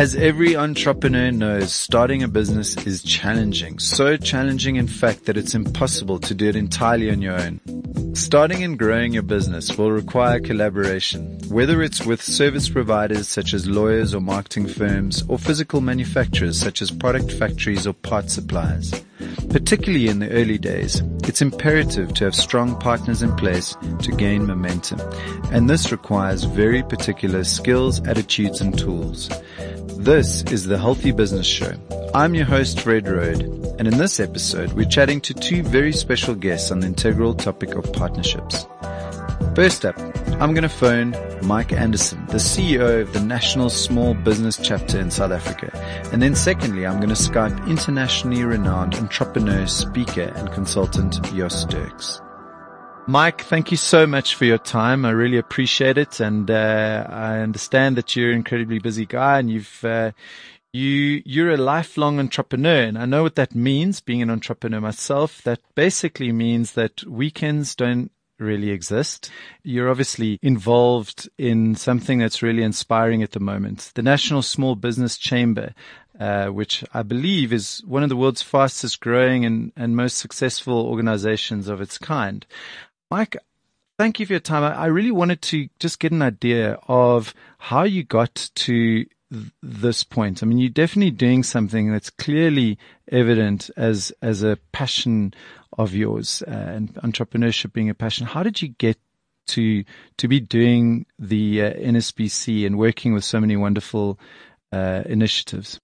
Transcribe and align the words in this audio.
As 0.00 0.16
every 0.16 0.56
entrepreneur 0.56 1.30
knows, 1.30 1.74
starting 1.74 2.22
a 2.22 2.28
business 2.28 2.74
is 2.86 3.02
challenging. 3.02 3.78
So 3.78 4.16
challenging, 4.16 4.76
in 4.76 4.86
fact, 4.86 5.26
that 5.26 5.36
it's 5.36 5.54
impossible 5.54 6.18
to 6.20 6.34
do 6.34 6.48
it 6.48 6.56
entirely 6.56 7.10
on 7.10 7.20
your 7.20 7.38
own. 7.38 7.60
Starting 8.14 8.64
and 8.64 8.78
growing 8.78 9.12
your 9.12 9.22
business 9.22 9.76
will 9.76 9.92
require 9.92 10.40
collaboration, 10.40 11.38
whether 11.48 11.82
it's 11.82 12.06
with 12.06 12.22
service 12.22 12.66
providers 12.66 13.28
such 13.28 13.52
as 13.52 13.68
lawyers 13.68 14.14
or 14.14 14.22
marketing 14.22 14.68
firms, 14.68 15.22
or 15.28 15.38
physical 15.38 15.82
manufacturers 15.82 16.58
such 16.58 16.80
as 16.80 16.90
product 16.90 17.30
factories 17.30 17.86
or 17.86 17.92
part 17.92 18.30
suppliers. 18.30 18.94
Particularly 19.50 20.08
in 20.08 20.20
the 20.20 20.30
early 20.30 20.56
days, 20.56 21.02
it's 21.24 21.42
imperative 21.42 22.14
to 22.14 22.24
have 22.24 22.34
strong 22.34 22.78
partners 22.80 23.22
in 23.22 23.36
place 23.36 23.76
to 24.00 24.12
gain 24.12 24.46
momentum. 24.46 25.00
And 25.52 25.68
this 25.68 25.92
requires 25.92 26.44
very 26.44 26.82
particular 26.82 27.44
skills, 27.44 28.00
attitudes, 28.06 28.62
and 28.62 28.78
tools. 28.78 29.28
This 30.00 30.44
is 30.44 30.64
the 30.64 30.78
Healthy 30.78 31.12
Business 31.12 31.46
Show. 31.46 31.74
I'm 32.14 32.34
your 32.34 32.46
host, 32.46 32.80
Fred 32.80 33.06
Roed, 33.06 33.42
and 33.78 33.86
in 33.86 33.98
this 33.98 34.18
episode, 34.18 34.72
we're 34.72 34.88
chatting 34.88 35.20
to 35.20 35.34
two 35.34 35.62
very 35.62 35.92
special 35.92 36.34
guests 36.34 36.70
on 36.70 36.80
the 36.80 36.86
integral 36.86 37.34
topic 37.34 37.74
of 37.74 37.92
partnerships. 37.92 38.66
First 39.54 39.84
up, 39.84 39.98
I'm 40.40 40.54
going 40.54 40.62
to 40.62 40.70
phone 40.70 41.14
Mike 41.42 41.74
Anderson, 41.74 42.24
the 42.28 42.38
CEO 42.38 43.02
of 43.02 43.12
the 43.12 43.20
National 43.20 43.68
Small 43.68 44.14
Business 44.14 44.56
Chamber 44.56 44.98
in 44.98 45.10
South 45.10 45.32
Africa. 45.32 45.70
And 46.14 46.22
then 46.22 46.34
secondly, 46.34 46.86
I'm 46.86 46.96
going 46.96 47.14
to 47.14 47.14
Skype 47.14 47.68
internationally 47.68 48.42
renowned 48.42 48.94
entrepreneur, 48.94 49.66
speaker, 49.66 50.32
and 50.34 50.50
consultant 50.50 51.22
Jos 51.24 51.66
Dirkx. 51.66 52.22
Mike, 53.06 53.40
thank 53.42 53.70
you 53.70 53.76
so 53.76 54.06
much 54.06 54.36
for 54.36 54.44
your 54.44 54.58
time. 54.58 55.04
I 55.04 55.10
really 55.10 55.38
appreciate 55.38 55.98
it. 55.98 56.20
And, 56.20 56.50
uh, 56.50 57.06
I 57.08 57.38
understand 57.38 57.96
that 57.96 58.14
you're 58.14 58.30
an 58.30 58.36
incredibly 58.36 58.78
busy 58.78 59.06
guy 59.06 59.40
and 59.40 59.50
you've, 59.50 59.84
uh, 59.84 60.12
you, 60.72 61.22
you're 61.24 61.50
a 61.50 61.56
lifelong 61.56 62.20
entrepreneur. 62.20 62.82
And 62.84 62.96
I 62.96 63.06
know 63.06 63.22
what 63.22 63.34
that 63.34 63.54
means, 63.54 64.00
being 64.00 64.22
an 64.22 64.30
entrepreneur 64.30 64.80
myself. 64.80 65.42
That 65.42 65.60
basically 65.74 66.30
means 66.30 66.72
that 66.72 67.02
weekends 67.04 67.74
don't 67.74 68.12
really 68.38 68.70
exist. 68.70 69.30
You're 69.62 69.90
obviously 69.90 70.38
involved 70.42 71.28
in 71.36 71.74
something 71.74 72.18
that's 72.18 72.42
really 72.42 72.62
inspiring 72.62 73.22
at 73.22 73.32
the 73.32 73.40
moment. 73.40 73.92
The 73.94 74.02
National 74.02 74.42
Small 74.42 74.76
Business 74.76 75.18
Chamber, 75.18 75.74
uh, 76.18 76.46
which 76.48 76.84
I 76.94 77.02
believe 77.02 77.52
is 77.52 77.82
one 77.86 78.02
of 78.02 78.08
the 78.08 78.16
world's 78.16 78.42
fastest 78.42 79.00
growing 79.00 79.44
and, 79.44 79.72
and 79.76 79.96
most 79.96 80.18
successful 80.18 80.86
organizations 80.86 81.68
of 81.68 81.80
its 81.80 81.98
kind. 81.98 82.46
Mike, 83.10 83.36
thank 83.98 84.20
you 84.20 84.26
for 84.26 84.34
your 84.34 84.40
time. 84.40 84.62
I 84.62 84.86
really 84.86 85.10
wanted 85.10 85.42
to 85.42 85.68
just 85.80 85.98
get 85.98 86.12
an 86.12 86.22
idea 86.22 86.78
of 86.86 87.34
how 87.58 87.82
you 87.82 88.04
got 88.04 88.50
to 88.54 89.04
this 89.62 90.04
point. 90.04 90.42
I 90.42 90.46
mean, 90.46 90.58
you're 90.58 90.70
definitely 90.70 91.10
doing 91.10 91.42
something 91.42 91.90
that's 91.90 92.10
clearly 92.10 92.78
evident 93.10 93.70
as 93.76 94.12
as 94.22 94.42
a 94.42 94.58
passion 94.72 95.34
of 95.78 95.94
yours 95.94 96.42
uh, 96.46 96.50
and 96.50 96.94
entrepreneurship 96.94 97.72
being 97.72 97.90
a 97.90 97.94
passion. 97.94 98.26
How 98.26 98.42
did 98.42 98.62
you 98.62 98.68
get 98.68 98.98
to 99.48 99.84
to 100.18 100.28
be 100.28 100.40
doing 100.40 101.06
the 101.18 101.62
uh, 101.62 101.72
NSBC 101.74 102.66
and 102.66 102.78
working 102.78 103.12
with 103.12 103.24
so 103.24 103.40
many 103.40 103.56
wonderful 103.56 104.18
uh, 104.72 105.02
initiatives? 105.06 105.80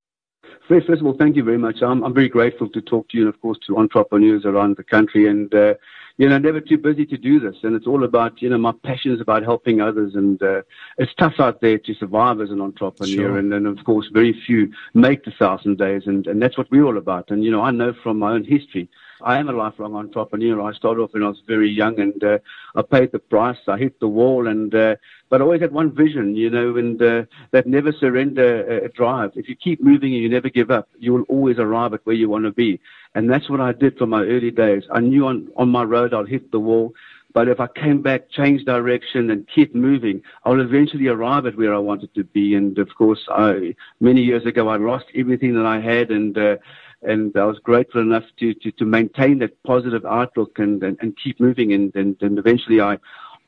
First, 0.69 0.89
first 0.89 1.01
of 1.01 1.07
all, 1.07 1.17
thank 1.17 1.37
you 1.37 1.45
very 1.45 1.59
much. 1.59 1.77
I'm, 1.81 2.03
I'm 2.03 2.15
very 2.15 2.29
grateful 2.29 2.69
to 2.71 2.81
talk 2.81 3.09
to 3.11 3.17
you 3.17 3.27
and, 3.27 3.33
of 3.33 3.41
course, 3.41 3.59
to 3.69 3.79
entrepreneurs 3.79 4.45
around 4.45 4.77
the 4.77 4.83
country. 4.83 5.29
And, 5.29 5.55
uh, 5.55 5.75
you 6.19 6.29
know, 6.29 6.39
never 6.39 6.61
too 6.61 6.79
busy 6.79 7.05
to 7.07 7.17
do 7.17 7.39
this. 7.39 7.57
And 7.63 7.75
it's 7.75 7.87
all 7.87 8.05
about, 8.05 8.41
you 8.41 8.49
know, 8.49 8.59
my 8.59 8.73
passion 8.73 9.13
is 9.13 9.21
about 9.21 9.43
helping 9.43 9.81
others. 9.81 10.15
And 10.15 10.43
uh, 10.43 10.63
it's 10.99 11.13
tough 11.15 11.35
out 11.39 11.61
there 11.61 11.79
to 11.79 11.95
survive 11.95 12.41
as 12.41 12.51
an 12.51 12.61
entrepreneur. 12.61 13.15
Sure. 13.15 13.39
And 13.39 13.53
then, 13.53 13.67
of 13.67 13.85
course, 13.85 14.09
very 14.13 14.33
few 14.47 14.73
make 14.95 15.25
the 15.25 15.31
thousand 15.33 15.79
days. 15.79 16.03
And, 16.07 16.27
and 16.27 16.41
that's 16.41 16.57
what 16.57 16.71
we're 16.71 16.85
all 16.85 16.97
about. 16.97 17.31
And, 17.31 17.45
you 17.45 17.51
know, 17.51 17.63
I 17.63 17.71
know 17.71 17.93
from 18.03 18.19
my 18.19 18.33
own 18.33 18.45
history 18.45 18.89
I 19.23 19.39
am 19.39 19.49
a 19.49 19.53
lifelong 19.53 19.95
entrepreneur. 19.95 20.61
I 20.61 20.73
started 20.75 21.01
off 21.01 21.15
when 21.15 21.23
I 21.23 21.29
was 21.29 21.41
very 21.47 21.71
young, 21.71 21.99
and 22.01 22.23
uh, 22.23 22.39
I 22.75 22.83
paid 22.83 23.13
the 23.13 23.19
price. 23.19 23.57
I 23.67 23.79
hit 23.79 23.99
the 23.99 24.09
wall, 24.09 24.47
and 24.47 24.75
uh, 24.75 24.97
but 25.29 25.41
I 25.41 25.45
always 25.45 25.61
had 25.61 25.73
one 25.73 25.95
vision, 25.95 26.37
you 26.37 26.51
know, 26.51 26.77
and 26.77 27.01
uh, 27.01 27.25
that 27.53 27.67
never 27.67 27.93
surrender 27.93 28.85
uh, 28.85 28.89
drive. 28.95 29.33
If 29.35 29.49
you 29.49 29.57
keep 29.57 29.83
moving 29.83 30.13
and 30.13 30.23
you 30.23 30.29
never 30.29 30.51
give 30.51 30.71
up, 30.71 30.89
you 30.99 31.15
will 31.15 31.23
always 31.23 31.59
arrive 31.59 31.95
at 31.95 32.05
where 32.05 32.17
you 32.17 32.29
want 32.29 32.45
to 32.45 32.53
be. 32.53 32.81
And 33.17 33.31
that's 33.31 33.49
what 33.51 33.61
I 33.61 33.73
did 33.73 33.97
from 33.97 34.11
my 34.11 34.23
early 34.23 34.51
days. 34.51 34.85
I 34.93 35.01
knew 35.01 35.27
on 35.27 35.49
on 35.57 35.69
my 35.71 35.83
road 35.83 36.15
I'd 36.15 36.29
hit 36.29 36.53
the 36.53 36.61
wall. 36.61 36.95
But 37.33 37.49
if 37.49 37.61
I 37.61 37.67
came 37.67 38.01
back, 38.01 38.31
changed 38.31 38.65
direction, 38.67 39.31
and 39.31 39.47
kept 39.55 39.75
moving, 39.75 40.23
I'll 40.45 40.61
eventually 40.61 41.09
arrive 41.09 41.45
at 41.47 41.57
where 41.57 41.75
I 41.75 41.79
wanted 41.79 42.15
to 42.15 42.25
be. 42.25 42.55
And 42.55 42.79
of 42.79 42.89
course, 42.95 43.23
I, 43.29 43.75
many 44.01 44.23
years 44.23 44.47
ago, 44.47 44.69
I 44.69 44.77
lost 44.77 45.07
everything 45.15 45.55
that 45.55 45.67
I 45.67 45.81
had, 45.81 46.11
and 46.11 46.37
uh, 46.37 46.57
and 47.03 47.37
I 47.37 47.45
was 47.45 47.59
grateful 47.59 48.01
enough 48.01 48.25
to, 48.41 48.55
to, 48.55 48.71
to 48.73 48.85
maintain 48.85 49.39
that 49.41 49.63
positive 49.63 50.05
outlook 50.05 50.59
and, 50.59 50.83
and, 50.83 50.97
and 51.01 51.17
keep 51.23 51.39
moving. 51.41 51.73
And, 51.73 51.95
and, 51.95 52.17
and 52.21 52.39
eventually 52.39 52.81
I, 52.81 52.99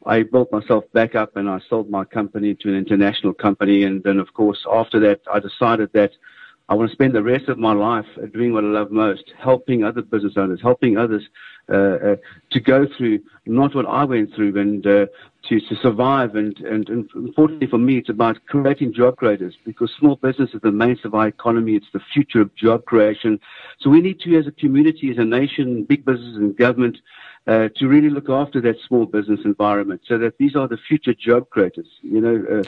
I 0.06 0.22
built 0.22 0.52
myself 0.52 0.84
back 0.92 1.14
up 1.14 1.36
and 1.36 1.48
I 1.48 1.60
sold 1.68 1.90
my 1.90 2.04
company 2.04 2.54
to 2.54 2.68
an 2.68 2.76
international 2.76 3.32
company. 3.32 3.82
And 3.82 4.02
then, 4.02 4.18
of 4.18 4.32
course, 4.34 4.64
after 4.70 5.00
that, 5.00 5.20
I 5.32 5.40
decided 5.40 5.90
that 5.94 6.12
I 6.70 6.74
want 6.74 6.90
to 6.90 6.94
spend 6.94 7.14
the 7.14 7.22
rest 7.22 7.48
of 7.48 7.58
my 7.58 7.72
life 7.72 8.04
doing 8.34 8.52
what 8.52 8.62
I 8.62 8.66
love 8.66 8.90
most, 8.90 9.32
helping 9.38 9.84
other 9.84 10.02
business 10.02 10.34
owners, 10.36 10.60
helping 10.60 10.98
others 10.98 11.22
uh, 11.70 11.76
uh, 11.76 12.16
to 12.50 12.60
go 12.60 12.86
through 12.96 13.20
not 13.46 13.74
what 13.74 13.86
I 13.86 14.04
went 14.04 14.34
through 14.34 14.58
and 14.60 14.86
uh, 14.86 15.06
to, 15.48 15.60
to 15.60 15.76
survive. 15.80 16.34
And, 16.34 16.58
and, 16.58 16.86
and 16.90 17.08
unfortunately 17.14 17.68
for 17.68 17.78
me, 17.78 17.96
it's 17.96 18.10
about 18.10 18.38
creating 18.48 18.92
job 18.92 19.16
creators 19.16 19.54
because 19.64 19.90
small 19.98 20.16
business 20.16 20.50
is 20.52 20.60
the 20.62 20.70
mainstay 20.70 21.08
of 21.08 21.14
our 21.14 21.28
economy. 21.28 21.74
It's 21.74 21.86
the 21.94 22.00
future 22.12 22.42
of 22.42 22.54
job 22.54 22.84
creation. 22.84 23.40
So 23.80 23.88
we 23.88 24.02
need 24.02 24.20
to, 24.20 24.38
as 24.38 24.46
a 24.46 24.52
community, 24.52 25.10
as 25.10 25.16
a 25.16 25.24
nation, 25.24 25.84
big 25.84 26.04
business 26.04 26.36
and 26.36 26.54
government, 26.54 26.98
uh, 27.46 27.70
to 27.76 27.88
really 27.88 28.10
look 28.10 28.28
after 28.28 28.60
that 28.60 28.76
small 28.86 29.06
business 29.06 29.40
environment 29.46 30.02
so 30.06 30.18
that 30.18 30.36
these 30.36 30.54
are 30.54 30.68
the 30.68 30.76
future 30.76 31.14
job 31.14 31.48
creators. 31.48 31.88
You 32.02 32.20
know, 32.20 32.44
uh, 32.50 32.62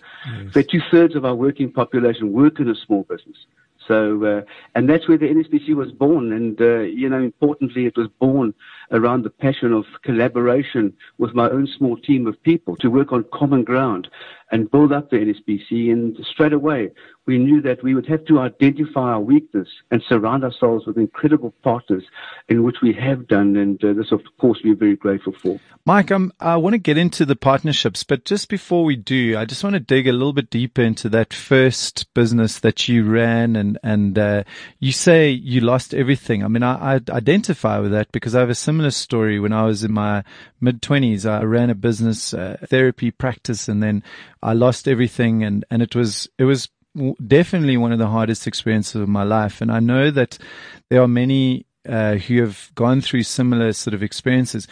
yes. 0.55 0.67
two 0.71 0.81
thirds 0.91 1.15
of 1.15 1.27
our 1.27 1.35
working 1.35 1.71
population 1.71 2.33
work 2.33 2.61
in 2.61 2.71
a 2.71 2.75
small 2.75 3.03
business. 3.03 3.37
So, 3.91 4.25
uh, 4.25 4.43
and 4.77 4.89
that's 4.89 5.09
where 5.09 5.19
the 5.19 5.27
NSBC 5.27 5.75
was 5.75 5.91
born. 5.91 6.33
And, 6.33 6.61
uh, 6.61 6.83
you 6.83 7.09
know, 7.09 7.19
importantly, 7.19 7.87
it 7.87 7.97
was 7.97 8.07
born 8.21 8.55
around 8.93 9.23
the 9.23 9.31
passion 9.31 9.73
of 9.73 9.85
collaboration 10.03 10.93
with 11.19 11.35
my 11.35 11.49
own 11.51 11.69
small 11.79 11.97
team 11.97 12.27
of 12.27 12.43
people 12.43 12.77
to 12.77 12.89
work 12.89 13.13
on 13.13 13.25
common 13.33 13.65
ground 13.65 14.09
and 14.53 14.71
build 14.71 14.93
up 14.93 15.11
the 15.11 15.17
NSBC. 15.17 15.93
And 15.93 16.17
straight 16.25 16.53
away, 16.53 16.91
we 17.27 17.39
knew 17.39 17.61
that 17.63 17.83
we 17.83 17.95
would 17.95 18.07
have 18.07 18.25
to 18.25 18.41
identify 18.41 19.13
our 19.13 19.21
weakness 19.21 19.69
and 19.91 20.03
surround 20.09 20.43
ourselves 20.43 20.87
with 20.87 20.97
incredible 20.97 21.55
partners 21.63 22.03
in 22.49 22.65
which 22.65 22.77
we 22.83 22.93
have 22.93 23.29
done. 23.29 23.57
And 23.57 23.83
uh, 23.85 23.93
this, 23.93 24.11
of 24.11 24.21
course, 24.41 24.59
we're 24.65 24.75
very 24.75 24.97
grateful 24.97 25.35
for. 25.41 25.61
Mike, 25.85 26.11
um, 26.11 26.33
I 26.41 26.57
want 26.57 26.75
to 26.75 26.79
get 26.79 26.99
into 26.99 27.25
the 27.25 27.37
partnerships, 27.37 28.03
but 28.03 28.25
just 28.25 28.49
before 28.49 28.85
we 28.85 28.97
do, 28.97 29.37
I 29.39 29.45
just 29.45 29.63
want 29.63 29.75
to 29.75 29.81
dig 29.81 30.09
a 30.09 30.13
little 30.13 30.33
bit 30.33 30.51
deeper 30.51 30.83
into 30.83 31.09
that 31.11 31.33
first 31.33 32.13
business 32.15 32.59
that 32.61 32.89
you 32.89 33.05
ran. 33.05 33.55
And, 33.55 33.79
and 33.83 34.19
uh, 34.19 34.43
you 34.81 34.93
say 34.93 35.31
you 35.31 35.61
lost 35.61 35.95
everything. 35.95 36.43
I 36.43 36.49
mean, 36.49 36.65
I, 36.65 36.97
I 36.97 37.01
identify 37.11 37.79
with 37.79 37.93
that 37.93 38.11
because 38.11 38.35
I 38.35 38.41
have 38.41 38.51
a 38.51 38.55
similar 38.55 38.80
story. 38.91 39.39
When 39.39 39.53
I 39.53 39.65
was 39.65 39.85
in 39.85 39.93
my 39.93 40.25
mid 40.61 40.81
20s, 40.83 41.29
I 41.29 41.43
ran 41.43 41.71
a 41.71 41.75
business, 41.75 42.33
uh, 42.33 42.57
therapy 42.67 43.11
practice, 43.11 43.69
and 43.69 43.83
then 43.83 44.03
I 44.43 44.53
lost 44.53 44.89
everything. 44.89 45.43
And, 45.43 45.65
and 45.71 45.83
it 45.83 45.95
was, 45.95 46.29
it 46.39 46.45
was 46.45 46.69
definitely 47.27 47.77
one 47.77 47.93
of 47.93 47.99
the 47.99 48.09
hardest 48.09 48.47
experiences 48.47 49.01
of 49.01 49.09
my 49.09 49.23
life. 49.23 49.61
And 49.61 49.71
I 49.71 49.81
know 49.81 50.11
that 50.11 50.39
there 50.89 51.03
are 51.03 51.09
many 51.09 51.67
uh, 51.89 52.17
who 52.17 52.41
have 52.41 52.71
gone 52.75 53.01
through 53.01 53.23
similar 53.23 53.73
sort 53.73 53.95
of 53.95 54.03
experiences. 54.03 54.67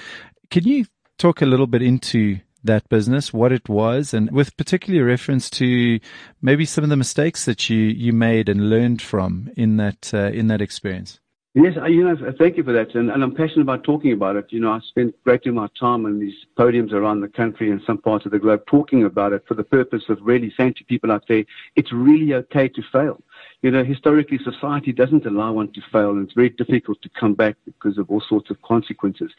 Can 0.50 0.64
you 0.64 0.86
talk 1.18 1.42
a 1.42 1.46
little 1.46 1.66
bit 1.66 1.82
into 1.82 2.40
that 2.64 2.88
business, 2.88 3.32
what 3.32 3.52
it 3.52 3.68
was, 3.68 4.12
and 4.12 4.30
with 4.30 4.56
particular 4.56 5.04
reference 5.04 5.48
to 5.50 6.00
maybe 6.42 6.64
some 6.64 6.84
of 6.84 6.90
the 6.90 6.96
mistakes 6.96 7.44
that 7.44 7.70
you, 7.70 7.78
you 7.78 8.12
made 8.12 8.48
and 8.48 8.68
learned 8.68 9.00
from 9.00 9.50
in 9.56 9.76
that 9.76 10.12
uh, 10.12 10.30
in 10.30 10.48
that 10.48 10.60
experience? 10.60 11.20
Yes, 11.60 11.74
you 11.88 12.04
know, 12.04 12.16
thank 12.38 12.56
you 12.56 12.62
for 12.62 12.72
that, 12.72 12.94
and, 12.94 13.10
and 13.10 13.20
I'm 13.20 13.34
passionate 13.34 13.62
about 13.62 13.82
talking 13.82 14.12
about 14.12 14.36
it. 14.36 14.46
You 14.50 14.60
know, 14.60 14.70
I 14.70 14.78
spent 14.78 15.16
great 15.24 15.42
deal 15.42 15.50
of 15.50 15.56
my 15.56 15.66
time 15.78 16.06
on 16.06 16.20
these 16.20 16.36
podiums 16.56 16.92
around 16.92 17.20
the 17.20 17.26
country 17.26 17.72
and 17.72 17.82
some 17.84 17.98
parts 17.98 18.24
of 18.24 18.30
the 18.30 18.38
globe 18.38 18.62
talking 18.68 19.02
about 19.02 19.32
it 19.32 19.42
for 19.48 19.54
the 19.54 19.64
purpose 19.64 20.04
of 20.08 20.18
really 20.22 20.54
saying 20.56 20.74
to 20.74 20.84
people 20.84 21.10
out 21.10 21.24
there, 21.26 21.44
it's 21.74 21.92
really 21.92 22.32
okay 22.32 22.68
to 22.68 22.82
fail 22.92 23.20
you 23.62 23.72
know, 23.72 23.82
historically 23.82 24.38
society 24.38 24.92
doesn't 24.92 25.26
allow 25.26 25.52
one 25.52 25.72
to 25.72 25.80
fail 25.90 26.10
and 26.10 26.24
it's 26.24 26.34
very 26.34 26.50
difficult 26.50 27.02
to 27.02 27.08
come 27.18 27.34
back 27.34 27.56
because 27.64 27.98
of 27.98 28.08
all 28.08 28.22
sorts 28.28 28.50
of 28.50 28.62
consequences. 28.62 29.32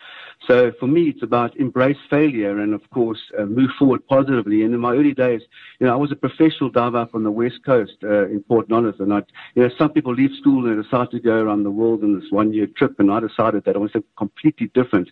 So 0.45 0.74
for 0.77 0.88
me, 0.88 1.04
it's 1.04 1.24
about 1.24 1.56
embrace 1.56 1.98
failure 2.10 2.60
and 2.60 2.74
of 2.74 2.81
course 2.89 3.19
uh, 3.39 3.45
move 3.45 3.69
forward 3.80 4.06
positively. 4.07 4.63
And 4.63 4.74
in 4.74 4.80
my 4.81 4.94
early 4.94 5.13
days, 5.13 5.42
you 5.80 5.88
know, 5.88 5.94
I 5.94 5.95
was 5.95 6.12
a 6.12 6.18
professional 6.18 6.69
diver 6.69 6.98
up 6.98 7.16
on 7.16 7.24
the 7.24 7.31
west 7.31 7.60
coast 7.66 7.95
uh, 8.04 8.27
in 8.27 8.44
Port 8.44 8.68
Nolloth 8.68 9.00
and 9.00 9.13
I, 9.13 9.21
you 9.56 9.63
know, 9.63 9.69
some 9.77 9.92
people 9.92 10.13
leave 10.13 10.31
school 10.38 10.68
and 10.68 10.77
they 10.77 10.83
decide 10.83 11.12
to 11.12 11.19
go 11.21 11.36
around 11.36 11.63
the 11.63 11.71
world 11.71 12.04
in 12.04 12.19
this 12.19 12.30
one 12.30 12.51
year 12.51 12.68
trip 12.68 13.00
and 13.00 13.10
I 13.10 13.21
decided 13.21 13.63
that 13.66 13.77
I 13.77 13.80
was 13.80 13.94
completely 14.18 14.69
different 14.74 15.10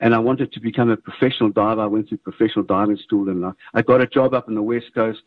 and 0.00 0.14
I 0.14 0.18
wanted 0.18 0.52
to 0.52 0.60
become 0.60 0.90
a 0.90 0.96
professional 0.96 1.50
diver. 1.50 1.82
I 1.82 1.86
went 1.86 2.08
to 2.08 2.16
professional 2.16 2.64
diving 2.64 2.96
school 2.96 3.28
and 3.28 3.44
I, 3.44 3.52
I 3.74 3.82
got 3.82 4.00
a 4.00 4.06
job 4.06 4.34
up 4.34 4.48
on 4.48 4.56
the 4.56 4.62
west 4.62 4.86
coast 4.96 5.22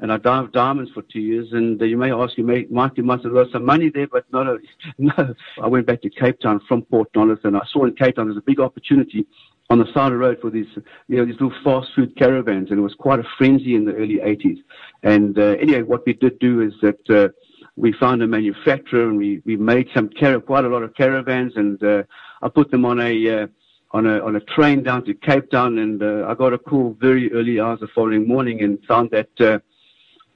and 0.00 0.12
I 0.12 0.18
dived 0.18 0.52
diamonds 0.52 0.90
for 0.92 1.02
two 1.02 1.20
years. 1.20 1.48
And 1.52 1.80
you 1.80 1.96
may 1.96 2.12
ask, 2.12 2.36
you 2.36 2.44
may, 2.44 2.66
Mike, 2.70 2.92
you 2.96 3.02
must 3.02 3.24
have 3.24 3.32
lost 3.32 3.52
some 3.52 3.64
money 3.64 3.90
there, 3.90 4.06
but 4.06 4.24
not 4.32 4.46
a, 4.46 4.58
no. 4.98 5.34
I 5.62 5.66
went 5.66 5.86
back 5.86 6.02
to 6.02 6.10
Cape 6.10 6.40
Town 6.40 6.60
from 6.68 6.82
Port 6.82 7.12
Nolloth, 7.14 7.44
and 7.44 7.56
I 7.56 7.62
saw 7.70 7.84
in 7.84 7.94
Cape 7.94 8.16
Town 8.16 8.26
there's 8.26 8.36
a 8.36 8.42
big 8.42 8.60
opportunity 8.60 9.26
on 9.68 9.78
the 9.78 9.86
side 9.92 10.06
of 10.06 10.12
the 10.12 10.18
road 10.18 10.38
for 10.40 10.50
these, 10.50 10.66
you 11.08 11.16
know, 11.16 11.24
these 11.24 11.40
little 11.40 11.52
fast 11.64 11.88
food 11.96 12.16
caravans, 12.16 12.70
and 12.70 12.78
it 12.78 12.82
was 12.82 12.94
quite 12.94 13.18
a 13.18 13.24
frenzy 13.36 13.74
in 13.74 13.84
the 13.84 13.94
early 13.94 14.18
80s. 14.18 14.58
And 15.02 15.38
uh, 15.38 15.56
anyway, 15.60 15.82
what 15.82 16.06
we 16.06 16.12
did 16.12 16.38
do 16.38 16.60
is 16.60 16.72
that 16.82 17.10
uh, 17.10 17.28
we 17.76 17.92
found 17.92 18.22
a 18.22 18.26
manufacturer, 18.26 19.08
and 19.08 19.18
we 19.18 19.42
we 19.44 19.56
made 19.56 19.88
some 19.94 20.10
car- 20.18 20.40
quite 20.40 20.64
a 20.64 20.68
lot 20.68 20.82
of 20.82 20.94
caravans, 20.94 21.54
and 21.56 21.82
uh, 21.82 22.02
I 22.42 22.48
put 22.48 22.70
them 22.70 22.84
on 22.84 23.00
a 23.00 23.42
uh, 23.42 23.46
on 23.90 24.06
a 24.06 24.24
on 24.24 24.36
a 24.36 24.40
train 24.40 24.82
down 24.82 25.04
to 25.04 25.14
Cape 25.14 25.50
Town, 25.50 25.78
and 25.78 26.02
uh, 26.02 26.26
I 26.28 26.34
got 26.34 26.52
a 26.52 26.58
call 26.58 26.96
very 27.00 27.32
early 27.32 27.60
hours 27.60 27.80
the 27.80 27.88
following 27.88 28.26
morning, 28.26 28.62
and 28.62 28.78
found 28.86 29.10
that 29.10 29.40
uh, 29.40 29.58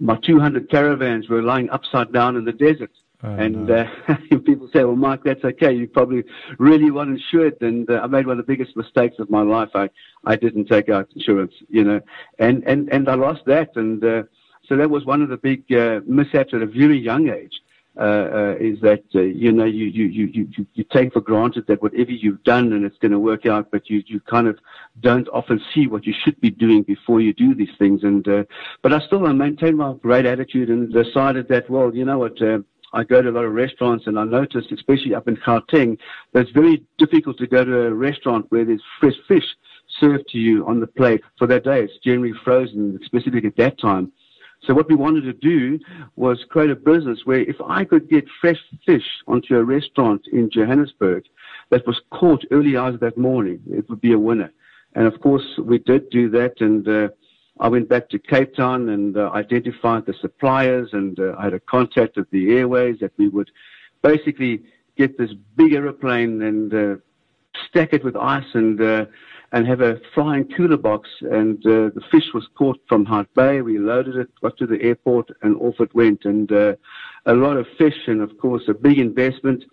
my 0.01 0.17
200 0.17 0.71
caravans 0.71 1.29
were 1.29 1.43
lying 1.43 1.71
upside 1.71 2.13
down 2.13 2.37
in 2.37 2.45
the 2.45 2.53
desert. 2.53 2.91
Oh, 3.23 3.29
and 3.29 3.67
no. 3.67 3.87
uh, 4.09 4.17
people 4.47 4.71
say, 4.73 4.83
"Well, 4.83 4.97
Mike, 4.97 5.25
that's 5.25 5.45
okay. 5.45 5.75
You 5.75 5.87
probably 5.87 6.25
really 6.59 6.91
want 6.91 7.11
insured." 7.11 7.61
And 7.61 7.89
uh, 7.91 8.01
I 8.03 8.07
made 8.07 8.27
one 8.27 8.41
of 8.41 8.47
the 8.47 8.51
biggest 8.51 8.75
mistakes 8.77 9.19
of 9.19 9.29
my 9.29 9.43
life. 9.43 9.69
I 9.75 9.91
I 10.25 10.37
didn't 10.37 10.67
take 10.67 10.89
out 10.89 11.11
insurance, 11.15 11.53
you 11.69 11.85
know, 11.85 12.01
and 12.39 12.65
and 12.65 12.89
and 12.91 13.11
I 13.11 13.17
lost 13.17 13.43
that. 13.45 13.77
And 13.77 14.03
uh, 14.03 14.23
so 14.67 14.77
that 14.77 14.89
was 14.89 15.05
one 15.05 15.21
of 15.21 15.29
the 15.29 15.37
big 15.37 15.71
uh, 15.71 16.01
mishaps 16.07 16.55
at 16.55 16.63
a 16.63 16.67
very 16.67 16.99
young 16.99 17.29
age. 17.29 17.61
Uh, 17.99 18.03
uh, 18.03 18.55
is 18.61 18.81
that 18.81 19.03
uh, 19.17 19.21
you 19.21 19.51
know 19.51 19.65
you, 19.65 19.87
you 19.87 20.05
you 20.05 20.27
you 20.33 20.67
you 20.75 20.85
take 20.85 21.13
for 21.13 21.21
granted 21.21 21.67
that 21.67 21.83
whatever 21.83 22.13
you've 22.13 22.43
done 22.45 22.73
and 22.73 22.85
it's 22.85 22.97
going 22.99 23.11
to 23.11 23.19
work 23.19 23.47
out, 23.47 23.69
but 23.73 23.91
you 23.91 24.01
you 24.07 24.21
kind 24.21 24.47
of 24.47 24.57
don't 25.01 25.29
often 25.31 25.61
see 25.75 25.89
what 25.89 26.07
you 26.07 26.15
should 26.23 26.41
be 26.41 26.51
doing 26.51 26.85
before 26.85 27.21
you 27.21 27.35
do 27.35 27.53
these 27.53 27.77
things. 27.81 28.05
And 28.05 28.27
uh, 28.29 28.45
but 28.83 28.93
I 28.93 29.01
still 29.01 29.27
I 29.27 29.33
maintained 29.33 29.77
my 29.77 29.93
great 29.95 30.25
attitude 30.25 30.69
and 30.71 30.93
decided 30.93 31.49
that 31.49 31.69
well 31.69 31.93
you 31.95 32.05
know 32.05 32.19
what. 32.19 32.41
Uh, 32.41 32.61
I 32.93 33.05
go 33.05 33.23
to 33.23 33.31
a 33.31 33.31
lot 33.31 33.45
of 33.45 33.53
restaurants 33.53 34.09
and 34.09 34.19
I 34.19 34.25
noticed, 34.25 34.73
especially 34.73 35.15
up 35.15 35.29
in 35.29 35.37
Gauteng, 35.37 35.97
that 36.33 36.41
it's 36.41 36.51
very 36.51 36.83
difficult 36.99 37.39
to 37.39 37.47
go 37.47 37.65
to 37.65 37.87
a 37.87 37.95
restaurant 37.95 38.47
where 38.49 38.65
there's 38.65 38.83
fresh 38.99 39.15
fish 39.29 39.45
served 40.01 40.29
to 40.31 40.39
you 40.39 40.67
on 40.67 40.81
the 40.81 40.87
plate 40.87 41.23
for 41.39 41.47
that 41.47 41.63
day. 41.63 41.85
It's 41.85 41.99
generally 42.03 42.33
frozen, 42.45 42.99
specifically 43.05 43.47
at 43.47 43.57
that 43.57 43.79
time. 43.79 44.13
So 44.63 44.75
what 44.75 44.89
we 44.89 44.95
wanted 44.95 45.23
to 45.23 45.33
do 45.33 45.79
was 46.17 46.45
create 46.49 46.71
a 46.71 46.77
business 46.77 47.21
where 47.25 47.41
if 47.41 47.57
I 47.67 47.85
could 47.85 48.09
get 48.09 48.27
fresh 48.41 48.59
fish 48.85 49.07
onto 49.27 49.57
a 49.57 49.65
restaurant 49.65 50.27
in 50.33 50.51
Johannesburg 50.51 51.25
that 51.71 51.87
was 51.87 52.01
caught 52.11 52.45
early 52.51 52.77
hours 52.77 53.01
that 53.01 53.17
morning, 53.17 53.61
it 53.71 53.89
would 53.89 54.01
be 54.01 54.13
a 54.13 54.19
winner. 54.19 54.53
And 54.95 55.07
of 55.07 55.21
course, 55.21 55.45
we 55.59 55.79
did 55.79 56.11
do 56.11 56.29
that. 56.31 56.61
And 56.61 56.87
uh, 56.87 57.09
I 57.59 57.69
went 57.69 57.89
back 57.89 58.09
to 58.11 58.19
Cape 58.19 58.55
Town 58.55 58.89
and 58.89 59.17
uh, 59.17 59.31
identified 59.33 60.07
the 60.07 60.15
suppliers, 60.21 60.91
and 60.93 61.19
uh, 61.19 61.35
I 61.39 61.45
had 61.45 61.55
a 61.55 61.61
contact 61.61 62.19
at 62.19 62.31
the 62.31 62.55
airways 62.57 62.99
that 63.01 63.13
we 63.17 63.29
would 63.29 63.51
basically 64.03 64.63
get 64.97 65.17
this 65.17 65.33
big 65.57 65.73
aeroplane 65.73 66.43
and 66.43 66.75
uh, 66.75 66.97
stack 67.69 67.93
it 67.93 68.05
with 68.05 68.17
ice 68.17 68.55
and 68.55 68.81
uh, 68.81 69.07
and 69.53 69.67
have 69.67 69.81
a 69.81 70.01
flying 70.15 70.49
cooler 70.57 70.77
box. 70.77 71.09
And 71.21 71.59
uh, 71.67 71.91
the 71.95 72.03
fish 72.11 72.33
was 72.33 72.47
caught 72.57 72.81
from 72.89 73.05
Hout 73.05 73.29
Bay. 73.35 73.61
We 73.63 73.79
loaded 73.79 74.17
it, 74.17 74.29
got 74.41 74.57
to 74.59 74.67
the 74.67 74.81
airport, 74.83 75.31
and 75.43 75.57
off 75.57 75.81
it 75.81 75.95
went. 75.95 76.25
And 76.25 76.51
uh, 76.53 76.75
a 77.27 77.35
lot 77.35 77.57
of 77.57 77.67
fish, 77.77 78.07
and 78.07 78.21
of 78.21 78.37
course, 78.39 78.63
a 78.69 78.75
big 78.75 78.99
investment. 78.99 79.65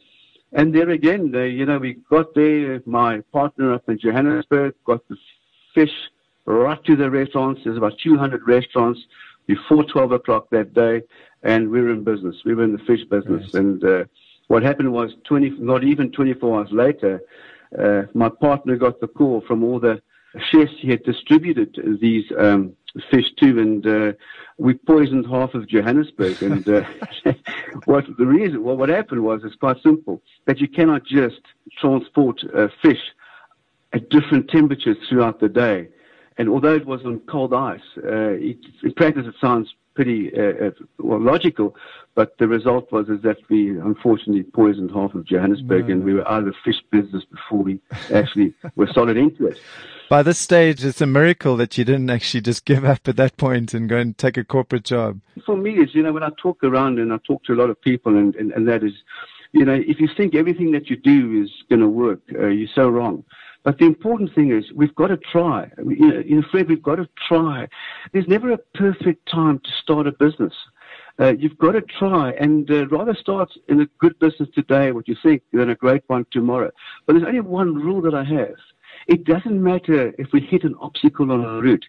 And 0.54 0.74
there 0.74 0.90
again, 0.90 1.32
uh, 1.36 1.42
you 1.42 1.66
know, 1.66 1.78
we 1.78 1.98
got 2.10 2.34
there. 2.34 2.82
My 2.86 3.22
partner 3.32 3.74
up 3.74 3.88
in 3.88 4.00
Johannesburg 4.00 4.74
got 4.86 5.08
the 5.10 5.18
fish 5.76 5.92
right 6.46 6.84
to 6.86 6.96
the 6.96 7.12
restaurants. 7.12 7.62
There's 7.64 7.78
about 7.78 8.00
200 8.02 8.48
restaurants 8.48 9.00
before 9.46 9.84
12 9.84 10.12
o'clock 10.14 10.50
that 10.52 10.74
day, 10.74 11.04
and 11.44 11.70
we 11.70 11.82
were 11.82 11.92
in 11.92 12.04
business. 12.04 12.36
We 12.46 12.56
were 12.56 12.64
in 12.64 12.74
the 12.74 12.84
fish 12.84 13.04
business. 13.10 13.44
Yes. 13.46 13.54
And 13.54 13.84
uh, 13.84 14.04
what 14.48 14.64
happened 14.64 14.92
was 14.92 15.12
20, 15.26 15.52
not 15.60 15.84
even 15.84 16.12
24 16.12 16.60
hours 16.60 16.70
later, 16.72 17.22
uh, 17.78 18.04
my 18.14 18.30
partner 18.30 18.76
got 18.76 19.00
the 19.00 19.08
call 19.08 19.42
from 19.42 19.64
all 19.64 19.80
the 19.80 20.02
chefs 20.52 20.74
he 20.80 20.90
had 20.90 21.04
distributed 21.04 21.80
these 22.02 22.26
um, 22.38 22.74
fish 23.10 23.34
to, 23.38 23.60
and 23.60 23.86
uh, 23.88 24.14
we 24.58 24.74
poisoned 24.74 25.26
half 25.28 25.54
of 25.54 25.68
Johannesburg. 25.68 26.42
And 26.42 26.68
uh, 26.68 26.84
what 27.86 28.06
the 28.18 28.26
reason? 28.26 28.64
Well, 28.64 28.78
what 28.78 28.90
happened 28.90 29.24
was 29.24 29.42
it's 29.44 29.56
quite 29.56 29.82
simple 29.82 30.22
that 30.46 30.60
you 30.60 30.68
cannot 30.68 31.06
just 31.06 31.42
transport 31.80 32.42
uh, 32.56 32.68
fish 32.82 33.02
at 33.94 34.10
different 34.10 34.50
temperatures 34.50 34.98
throughout 35.08 35.40
the 35.40 35.50
day. 35.50 35.88
And 36.38 36.50
although 36.50 36.76
it 36.76 36.86
was 36.86 37.04
on 37.04 37.20
cold 37.22 37.54
ice, 37.54 37.82
uh, 37.98 38.36
it, 38.38 38.58
in 38.84 38.94
practice 38.94 39.26
it 39.26 39.36
sounds 39.42 39.74
pretty 39.98 40.32
uh, 40.38 40.68
uh, 40.68 40.72
well 41.00 41.20
logical, 41.20 41.76
but 42.14 42.38
the 42.38 42.48
result 42.48 42.92
was 42.92 43.10
is 43.10 43.20
that 43.24 43.38
we 43.50 43.72
unfortunately 43.72 44.44
poisoned 44.44 44.92
half 44.92 45.16
of 45.16 45.26
Johannesburg, 45.26 45.88
no. 45.88 45.94
and 45.94 46.04
we 46.04 46.14
were 46.14 46.28
out 46.30 46.44
of 46.44 46.46
the 46.46 46.54
fish 46.64 46.82
business 46.92 47.24
before 47.26 47.64
we 47.64 47.80
actually 48.14 48.54
were 48.76 48.88
solid 48.94 49.18
into 49.18 49.48
it. 49.48 49.58
By 50.08 50.22
this 50.22 50.38
stage, 50.38 50.86
it's 50.86 51.02
a 51.02 51.08
miracle 51.08 51.58
that 51.58 51.80
you 51.80 51.84
didn't 51.84 52.12
actually 52.12 52.42
just 52.42 52.64
give 52.64 52.86
up 52.86 53.08
at 53.08 53.18
that 53.18 53.38
point 53.38 53.74
and 53.74 53.90
go 53.90 53.98
and 53.98 54.16
take 54.16 54.38
a 54.38 54.44
corporate 54.44 54.84
job. 54.84 55.20
For 55.48 55.58
me, 55.58 55.72
is 55.80 55.96
you 55.96 56.04
know 56.04 56.14
when 56.14 56.24
I 56.24 56.30
talk 56.40 56.64
around 56.64 57.00
and 57.00 57.12
I 57.12 57.18
talk 57.26 57.44
to 57.46 57.54
a 57.54 57.60
lot 57.62 57.72
of 57.72 57.82
people, 57.82 58.16
and 58.16 58.36
and, 58.36 58.52
and 58.52 58.68
that 58.68 58.84
is, 58.84 58.94
you 59.52 59.66
know, 59.66 59.74
if 59.74 60.00
you 60.00 60.08
think 60.16 60.36
everything 60.36 60.74
that 60.74 60.92
you 60.92 60.96
do 60.96 61.42
is 61.42 61.50
going 61.70 61.82
to 61.82 61.90
work, 61.90 62.20
uh, 62.38 62.46
you're 62.46 62.70
so 62.76 62.88
wrong. 62.88 63.24
But 63.68 63.80
the 63.80 63.86
important 63.86 64.34
thing 64.34 64.50
is 64.58 64.72
we've 64.72 64.96
got 64.96 65.08
to 65.08 65.18
try. 65.18 65.70
You 65.78 66.08
know, 66.08 66.20
you 66.26 66.36
know, 66.38 66.44
Fred, 66.50 66.70
we've 66.70 66.82
got 66.82 66.96
to 66.96 67.10
try. 67.28 67.68
There's 68.14 68.26
never 68.26 68.54
a 68.54 68.58
perfect 68.58 69.30
time 69.30 69.60
to 69.60 69.70
start 69.84 70.08
a 70.08 70.14
business. 70.14 70.54
Uh, 71.20 71.34
you've 71.38 71.58
got 71.58 71.74
to 71.74 71.82
try 71.82 72.32
and 72.40 72.72
uh, 72.72 72.88
rather 72.88 73.14
start 73.14 73.52
in 73.68 73.82
a 73.82 73.86
good 74.00 74.18
business 74.20 74.48
today, 74.56 74.94
what 74.94 75.10
you 75.10 75.18
think, 75.22 75.42
than 75.52 75.70
a 75.70 75.76
great 75.76 76.02
one 76.08 76.26
tomorrow. 76.32 76.72
But 77.06 77.14
there's 77.18 77.28
only 77.28 77.42
one 77.42 77.76
rule 77.76 78.02
that 78.04 78.16
I 78.16 78.24
have. 78.24 78.56
It 79.08 79.24
doesn't 79.24 79.64
matter 79.64 80.14
if 80.18 80.34
we 80.34 80.42
hit 80.42 80.66
an 80.66 80.76
obstacle 80.82 81.32
on 81.32 81.46
our 81.46 81.62
route, 81.62 81.86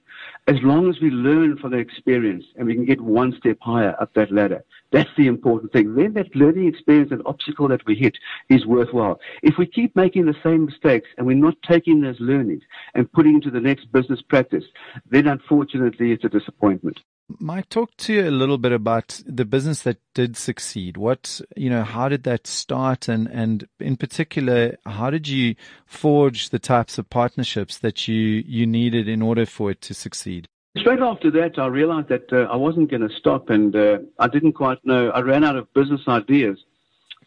as 0.46 0.54
long 0.62 0.88
as 0.88 1.00
we 1.00 1.10
learn 1.10 1.58
from 1.58 1.72
the 1.72 1.78
experience 1.78 2.44
and 2.54 2.64
we 2.64 2.74
can 2.74 2.84
get 2.84 3.00
one 3.00 3.36
step 3.36 3.58
higher 3.60 3.96
up 4.00 4.14
that 4.14 4.30
ladder. 4.30 4.64
That's 4.92 5.10
the 5.16 5.26
important 5.26 5.72
thing. 5.72 5.96
Then 5.96 6.14
that 6.14 6.36
learning 6.36 6.68
experience 6.68 7.10
and 7.10 7.22
obstacle 7.26 7.66
that 7.68 7.84
we 7.86 7.96
hit 7.96 8.16
is 8.48 8.66
worthwhile. 8.66 9.18
If 9.42 9.58
we 9.58 9.66
keep 9.66 9.96
making 9.96 10.26
the 10.26 10.36
same 10.44 10.66
mistakes 10.66 11.08
and 11.18 11.26
we're 11.26 11.34
not 11.34 11.60
taking 11.68 12.00
those 12.00 12.20
learnings 12.20 12.62
and 12.94 13.12
putting 13.12 13.34
into 13.34 13.50
the 13.50 13.60
next 13.60 13.90
business 13.90 14.22
practice, 14.22 14.64
then 15.10 15.26
unfortunately 15.26 16.12
it's 16.12 16.24
a 16.24 16.28
disappointment. 16.28 17.00
Mike, 17.38 17.68
talk 17.68 17.94
to 17.98 18.14
you 18.14 18.28
a 18.28 18.30
little 18.30 18.56
bit 18.56 18.72
about 18.72 19.20
the 19.26 19.44
business 19.44 19.82
that 19.82 19.98
did 20.14 20.36
succeed. 20.36 20.96
What, 20.96 21.40
you 21.56 21.68
know, 21.68 21.84
how 21.84 22.08
did 22.08 22.22
that 22.24 22.46
start? 22.46 23.06
And, 23.06 23.28
and 23.28 23.68
in 23.78 23.96
particular, 23.96 24.78
how 24.86 25.10
did 25.10 25.28
you 25.28 25.54
forge 25.84 26.48
the 26.48 26.58
types 26.58 26.96
of 26.96 27.10
partnerships 27.10 27.78
that 27.78 28.08
you, 28.08 28.42
you 28.46 28.66
needed 28.66 29.08
in 29.08 29.20
order 29.20 29.44
for 29.44 29.70
it 29.70 29.82
to 29.82 29.94
succeed? 29.94 30.48
Straight 30.78 31.00
after 31.00 31.30
that, 31.32 31.58
I 31.58 31.66
realized 31.66 32.08
that 32.08 32.32
uh, 32.32 32.50
I 32.50 32.56
wasn't 32.56 32.90
going 32.90 33.06
to 33.06 33.14
stop 33.14 33.50
and 33.50 33.76
uh, 33.76 33.98
I 34.18 34.28
didn't 34.28 34.52
quite 34.52 34.78
know. 34.84 35.10
I 35.10 35.20
ran 35.20 35.44
out 35.44 35.56
of 35.56 35.72
business 35.74 36.00
ideas. 36.08 36.58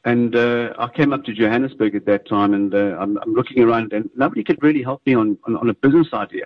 And 0.04 0.36
uh, 0.36 0.74
I 0.80 0.88
came 0.88 1.14
up 1.14 1.26
to 1.26 1.34
Johannesburg 1.34 1.94
at 1.94 2.06
that 2.08 2.28
time 2.28 2.56
and 2.56 2.74
uh, 2.74 2.98
I'm, 3.00 3.18
I'm, 3.20 3.34
looking 3.36 3.62
around 3.62 3.94
and 3.94 4.10
nobody 4.16 4.44
could 4.44 4.62
really 4.64 4.82
help 4.82 5.06
me 5.06 5.14
on, 5.14 5.38
on, 5.46 5.58
on 5.58 5.70
a 5.70 5.76
business 5.76 6.08
idea 6.12 6.46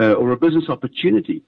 uh, 0.00 0.14
or 0.14 0.32
a 0.32 0.36
business 0.36 0.70
opportunity. 0.70 1.42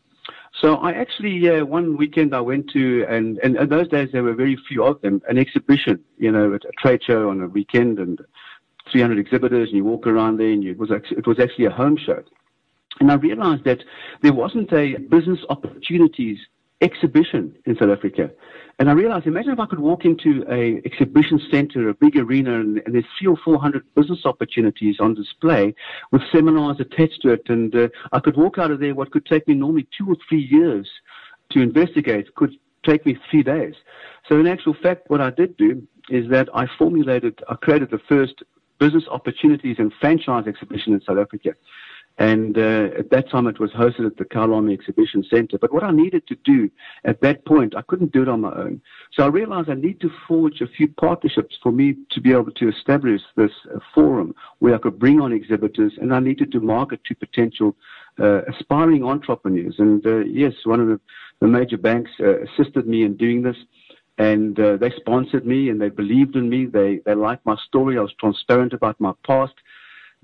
So 0.61 0.75
I 0.77 0.91
actually, 0.93 1.49
uh, 1.49 1.65
one 1.65 1.97
weekend 1.97 2.35
I 2.35 2.41
went 2.41 2.69
to, 2.71 3.07
and, 3.09 3.39
and 3.39 3.57
in 3.57 3.69
those 3.69 3.89
days 3.89 4.09
there 4.13 4.25
were 4.25 4.35
very 4.35 4.57
few 4.69 4.85
of 4.85 5.01
them, 5.03 5.23
an 5.29 5.39
exhibition, 5.39 6.01
you 6.19 6.33
know, 6.33 6.53
a 6.53 6.59
trade 6.83 7.01
show 7.05 7.31
on 7.31 7.41
a 7.41 7.47
weekend 7.47 8.01
and 8.01 8.21
300 8.91 9.19
exhibitors 9.19 9.69
and 9.69 9.77
you 9.77 9.85
walk 9.85 10.07
around 10.07 10.39
there 10.39 10.51
and 10.51 10.65
you, 10.65 10.73
it 10.73 10.79
was 10.79 10.91
actually, 10.91 11.19
it 11.19 11.27
was 11.27 11.39
actually 11.39 11.67
a 11.67 11.71
home 11.71 11.97
show. 11.97 12.23
And 12.99 13.13
I 13.13 13.15
realized 13.15 13.65
that 13.65 13.85
there 14.23 14.33
wasn't 14.33 14.73
a 14.73 14.97
business 14.97 15.39
opportunities 15.49 16.39
exhibition 16.81 17.57
in 17.67 17.77
South 17.77 17.91
Africa. 17.91 18.31
And 18.79 18.89
I 18.89 18.93
realized, 18.93 19.27
imagine 19.27 19.53
if 19.53 19.59
I 19.59 19.67
could 19.67 19.81
walk 19.81 20.05
into 20.05 20.45
a 20.49 20.81
exhibition 20.85 21.41
center, 21.51 21.89
a 21.89 21.95
big 21.95 22.17
arena, 22.17 22.61
and, 22.61 22.81
and 22.85 22.95
there's 22.95 23.05
three 23.19 23.27
or 23.27 23.37
four 23.45 23.59
hundred 23.59 23.83
business 23.97 24.21
opportunities 24.25 24.97
on 25.01 25.15
display 25.15 25.75
with 26.13 26.23
seminars 26.31 26.79
attached 26.79 27.23
to 27.23 27.31
it. 27.31 27.43
And 27.49 27.75
uh, 27.75 27.89
I 28.13 28.21
could 28.21 28.37
walk 28.37 28.59
out 28.59 28.71
of 28.71 28.79
there 28.79 28.95
what 28.95 29.11
could 29.11 29.27
take 29.27 29.49
me 29.49 29.55
normally 29.55 29.89
two 29.97 30.09
or 30.09 30.17
three 30.29 30.47
years 30.49 30.89
to 31.51 31.61
investigate 31.61 32.33
could 32.37 32.55
take 32.85 33.05
me 33.05 33.19
three 33.31 33.43
days. 33.43 33.75
So 34.29 34.39
in 34.39 34.47
actual 34.47 34.75
fact, 34.75 35.11
what 35.11 35.21
I 35.21 35.31
did 35.31 35.57
do 35.57 35.83
is 36.09 36.31
that 36.31 36.49
I 36.55 36.69
formulated, 36.79 37.43
I 37.49 37.55
created 37.55 37.91
the 37.91 37.99
first 38.09 38.43
business 38.79 39.05
opportunities 39.11 39.77
and 39.79 39.93
franchise 40.01 40.45
exhibition 40.47 40.93
in 40.93 41.01
South 41.01 41.19
Africa. 41.19 41.55
And 42.19 42.59
uh, 42.59 42.91
at 42.99 43.11
that 43.11 43.31
time, 43.31 43.47
it 43.47 43.61
was 43.61 43.71
hosted 43.71 44.05
at 44.05 44.17
the 44.17 44.25
Kyalami 44.25 44.73
Exhibition 44.73 45.25
Center. 45.31 45.57
But 45.57 45.73
what 45.73 45.85
I 45.85 45.93
needed 45.93 46.27
to 46.27 46.37
do 46.45 46.69
at 47.05 47.21
that 47.21 47.45
point, 47.47 47.77
I 47.77 47.83
couldn't 47.83 48.13
do 48.13 48.23
it 48.23 48.29
on 48.29 48.41
my 48.41 48.53
own. 48.53 48.81
So 49.13 49.23
I 49.23 49.29
realized 49.29 49.71
I 49.71 49.75
need 49.75 50.01
to 50.01 50.11
forge 50.27 50.61
a 50.61 50.67
few 50.67 50.89
partnerships 50.89 51.57
for 51.63 51.71
me 51.71 51.97
to 52.11 52.21
be 52.21 52.33
able 52.33 52.51
to 52.51 52.69
establish 52.69 53.23
this 53.37 53.53
uh, 53.73 53.79
forum 53.95 54.35
where 54.59 54.75
I 54.75 54.79
could 54.79 54.99
bring 54.99 55.21
on 55.21 55.33
exhibitors, 55.33 55.93
and 56.01 56.13
I 56.13 56.19
needed 56.19 56.51
to 56.53 56.61
market 56.61 57.05
to 57.05 57.15
potential 57.15 57.77
uh, 58.19 58.43
aspiring 58.47 59.05
entrepreneurs. 59.05 59.77
And 59.79 60.05
uh, 60.05 60.19
yes, 60.19 60.55
one 60.65 60.81
of 60.81 60.89
the, 60.89 61.01
the 61.39 61.47
major 61.47 61.79
banks 61.79 62.11
uh, 62.19 62.41
assisted 62.43 62.89
me 62.89 63.05
in 63.05 63.17
doing 63.17 63.43
this. 63.43 63.57
And 64.19 64.59
uh, 64.59 64.77
they 64.77 64.91
sponsored 64.97 65.47
me 65.47 65.71
and 65.71 65.81
they 65.81 65.91
believed 65.91 66.35
in 66.35 66.49
me. 66.49 66.67
They, 66.67 66.99
they 67.07 67.15
liked 67.15 67.47
my 67.47 67.57
story. 67.69 67.97
I 67.97 68.01
was 68.01 68.13
transparent 68.19 68.73
about 68.73 69.01
my 69.01 69.13
past. 69.25 69.55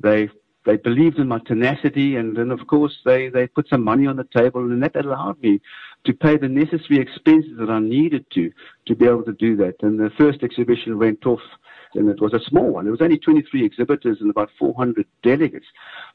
They 0.01 0.29
they 0.65 0.77
believed 0.77 1.19
in 1.19 1.29
my 1.29 1.39
tenacity 1.41 2.17
and 2.17 2.37
then 2.37 2.51
of 2.51 2.67
course 2.67 2.97
they, 3.05 3.29
they 3.29 3.47
put 3.47 3.69
some 3.69 3.85
money 3.85 4.07
on 4.07 4.17
the 4.17 4.29
table 4.37 4.61
and 4.61 4.83
that 4.83 4.97
allowed 4.97 5.41
me 5.43 5.61
to 6.05 6.13
pay 6.13 6.37
the 6.37 6.49
necessary 6.49 7.01
expenses 7.01 7.57
that 7.59 7.71
I 7.71 7.79
needed 7.81 8.27
to 8.33 8.53
to 8.87 8.95
be 8.95 9.07
able 9.07 9.25
to 9.25 9.33
do 9.33 9.57
that. 9.57 9.77
And 9.83 9.99
the 9.99 10.11
first 10.17 10.43
exhibition 10.43 10.99
went 10.99 11.27
off 11.27 11.41
and 11.95 12.09
it 12.09 12.21
was 12.21 12.33
a 12.33 12.41
small 12.41 12.71
one. 12.71 12.85
There 12.85 12.93
was 12.93 13.03
only 13.03 13.19
23 13.19 13.65
exhibitors 13.65 14.19
and 14.21 14.31
about 14.31 14.51
400 14.59 15.07
delegates. 15.23 15.67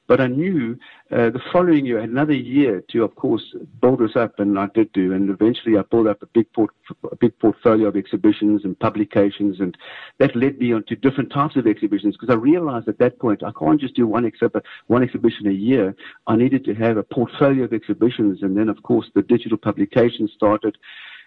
But 0.08 0.22
I 0.22 0.28
knew 0.28 0.78
uh, 1.12 1.30
the 1.30 1.42
following 1.54 1.86
year, 1.86 2.00
another 2.00 2.34
year 2.34 2.84
to, 2.90 3.04
of 3.04 3.16
course, 3.16 3.44
build 3.82 4.00
this 4.00 4.16
up, 4.16 4.40
and 4.40 4.58
I 4.58 4.68
did 4.74 4.92
do. 4.94 5.14
And 5.14 5.30
eventually, 5.30 5.78
I 5.78 5.84
built 5.84 6.08
up 6.08 6.24
a 6.24 6.26
big, 6.28 6.52
port- 6.54 6.74
a 7.12 7.16
big 7.16 7.38
portfolio 7.40 7.88
of 7.88 7.96
exhibitions 7.96 8.66
and 8.66 8.80
publications, 8.80 9.60
and 9.60 9.78
that 10.18 10.36
led 10.36 10.58
me 10.60 10.74
on 10.74 10.84
to 10.86 10.96
different 10.96 11.32
types 11.32 11.56
of 11.56 11.68
exhibitions 11.68 12.18
because 12.18 12.34
I 12.34 12.38
realized 12.38 12.88
at 12.88 12.98
that 13.00 13.20
point 13.20 13.44
I 13.44 13.52
can't 13.52 13.80
just 13.80 13.96
do 13.96 14.08
one 14.08 14.30
one 14.88 15.04
exhibition 15.04 15.48
a 15.48 15.52
year. 15.52 15.96
I 16.28 16.36
needed 16.36 16.66
to 16.66 16.74
have 16.76 16.98
a 16.98 17.04
portfolio 17.04 17.66
of 17.66 17.74
exhibitions, 17.74 18.42
and 18.42 18.58
then, 18.58 18.70
of 18.70 18.82
course, 18.84 19.10
the 19.14 19.22
digital 19.22 19.58
publication 19.58 20.30
started. 20.36 20.78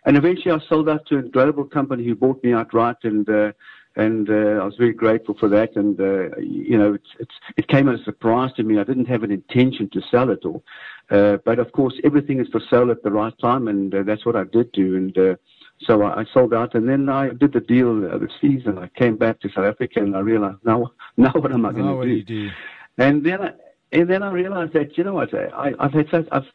And 0.05 0.17
eventually, 0.17 0.53
I 0.53 0.59
sold 0.69 0.89
out 0.89 1.07
to 1.07 1.19
a 1.19 1.23
global 1.23 1.65
company 1.65 2.05
who 2.05 2.15
bought 2.15 2.43
me 2.43 2.53
outright, 2.53 2.97
and 3.05 3.29
uh, 3.29 3.53
and 3.97 4.31
uh, 4.31 4.61
I 4.61 4.65
was 4.65 4.75
very 4.79 4.93
grateful 4.93 5.37
for 5.39 5.49
that. 5.49 5.77
And 5.77 6.01
uh, 6.01 6.37
you 6.39 6.79
know, 6.79 6.95
it's, 6.95 7.09
it's, 7.19 7.35
it 7.57 7.69
came 7.69 7.89
as 7.89 8.01
a 8.01 8.05
surprise 8.05 8.53
to 8.57 8.63
me. 8.63 8.79
I 8.79 8.85
didn't 8.85 9.07
have 9.07 9.23
an 9.23 9.31
intention 9.31 9.91
to 9.91 10.01
sell 10.11 10.31
it 10.31 10.45
all, 10.45 10.63
uh, 11.11 11.39
but 11.45 11.59
of 11.59 11.73
course, 11.73 11.95
everything 12.05 12.41
is 12.41 12.49
for 12.49 12.61
sale 12.71 12.91
at 12.91 13.03
the 13.03 13.11
right 13.11 13.35
time, 13.39 13.69
and 13.69 13.95
uh, 13.95 14.03
that's 14.03 14.25
what 14.25 14.37
I 14.37 14.45
did 14.45 14.73
do. 14.73 14.97
And 14.97 15.17
uh, 15.19 15.37
so 15.81 16.03
I, 16.03 16.21
I 16.21 16.25
sold 16.33 16.55
out, 16.55 16.75
and 16.75 16.89
then 16.89 17.09
I 17.09 17.31
did 17.31 17.53
the 17.53 17.61
deal 17.61 17.89
overseas, 18.05 18.63
and 18.67 18.79
I 18.79 18.89
came 18.97 19.17
back 19.17 19.41
to 19.41 19.49
South 19.49 19.65
Africa, 19.65 20.01
and 20.01 20.17
I 20.17 20.21
realized 20.21 20.59
now, 20.65 20.93
now 21.17 21.33
what 21.33 21.53
am 21.53 21.67
I 21.67 21.73
going 21.73 22.01
to 22.01 22.23
do? 22.23 22.23
do? 22.23 22.51
And 22.99 23.25
then 23.25 23.43
I, 23.43 23.51
and 23.93 24.09
then 24.09 24.23
I 24.23 24.31
realized 24.31 24.73
that 24.73 24.97
you 24.97 25.05
know 25.05 25.15
what 25.15 25.35
I, 25.35 25.73
I've 25.79 25.93
had 25.93 26.09
such, 26.11 26.27
I've 26.33 26.47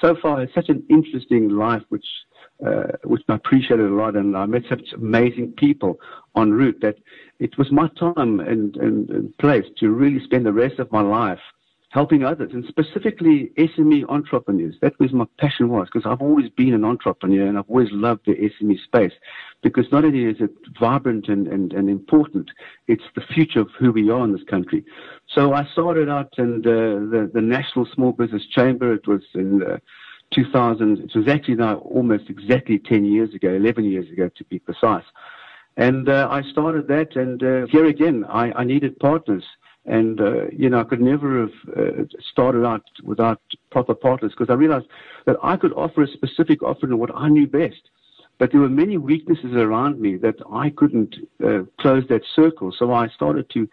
so 0.00 0.16
far 0.22 0.40
had 0.40 0.50
such 0.54 0.68
an 0.68 0.84
interesting 0.88 1.48
life, 1.48 1.82
which 1.88 2.06
uh, 2.64 2.84
which 3.04 3.22
I 3.28 3.34
appreciated 3.34 3.86
a 3.86 3.94
lot, 3.94 4.16
and 4.16 4.36
I 4.36 4.46
met 4.46 4.62
such 4.68 4.92
amazing 4.94 5.52
people 5.56 5.98
en 6.36 6.52
route 6.52 6.80
that 6.82 6.96
it 7.38 7.56
was 7.58 7.70
my 7.70 7.88
time 7.98 8.40
and, 8.40 8.76
and, 8.76 9.10
and 9.10 9.36
place 9.38 9.66
to 9.78 9.90
really 9.90 10.22
spend 10.24 10.46
the 10.46 10.52
rest 10.52 10.78
of 10.78 10.90
my 10.92 11.02
life 11.02 11.40
helping 11.94 12.24
others, 12.24 12.50
and 12.52 12.64
specifically 12.66 13.52
SME 13.56 14.04
entrepreneurs. 14.08 14.74
That 14.82 14.98
was 14.98 15.12
my 15.12 15.26
passion 15.38 15.68
was 15.68 15.86
because 15.92 16.10
I've 16.10 16.20
always 16.20 16.50
been 16.50 16.74
an 16.74 16.84
entrepreneur 16.84 17.46
and 17.46 17.56
I've 17.56 17.70
always 17.70 17.92
loved 17.92 18.26
the 18.26 18.32
SME 18.32 18.82
space 18.82 19.12
because 19.62 19.86
not 19.92 20.04
only 20.04 20.24
is 20.24 20.38
it 20.40 20.50
vibrant 20.80 21.28
and, 21.28 21.46
and, 21.46 21.72
and 21.72 21.88
important, 21.88 22.50
it's 22.88 23.04
the 23.14 23.20
future 23.20 23.60
of 23.60 23.68
who 23.78 23.92
we 23.92 24.10
are 24.10 24.24
in 24.24 24.32
this 24.32 24.42
country. 24.42 24.84
So 25.28 25.54
I 25.54 25.68
started 25.72 26.08
out 26.08 26.34
in 26.36 26.62
the, 26.62 27.08
the, 27.12 27.30
the 27.32 27.40
National 27.40 27.86
Small 27.94 28.10
Business 28.10 28.44
Chamber. 28.46 28.92
It 28.94 29.06
was 29.06 29.22
in 29.34 29.62
uh, 29.62 29.78
2000, 30.32 30.98
it 30.98 31.14
was 31.14 31.28
actually 31.28 31.54
now 31.54 31.76
almost 31.76 32.28
exactly 32.28 32.78
10 32.78 33.04
years 33.04 33.34
ago, 33.34 33.50
11 33.50 33.84
years 33.84 34.10
ago 34.10 34.28
to 34.36 34.44
be 34.44 34.58
precise. 34.58 35.04
And 35.76 36.08
uh, 36.08 36.28
I 36.30 36.42
started 36.42 36.88
that, 36.88 37.16
and 37.16 37.42
uh, 37.42 37.66
here 37.66 37.86
again, 37.86 38.24
I, 38.28 38.52
I 38.52 38.64
needed 38.64 38.98
partners. 38.98 39.44
And, 39.86 40.20
uh, 40.20 40.46
you 40.50 40.70
know, 40.70 40.80
I 40.80 40.84
could 40.84 41.00
never 41.00 41.40
have 41.42 41.76
uh, 41.76 42.04
started 42.32 42.64
out 42.64 42.82
without 43.02 43.40
proper 43.70 43.94
partners 43.94 44.32
because 44.32 44.50
I 44.50 44.54
realized 44.54 44.86
that 45.26 45.36
I 45.42 45.56
could 45.56 45.72
offer 45.74 46.02
a 46.02 46.08
specific 46.08 46.62
offering 46.62 46.92
of 46.92 46.98
what 46.98 47.14
I 47.14 47.28
knew 47.28 47.46
best. 47.46 47.90
But 48.38 48.50
there 48.50 48.60
were 48.60 48.68
many 48.68 48.96
weaknesses 48.96 49.52
around 49.52 50.00
me 50.00 50.16
that 50.16 50.36
I 50.50 50.70
couldn't 50.70 51.16
uh, 51.44 51.62
close 51.78 52.04
that 52.08 52.22
circle. 52.34 52.72
So 52.76 52.92
I 52.92 53.08
started 53.08 53.48
to 53.50 53.68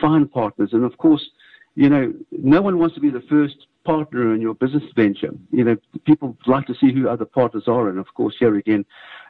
find 0.00 0.30
partners. 0.30 0.70
And 0.72 0.84
of 0.84 0.96
course, 0.98 1.28
you 1.74 1.88
know, 1.88 2.12
no 2.32 2.62
one 2.62 2.78
wants 2.78 2.94
to 2.96 3.00
be 3.00 3.10
the 3.10 3.20
first 3.22 3.66
partner 3.90 4.32
in 4.34 4.40
your 4.40 4.54
business 4.54 4.84
venture. 4.94 5.32
You 5.50 5.64
know, 5.64 5.76
people 6.04 6.36
like 6.46 6.66
to 6.66 6.74
see 6.80 6.92
who 6.92 7.08
other 7.08 7.24
partners 7.24 7.64
are. 7.66 7.88
And 7.88 7.98
of 7.98 8.06
course, 8.14 8.36
here 8.38 8.54
again, 8.54 8.84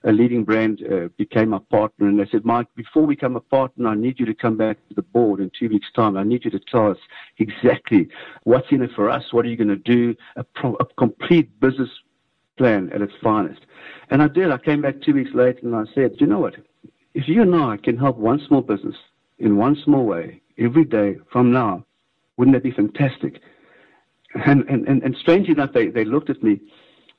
a 0.05 0.13
leading 0.13 0.45
brand 0.45 0.83
uh, 0.83 1.09
became 1.17 1.55
a 1.55 1.61
partner. 1.61 2.09
And 2.09 2.21
they 2.21 2.29
said, 2.31 2.45
Mike, 2.45 2.67
before 2.77 3.07
we 3.07 3.15
become 3.15 3.37
a 3.37 3.41
partner, 3.41 3.89
I 3.89 3.95
need 3.95 4.21
you 4.21 4.27
to 4.27 4.35
come 4.35 4.59
back 4.59 4.77
to 4.89 4.95
the 4.95 5.03
board 5.03 5.41
in 5.41 5.51
two 5.59 5.71
weeks' 5.71 5.91
time. 5.97 6.19
I 6.19 6.25
need 6.25 6.45
you 6.45 6.51
to 6.51 6.61
tell 6.61 6.91
us 6.91 6.99
exactly 7.39 8.09
what's 8.45 8.71
in 8.71 8.83
it 8.83 8.91
for 8.95 9.09
us. 9.09 9.33
What 9.33 9.47
are 9.47 9.49
you 9.49 9.57
going 9.57 9.69
to 9.69 9.77
do? 9.77 10.15
A, 10.37 10.45
pro- 10.45 10.77
a 10.79 10.85
complete 10.99 11.59
business 11.61 11.89
plan 12.59 12.91
at 12.95 13.01
its 13.01 13.15
finest. 13.23 13.63
And 14.11 14.23
I 14.23 14.29
did. 14.29 14.51
I 14.51 14.59
came 14.59 14.83
back 14.83 15.01
two 15.01 15.15
weeks 15.15 15.31
later 15.33 15.61
and 15.63 15.75
I 15.75 15.85
said, 15.95 16.17
you 16.19 16.27
know 16.27 16.41
what? 16.41 16.57
If 17.15 17.29
you 17.29 17.41
and 17.41 17.57
I 17.57 17.79
can 17.79 17.97
help 17.97 18.19
one 18.19 18.43
small 18.47 18.61
business 18.61 18.97
in 19.39 19.57
one 19.57 19.77
small 19.85 20.05
way 20.05 20.43
every 20.59 20.85
day 20.85 21.17
from 21.33 21.51
now, 21.51 21.87
wouldn't 22.37 22.55
that 22.55 22.63
be 22.63 22.73
fantastic? 22.73 23.41
And, 24.35 24.63
and, 24.69 24.87
and, 24.87 25.17
strangely 25.17 25.53
enough, 25.53 25.73
they, 25.73 25.89
they 25.89 26.05
looked 26.05 26.31
at 26.31 26.41
me 26.43 26.61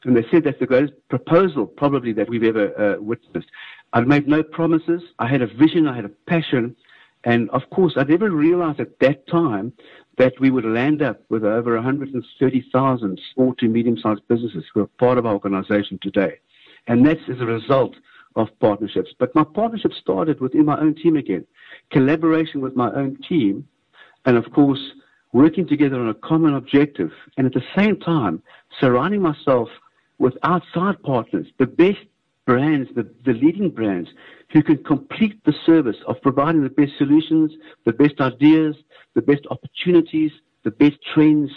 and 0.04 0.16
they 0.16 0.26
said 0.32 0.44
that's 0.44 0.60
the 0.60 0.66
greatest 0.66 0.94
proposal 1.10 1.66
probably 1.66 2.14
that 2.14 2.30
we've 2.30 2.44
ever 2.44 2.72
uh, 2.80 3.02
witnessed. 3.02 3.50
I'd 3.94 4.08
made 4.08 4.28
no 4.28 4.44
promises. 4.44 5.02
I 5.20 5.28
had 5.28 5.42
a 5.42 5.48
vision. 5.48 5.88
I 5.88 5.96
had 5.96 6.06
a 6.06 6.10
passion. 6.10 6.76
And 7.24 7.50
of 7.52 7.70
course, 7.70 7.94
I 7.98 8.04
never 8.04 8.32
realized 8.32 8.80
at 8.80 8.98
that 9.00 9.28
time 9.28 9.74
that 10.18 10.34
we 10.40 10.50
would 10.50 10.66
land 10.66 11.02
up 11.02 11.22
with 11.30 11.44
over 11.44 11.76
130,000 11.76 13.22
small 13.34 13.54
to 13.56 13.68
medium 13.68 13.98
sized 13.98 14.28
businesses 14.28 14.64
who 14.74 14.82
are 14.82 14.88
part 14.88 15.18
of 15.18 15.26
our 15.26 15.34
organization 15.34 16.00
today. 16.02 16.40
And 16.88 17.06
that's 17.06 17.22
as 17.30 17.40
a 17.42 17.46
result 17.46 17.96
of 18.36 18.48
partnerships. 18.60 19.12
But 19.20 19.36
my 19.36 19.44
partnership 19.44 19.94
started 19.94 20.40
within 20.40 20.66
my 20.66 20.80
own 20.80 20.96
team 20.96 21.18
again, 21.18 21.46
collaboration 21.92 22.62
with 22.62 22.76
my 22.76 22.92
own 22.94 23.18
team, 23.28 23.68
and 24.26 24.38
of 24.38 24.52
course, 24.52 24.80
working 25.34 25.68
together 25.68 26.00
on 26.00 26.10
a 26.10 26.14
common 26.14 26.56
objective, 26.56 27.12
and 27.38 27.48
at 27.48 27.54
the 27.54 27.64
same 27.76 28.00
time, 28.00 28.42
surrounding 28.80 29.22
myself 29.22 29.70
with 30.20 30.38
outside 30.44 31.02
partners, 31.04 31.48
the 31.58 31.66
best 31.66 32.00
brands, 32.46 32.90
the, 32.96 33.10
the 33.26 33.34
leading 33.34 33.70
brands, 33.70 34.10
who 34.52 34.62
can 34.62 34.84
complete 34.84 35.44
the 35.46 35.54
service 35.66 35.98
of 36.08 36.22
providing 36.22 36.64
the 36.64 36.70
best 36.70 36.92
solutions, 36.98 37.52
the 37.86 37.94
best 37.94 38.20
ideas, 38.20 38.76
the 39.14 39.22
best 39.22 39.42
opportunities, 39.50 40.32
the 40.64 40.72
best 40.72 40.98
trends 41.14 41.50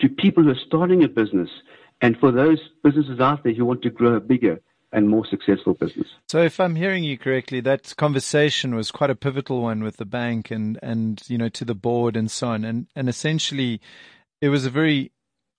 to 0.00 0.08
people 0.08 0.44
who 0.44 0.50
are 0.50 0.66
starting 0.66 1.02
a 1.04 1.08
business, 1.08 1.48
and 2.02 2.18
for 2.18 2.30
those 2.30 2.58
businesses 2.84 3.20
out 3.20 3.42
there 3.42 3.54
who 3.54 3.64
want 3.64 3.82
to 3.82 3.90
grow 3.90 4.20
bigger 4.20 4.60
and 4.96 5.08
more 5.08 5.26
successful 5.26 5.74
business. 5.74 6.08
So, 6.28 6.42
if 6.42 6.58
I'm 6.58 6.74
hearing 6.74 7.04
you 7.04 7.16
correctly, 7.18 7.60
that 7.60 7.94
conversation 7.96 8.74
was 8.74 8.90
quite 8.90 9.10
a 9.10 9.14
pivotal 9.14 9.62
one 9.62 9.84
with 9.84 9.98
the 9.98 10.06
bank 10.06 10.50
and 10.50 10.78
and 10.82 11.22
you 11.28 11.38
know 11.38 11.50
to 11.50 11.64
the 11.64 11.74
board 11.74 12.16
and 12.16 12.30
so 12.30 12.48
on, 12.48 12.64
and 12.64 12.86
and 12.96 13.08
essentially, 13.08 13.80
it 14.40 14.48
was 14.48 14.66
a 14.66 14.70
very 14.70 15.12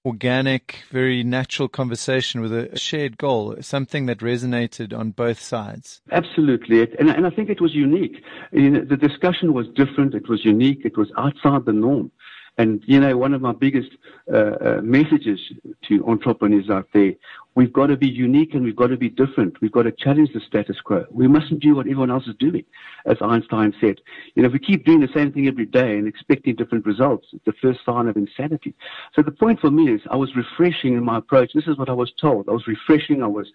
organic, 0.06 0.79
very 0.89 1.22
natural 1.22 1.67
conversation 1.67 2.39
with 2.39 2.53
a 2.53 2.77
shared 2.77 3.17
goal, 3.17 3.56
something 3.60 4.06
that 4.06 4.20
resonated 4.20 4.98
on 4.98 5.12
both 5.12 5.39
sides. 5.39 6.01
Absolutely. 6.12 6.82
And, 6.98 7.10
and 7.10 7.27
I 7.27 7.29
think 7.29 7.50
it 7.50 7.60
was 7.60 7.75
unique. 7.75 8.24
You 8.53 8.70
know, 8.70 8.86
the 8.86 8.96
discussion 8.96 9.53
was 9.53 9.67
different. 9.75 10.15
It 10.15 10.29
was 10.29 10.46
unique. 10.46 10.82
It 10.86 10.98
was 10.98 11.12
outside 11.17 11.65
the 11.65 11.74
norm. 11.74 12.10
And, 12.58 12.82
you 12.88 13.00
know, 13.00 13.16
one 13.18 13.34
of 13.34 13.42
my 13.42 13.52
biggest 13.52 13.92
uh, 14.34 14.38
uh, 14.38 14.82
messages 14.82 15.40
to 15.88 16.04
entrepreneurs 16.08 16.70
out 16.72 16.88
there, 16.92 17.14
we've 17.54 17.72
got 17.72 17.88
to 17.88 17.98
be 17.98 18.08
unique 18.08 18.56
and 18.56 18.64
we've 18.64 18.76
got 18.76 18.88
to 18.88 18.98
be 18.98 19.10
different. 19.10 19.62
We've 19.62 19.72
got 19.72 19.84
to 19.84 19.92
challenge 19.92 20.34
the 20.34 20.40
status 20.40 20.82
quo. 20.82 21.06
We 21.12 21.28
mustn't 21.28 21.60
do 21.60 21.76
what 21.76 21.86
everyone 21.86 22.10
else 22.10 22.26
is 22.26 22.36
doing, 22.40 22.66
as 23.06 23.18
Einstein 23.22 23.76
said. 23.80 24.02
You 24.34 24.42
know, 24.42 24.48
if 24.48 24.54
we 24.54 24.60
keep 24.60 24.86
doing 24.86 25.02
the 25.02 25.10
same 25.14 25.32
thing 25.32 25.48
every 25.48 25.68
day 25.68 25.98
and 25.98 26.08
expecting 26.08 26.56
different 26.56 26.86
results, 26.88 27.28
it's 27.32 27.46
the 27.46 27.54
first 27.62 27.82
sign 27.86 28.08
of 28.08 28.18
insanity. 28.18 28.74
So 29.16 29.22
the 29.22 29.32
point 29.32 29.60
for 29.60 29.70
me 29.70 29.92
is 29.92 30.02
I 30.10 30.16
was 30.16 30.36
refreshing 30.36 30.94
in 30.94 31.04
my 31.04 31.20
approach. 31.20 31.52
This 31.54 31.68
is 31.68 31.78
what 31.78 31.90
I 31.90 31.94
was 31.94 32.12
told. 32.20 32.50
I 32.50 32.54
was 32.54 32.66
refreshing. 32.66 33.22
I 33.22 33.28
was 33.28 33.48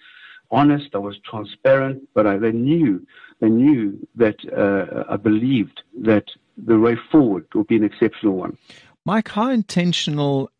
honest. 0.52 0.94
I 0.94 0.98
was 0.98 1.16
transparent, 1.28 2.08
but 2.14 2.26
I, 2.26 2.36
they 2.36 2.52
knew, 2.52 3.04
they 3.40 3.48
knew 3.48 3.98
that 4.14 4.36
uh, 4.56 5.12
I 5.12 5.16
believed 5.16 5.82
that 6.02 6.26
the 6.56 6.78
way 6.78 6.96
forward 7.10 7.46
would 7.54 7.66
be 7.66 7.76
an 7.76 7.84
exceptional 7.84 8.34
one. 8.34 8.56
Mike, 9.04 9.28
how 9.28 9.50
intentional 9.50 10.50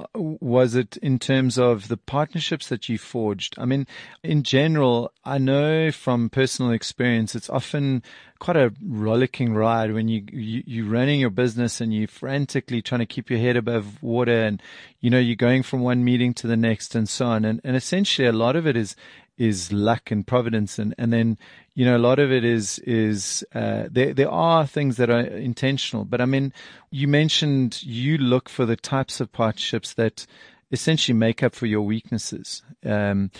uh, 0.00 0.06
was 0.14 0.74
it 0.74 0.96
in 0.96 1.20
terms 1.20 1.56
of 1.56 1.86
the 1.86 1.96
partnerships 1.96 2.68
that 2.68 2.88
you 2.88 2.98
forged? 2.98 3.54
I 3.58 3.64
mean, 3.64 3.86
in 4.24 4.42
general, 4.42 5.12
I 5.24 5.38
know 5.38 5.92
from 5.92 6.28
personal 6.28 6.72
experience, 6.72 7.36
it's 7.36 7.48
often 7.48 8.02
quite 8.40 8.56
a 8.56 8.74
rollicking 8.82 9.54
ride 9.54 9.92
when 9.92 10.08
you, 10.08 10.24
you 10.32 10.64
you're 10.66 10.90
running 10.90 11.20
your 11.20 11.30
business 11.30 11.80
and 11.80 11.94
you're 11.94 12.08
frantically 12.08 12.82
trying 12.82 12.98
to 12.98 13.06
keep 13.06 13.30
your 13.30 13.38
head 13.38 13.56
above 13.56 14.02
water, 14.02 14.42
and 14.42 14.60
you 15.00 15.10
know 15.10 15.20
you're 15.20 15.36
going 15.36 15.62
from 15.62 15.80
one 15.80 16.02
meeting 16.04 16.34
to 16.34 16.48
the 16.48 16.56
next 16.56 16.96
and 16.96 17.08
so 17.08 17.26
on. 17.26 17.44
And 17.44 17.60
and 17.62 17.76
essentially, 17.76 18.26
a 18.26 18.32
lot 18.32 18.56
of 18.56 18.66
it 18.66 18.76
is 18.76 18.96
is 19.36 19.72
luck 19.72 20.10
and 20.10 20.26
providence, 20.26 20.78
and 20.78 20.94
and 20.98 21.12
then 21.12 21.38
you 21.74 21.84
know 21.84 21.96
a 21.96 21.98
lot 21.98 22.18
of 22.18 22.30
it 22.30 22.44
is 22.44 22.78
is 22.80 23.44
uh, 23.54 23.84
there 23.90 24.14
there 24.14 24.30
are 24.30 24.66
things 24.66 24.96
that 24.96 25.10
are 25.10 25.20
intentional. 25.20 26.04
But 26.04 26.20
I 26.20 26.26
mean, 26.26 26.52
you 26.90 27.08
mentioned 27.08 27.82
you 27.82 28.18
look 28.18 28.48
for 28.48 28.66
the 28.66 28.76
types 28.76 29.20
of 29.20 29.32
partnerships 29.32 29.94
that 29.94 30.26
essentially 30.70 31.16
make 31.16 31.42
up 31.42 31.54
for 31.54 31.66
your 31.66 31.82
weaknesses. 31.82 32.62
Um, 32.84 33.30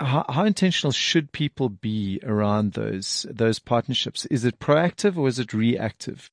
how, 0.00 0.24
how, 0.28 0.44
intentional 0.44 0.92
should 0.92 1.32
people 1.32 1.68
be 1.68 2.20
around 2.24 2.72
those 2.72 3.26
those 3.30 3.58
partnerships? 3.58 4.26
Is 4.26 4.44
it 4.44 4.58
proactive 4.58 5.16
or 5.16 5.28
is 5.28 5.38
it 5.38 5.52
reactive? 5.52 6.30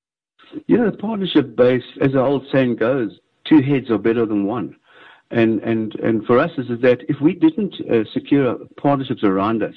You 0.68 0.78
know, 0.78 0.90
the 0.90 0.98
partnership 0.98 1.56
base, 1.56 1.84
as 2.02 2.14
the 2.14 2.22
old 2.22 2.48
saying 2.52 2.78
goes, 2.78 3.20
two 3.46 3.62
heads 3.62 3.92
are 3.92 4.00
better 4.00 4.26
than 4.26 4.46
one. 4.46 4.76
And 5.32 5.62
and 5.62 5.94
and 5.96 6.26
for 6.26 6.40
us 6.40 6.52
is 6.58 6.68
that 6.82 7.02
if 7.08 7.22
we 7.22 7.34
didn't 7.34 7.76
uh, 7.90 8.04
secure 8.12 8.58
partnerships 8.78 9.24
around 9.24 9.62
us, 9.62 9.76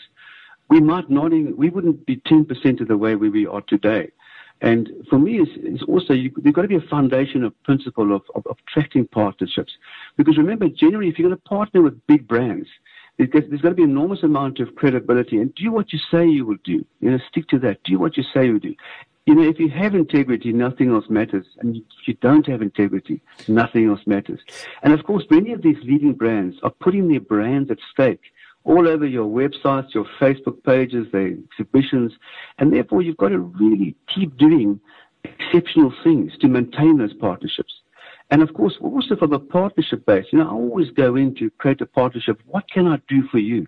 we 0.72 0.80
might 0.80 1.10
not 1.10 1.34
even, 1.34 1.54
we 1.56 1.68
wouldn't 1.68 2.06
be 2.06 2.16
10% 2.16 2.80
of 2.80 2.88
the 2.88 2.96
way 2.96 3.14
where 3.14 3.30
we 3.30 3.46
are 3.46 3.60
today. 3.60 4.10
And 4.62 4.88
for 5.10 5.18
me, 5.18 5.38
it's, 5.38 5.50
it's 5.56 5.82
also, 5.82 6.14
you, 6.14 6.32
have 6.44 6.54
got 6.54 6.62
to 6.62 6.68
be 6.68 6.76
a 6.76 6.80
foundation 6.80 7.44
of 7.44 7.52
principle 7.64 8.14
of, 8.14 8.22
of, 8.34 8.46
of 8.46 8.56
attracting 8.66 9.06
partnerships. 9.08 9.72
Because 10.16 10.38
remember, 10.38 10.68
generally, 10.68 11.08
if 11.08 11.18
you're 11.18 11.28
going 11.28 11.38
to 11.38 11.48
partner 11.48 11.82
with 11.82 12.06
big 12.06 12.26
brands, 12.26 12.68
there's 13.18 13.60
got 13.60 13.68
to 13.68 13.74
be 13.74 13.82
an 13.82 13.90
enormous 13.90 14.22
amount 14.22 14.60
of 14.60 14.74
credibility 14.76 15.38
and 15.38 15.54
do 15.54 15.70
what 15.70 15.92
you 15.92 15.98
say 16.10 16.26
you 16.26 16.46
will 16.46 16.56
do. 16.64 16.84
You 17.00 17.10
know, 17.10 17.18
stick 17.28 17.48
to 17.48 17.58
that. 17.58 17.82
Do 17.84 17.98
what 17.98 18.16
you 18.16 18.24
say 18.32 18.46
you 18.46 18.58
do. 18.58 18.74
You 19.26 19.36
know, 19.36 19.48
if 19.48 19.60
you 19.60 19.68
have 19.70 19.94
integrity, 19.94 20.52
nothing 20.52 20.90
else 20.90 21.08
matters. 21.08 21.46
And 21.60 21.76
if 21.76 22.08
you 22.08 22.14
don't 22.14 22.46
have 22.46 22.60
integrity, 22.60 23.22
nothing 23.46 23.88
else 23.88 24.00
matters. 24.04 24.40
And 24.82 24.92
of 24.92 25.04
course, 25.04 25.24
many 25.30 25.52
of 25.52 25.62
these 25.62 25.76
leading 25.84 26.14
brands 26.14 26.56
are 26.64 26.70
putting 26.70 27.08
their 27.08 27.20
brands 27.20 27.70
at 27.70 27.78
stake 27.92 28.20
all 28.64 28.88
over 28.88 29.06
your 29.06 29.26
websites, 29.26 29.94
your 29.94 30.06
Facebook 30.20 30.62
pages, 30.64 31.06
their 31.12 31.28
exhibitions, 31.28 32.12
and 32.58 32.72
therefore 32.72 33.02
you've 33.02 33.16
got 33.16 33.28
to 33.28 33.38
really 33.38 33.94
keep 34.12 34.36
doing 34.36 34.80
exceptional 35.24 35.92
things 36.02 36.32
to 36.40 36.48
maintain 36.48 36.98
those 36.98 37.14
partnerships. 37.14 37.72
And 38.30 38.42
of 38.42 38.54
course, 38.54 38.74
also 38.80 39.14
from 39.16 39.32
a 39.32 39.38
partnership 39.38 40.06
base, 40.06 40.26
you 40.32 40.38
know, 40.38 40.48
I 40.48 40.52
always 40.52 40.90
go 40.90 41.16
in 41.16 41.34
to 41.36 41.50
create 41.50 41.80
a 41.80 41.86
partnership. 41.86 42.40
What 42.46 42.68
can 42.70 42.86
I 42.88 42.98
do 43.06 43.26
for 43.28 43.38
you? 43.38 43.66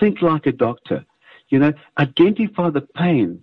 Think 0.00 0.22
like 0.22 0.46
a 0.46 0.52
doctor. 0.52 1.04
You 1.50 1.58
know, 1.58 1.72
identify 1.98 2.70
the 2.70 2.80
pain 2.80 3.42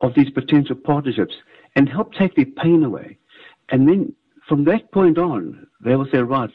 of 0.00 0.14
these 0.14 0.30
potential 0.30 0.76
partnerships 0.76 1.34
and 1.76 1.88
help 1.88 2.12
take 2.14 2.34
their 2.34 2.46
pain 2.62 2.84
away. 2.84 3.18
And 3.70 3.88
then 3.88 4.14
from 4.48 4.64
that 4.64 4.90
point 4.92 5.18
on, 5.18 5.66
they 5.84 5.96
will 5.96 6.08
say, 6.10 6.18
right, 6.18 6.50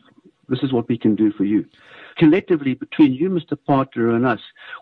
this 0.50 0.60
is 0.64 0.74
what 0.74 0.88
we 0.90 0.98
can 0.98 1.16
do 1.16 1.32
for 1.32 1.44
you 1.44 1.66
collectively 2.18 2.74
between 2.74 3.14
you, 3.14 3.30
Mr. 3.30 3.58
Partner, 3.66 4.16
and 4.16 4.26
us, 4.26 4.40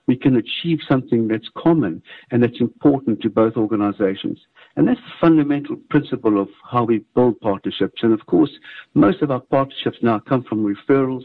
we 0.07 0.15
can 0.15 0.35
achieve 0.37 0.79
something 0.87 1.27
that's 1.27 1.49
common 1.57 2.01
and 2.31 2.41
that's 2.43 2.59
important 2.59 3.21
to 3.21 3.29
both 3.29 3.55
organizations. 3.57 4.39
And 4.75 4.87
that's 4.87 4.99
the 4.99 5.13
fundamental 5.19 5.75
principle 5.89 6.41
of 6.41 6.49
how 6.69 6.83
we 6.83 6.99
build 7.15 7.39
partnerships. 7.41 8.01
And 8.03 8.13
of 8.13 8.25
course, 8.25 8.51
most 8.93 9.21
of 9.21 9.31
our 9.31 9.39
partnerships 9.39 9.97
now 10.01 10.19
come 10.19 10.43
from 10.43 10.63
referrals. 10.63 11.23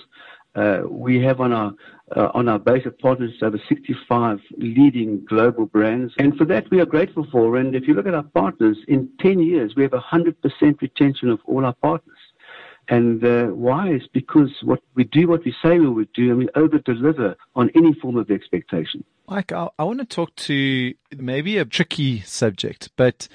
Uh, 0.59 0.83
we 0.89 1.23
have 1.23 1.41
on 1.41 1.53
our 1.53 1.73
uh, 2.17 2.31
on 2.35 2.49
our 2.49 2.59
base 2.59 2.85
of 2.85 2.99
partners 2.99 3.33
over 3.43 3.61
65 3.69 4.41
leading 4.57 5.25
global 5.27 5.67
brands, 5.67 6.13
and 6.19 6.37
for 6.37 6.45
that 6.47 6.69
we 6.71 6.81
are 6.81 6.87
grateful 6.87 7.25
for. 7.31 7.57
And 7.57 7.77
if 7.77 7.87
you 7.87 7.95
look 7.95 8.09
at 8.09 8.15
our 8.15 8.25
partners, 8.25 8.77
in 8.89 9.09
10 9.21 9.39
years 9.39 9.77
we 9.77 9.83
have 9.85 9.93
100% 9.93 10.35
retention 10.81 11.29
of 11.29 11.39
all 11.45 11.65
our 11.65 11.75
partners. 11.75 12.19
And 12.89 13.23
uh, 13.23 13.49
why 13.49 13.93
is 13.93 14.03
because 14.13 14.51
what 14.63 14.81
we 14.95 15.05
do, 15.05 15.29
what 15.29 15.45
we 15.45 15.55
say 15.63 15.79
we 15.79 15.91
would 15.91 16.13
do, 16.13 16.31
and 16.31 16.39
we 16.39 16.49
over 16.57 16.79
deliver 16.79 17.37
on 17.55 17.71
any 17.77 17.93
form 17.93 18.17
of 18.17 18.31
expectation. 18.31 19.05
Mike, 19.29 19.53
I, 19.53 19.69
I 19.79 19.85
want 19.85 20.01
to 20.01 20.07
talk 20.07 20.35
to 20.37 20.95
maybe 21.17 21.59
a 21.59 21.67
tricky 21.67 22.21
subject, 22.23 22.89
but 22.97 23.29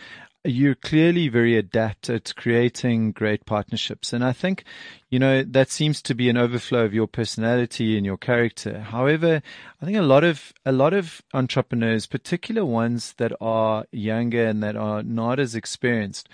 you're 0.46 0.76
clearly 0.76 1.30
very 1.30 1.58
adept 1.58 2.10
at 2.10 2.36
creating 2.36 3.12
great 3.14 3.46
partnerships. 3.46 4.12
And 4.12 4.24
I 4.24 4.34
think, 4.34 4.66
you 5.10 5.18
know, 5.18 5.44
that 5.44 5.70
seems 5.70 6.02
to 6.04 6.14
be 6.14 6.30
an 6.30 6.38
overflow 6.38 6.84
of 6.84 6.94
your 6.94 7.08
personality 7.08 7.96
and 7.96 8.06
your 8.06 8.18
character. 8.18 8.80
However, 8.80 9.42
I 9.82 9.86
think 9.86 9.98
a 9.98 10.02
lot 10.02 10.24
of, 10.24 10.54
a 10.66 10.72
lot 10.72 10.94
of 10.94 11.22
entrepreneurs, 11.34 12.08
particular 12.08 12.66
ones 12.66 13.14
that 13.18 13.32
are 13.40 13.86
younger 13.92 14.46
and 14.46 14.62
that 14.64 14.76
are 14.76 15.02
not 15.02 15.40
as 15.40 15.56
experienced, 15.56 16.28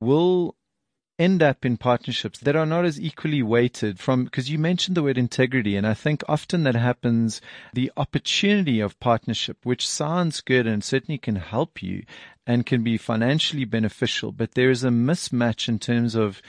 will 0.00 0.56
end 1.22 1.42
up 1.42 1.64
in 1.64 1.76
partnerships 1.76 2.40
that 2.40 2.56
are 2.56 2.66
not 2.66 2.84
as 2.84 3.00
equally 3.00 3.42
weighted 3.42 3.98
from, 3.98 4.24
because 4.24 4.50
you 4.50 4.58
mentioned 4.58 4.96
the 4.96 5.02
word 5.02 5.18
integrity. 5.18 5.76
And 5.76 5.86
I 5.86 5.94
think 5.94 6.22
often 6.28 6.64
that 6.64 6.74
happens, 6.74 7.40
the 7.72 7.92
opportunity 7.96 8.80
of 8.80 8.98
partnership, 9.00 9.58
which 9.62 9.88
sounds 9.88 10.40
good 10.40 10.66
and 10.66 10.82
certainly 10.82 11.18
can 11.18 11.36
help 11.36 11.82
you 11.82 12.04
and 12.46 12.66
can 12.66 12.82
be 12.82 12.98
financially 12.98 13.64
beneficial, 13.64 14.32
but 14.32 14.54
there 14.54 14.70
is 14.70 14.84
a 14.84 14.88
mismatch 14.88 15.68
in 15.68 15.78
terms 15.78 16.14
of 16.14 16.42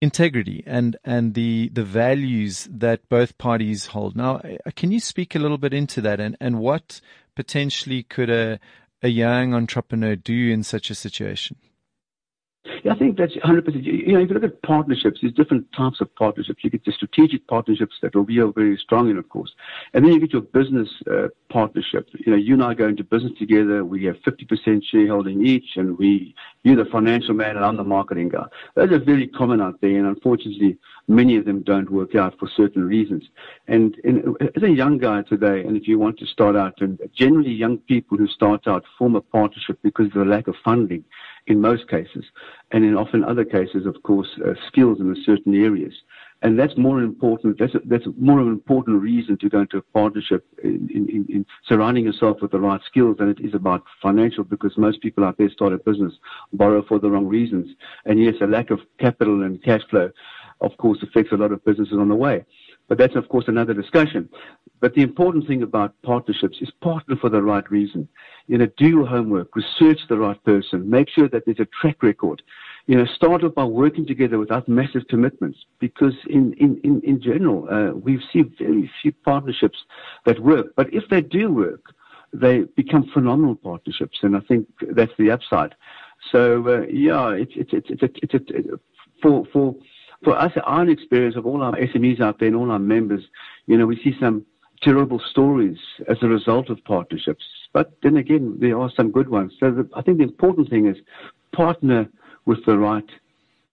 integrity 0.00 0.62
and 0.66 0.96
and 1.04 1.34
the 1.34 1.70
the 1.72 1.84
values 1.84 2.68
that 2.70 3.08
both 3.08 3.38
parties 3.38 3.86
hold. 3.86 4.14
Now, 4.14 4.36
uh, 4.36 4.70
can 4.76 4.92
you 4.92 5.00
speak 5.00 5.34
a 5.34 5.38
little 5.38 5.58
bit 5.58 5.72
into 5.72 6.00
that 6.02 6.20
and 6.20 6.36
and 6.40 6.58
what 6.58 7.00
potentially 7.34 8.02
could 8.02 8.30
a 8.30 8.60
a 9.02 9.08
young 9.08 9.54
entrepreneur 9.54 10.16
do 10.16 10.50
in 10.50 10.62
such 10.62 10.90
a 10.90 10.94
situation? 10.94 11.56
Yeah, 12.82 12.92
I 12.92 12.98
think 12.98 13.18
that's 13.18 13.34
100%. 13.36 13.84
You 13.84 14.14
know, 14.14 14.20
if 14.20 14.28
you 14.28 14.34
look 14.34 14.44
at 14.44 14.62
partnerships, 14.62 15.20
there's 15.20 15.34
different 15.34 15.70
types 15.72 16.00
of 16.00 16.14
partnerships. 16.16 16.64
You 16.64 16.70
get 16.70 16.84
the 16.84 16.92
strategic 16.92 17.46
partnerships 17.46 17.94
that 18.00 18.14
will 18.14 18.24
be 18.24 18.40
very 18.54 18.78
strong 18.78 19.10
in, 19.10 19.18
of 19.18 19.28
course. 19.28 19.52
And 19.92 20.04
then 20.04 20.12
you 20.12 20.20
get 20.20 20.32
your 20.32 20.42
business 20.42 20.88
uh, 21.10 21.28
partnership. 21.50 22.08
You 22.14 22.32
know, 22.32 22.38
you 22.38 22.54
and 22.54 22.64
I 22.64 22.72
go 22.72 22.88
into 22.88 23.04
business 23.04 23.32
together. 23.38 23.84
We 23.84 24.04
have 24.04 24.16
50% 24.26 24.82
shareholding 24.90 25.44
each, 25.44 25.76
and 25.76 25.98
we, 25.98 26.34
you're 26.62 26.76
the 26.76 26.90
financial 26.90 27.34
man 27.34 27.56
and 27.56 27.64
I'm 27.64 27.76
the 27.76 27.84
marketing 27.84 28.30
guy. 28.30 28.46
Those 28.76 28.92
are 28.92 28.98
very 28.98 29.28
common 29.28 29.60
out 29.60 29.80
there, 29.82 29.98
and 29.98 30.06
unfortunately, 30.06 30.78
many 31.08 31.36
of 31.36 31.44
them 31.44 31.62
don't 31.62 31.90
work 31.90 32.14
out 32.14 32.38
for 32.38 32.48
certain 32.56 32.84
reasons. 32.84 33.24
And, 33.68 33.96
as 34.56 34.62
a 34.62 34.70
young 34.70 34.98
guy 34.98 35.22
today, 35.22 35.60
and 35.60 35.76
if 35.76 35.86
you 35.86 35.98
want 35.98 36.18
to 36.18 36.26
start 36.26 36.56
out, 36.56 36.74
and 36.80 36.98
generally 37.14 37.50
young 37.50 37.78
people 37.78 38.16
who 38.16 38.26
start 38.28 38.66
out 38.66 38.84
form 38.98 39.16
a 39.16 39.20
partnership 39.20 39.78
because 39.82 40.06
of 40.06 40.14
the 40.14 40.24
lack 40.24 40.48
of 40.48 40.54
funding 40.64 41.04
in 41.46 41.60
most 41.60 41.88
cases, 41.88 42.24
and 42.70 42.84
in 42.84 42.96
often 42.96 43.24
other 43.24 43.44
cases, 43.44 43.86
of 43.86 44.02
course, 44.02 44.28
uh, 44.46 44.54
skills 44.66 45.00
in 45.00 45.14
certain 45.24 45.54
areas. 45.54 45.94
And 46.42 46.58
that's 46.58 46.76
more 46.76 47.00
important. 47.00 47.58
That's 47.58 47.74
a, 47.74 47.80
that's 47.86 48.04
more 48.18 48.38
of 48.38 48.46
an 48.46 48.52
important 48.52 49.00
reason 49.00 49.38
to 49.38 49.48
go 49.48 49.60
into 49.60 49.78
a 49.78 49.82
partnership 49.82 50.44
in, 50.62 50.90
in, 50.94 51.26
in 51.30 51.46
surrounding 51.66 52.04
yourself 52.04 52.42
with 52.42 52.50
the 52.50 52.60
right 52.60 52.82
skills 52.86 53.16
than 53.18 53.30
it 53.30 53.40
is 53.40 53.54
about 53.54 53.82
financial. 54.02 54.44
Because 54.44 54.76
most 54.76 55.00
people 55.00 55.24
out 55.24 55.38
there 55.38 55.48
start 55.48 55.72
a 55.72 55.78
business, 55.78 56.12
borrow 56.52 56.82
for 56.82 56.98
the 56.98 57.10
wrong 57.10 57.26
reasons, 57.26 57.74
and 58.04 58.22
yes, 58.22 58.34
a 58.42 58.46
lack 58.46 58.70
of 58.70 58.80
capital 58.98 59.42
and 59.42 59.62
cash 59.62 59.80
flow, 59.88 60.10
of 60.64 60.76
course, 60.78 60.98
affects 61.02 61.32
a 61.32 61.36
lot 61.36 61.52
of 61.52 61.64
businesses 61.64 61.98
on 61.98 62.08
the 62.08 62.14
way. 62.14 62.44
But 62.88 62.98
that's, 62.98 63.16
of 63.16 63.28
course, 63.28 63.46
another 63.48 63.74
discussion. 63.74 64.28
But 64.80 64.94
the 64.94 65.02
important 65.02 65.46
thing 65.46 65.62
about 65.62 65.94
partnerships 66.02 66.58
is 66.60 66.70
partner 66.82 67.16
for 67.16 67.30
the 67.30 67.42
right 67.42 67.68
reason. 67.70 68.08
You 68.46 68.58
know, 68.58 68.68
do 68.76 68.86
your 68.88 69.06
homework, 69.06 69.56
research 69.56 70.00
the 70.08 70.18
right 70.18 70.42
person, 70.44 70.90
make 70.90 71.08
sure 71.08 71.28
that 71.28 71.46
there's 71.46 71.60
a 71.60 71.68
track 71.80 72.02
record. 72.02 72.42
You 72.86 72.96
know, 72.96 73.06
start 73.06 73.42
off 73.44 73.54
by 73.54 73.64
working 73.64 74.06
together 74.06 74.38
without 74.38 74.68
massive 74.68 75.06
commitments 75.08 75.58
because 75.78 76.14
in, 76.28 76.52
in, 76.54 76.78
in, 76.84 77.00
in 77.02 77.22
general, 77.22 77.66
uh, 77.70 77.94
we've 77.94 78.20
seen 78.32 78.54
very 78.58 78.90
few 79.00 79.12
partnerships 79.24 79.78
that 80.26 80.40
work. 80.40 80.66
But 80.76 80.92
if 80.92 81.04
they 81.08 81.22
do 81.22 81.50
work, 81.50 81.94
they 82.34 82.64
become 82.76 83.08
phenomenal 83.14 83.54
partnerships. 83.54 84.18
And 84.22 84.36
I 84.36 84.40
think 84.40 84.68
that's 84.90 85.12
the 85.18 85.30
upside. 85.30 85.74
So, 86.30 86.68
uh, 86.68 86.86
yeah, 86.90 87.30
it's, 87.30 87.52
it's, 87.56 87.70
it's, 87.72 87.88
it's, 87.90 88.02
it's, 88.02 88.34
it's, 88.34 88.50
it's 88.50 88.68
for, 89.22 89.46
for, 89.52 89.74
for 90.24 90.36
us, 90.36 90.52
our 90.64 90.88
experience 90.88 91.36
of 91.36 91.46
all 91.46 91.62
our 91.62 91.76
SMEs 91.76 92.20
out 92.20 92.38
there 92.38 92.48
and 92.48 92.56
all 92.56 92.70
our 92.70 92.78
members, 92.78 93.22
you 93.66 93.76
know, 93.76 93.86
we 93.86 93.96
see 94.02 94.16
some 94.18 94.44
terrible 94.82 95.20
stories 95.20 95.78
as 96.08 96.18
a 96.22 96.26
result 96.26 96.70
of 96.70 96.82
partnerships. 96.84 97.44
But 97.72 97.92
then 98.02 98.16
again, 98.16 98.56
there 98.60 98.78
are 98.78 98.90
some 98.90 99.10
good 99.10 99.28
ones. 99.28 99.52
So 99.60 99.70
the, 99.70 99.88
I 99.94 100.02
think 100.02 100.18
the 100.18 100.24
important 100.24 100.70
thing 100.70 100.86
is 100.86 100.96
partner 101.52 102.08
with 102.46 102.64
the 102.66 102.78
right 102.78 103.08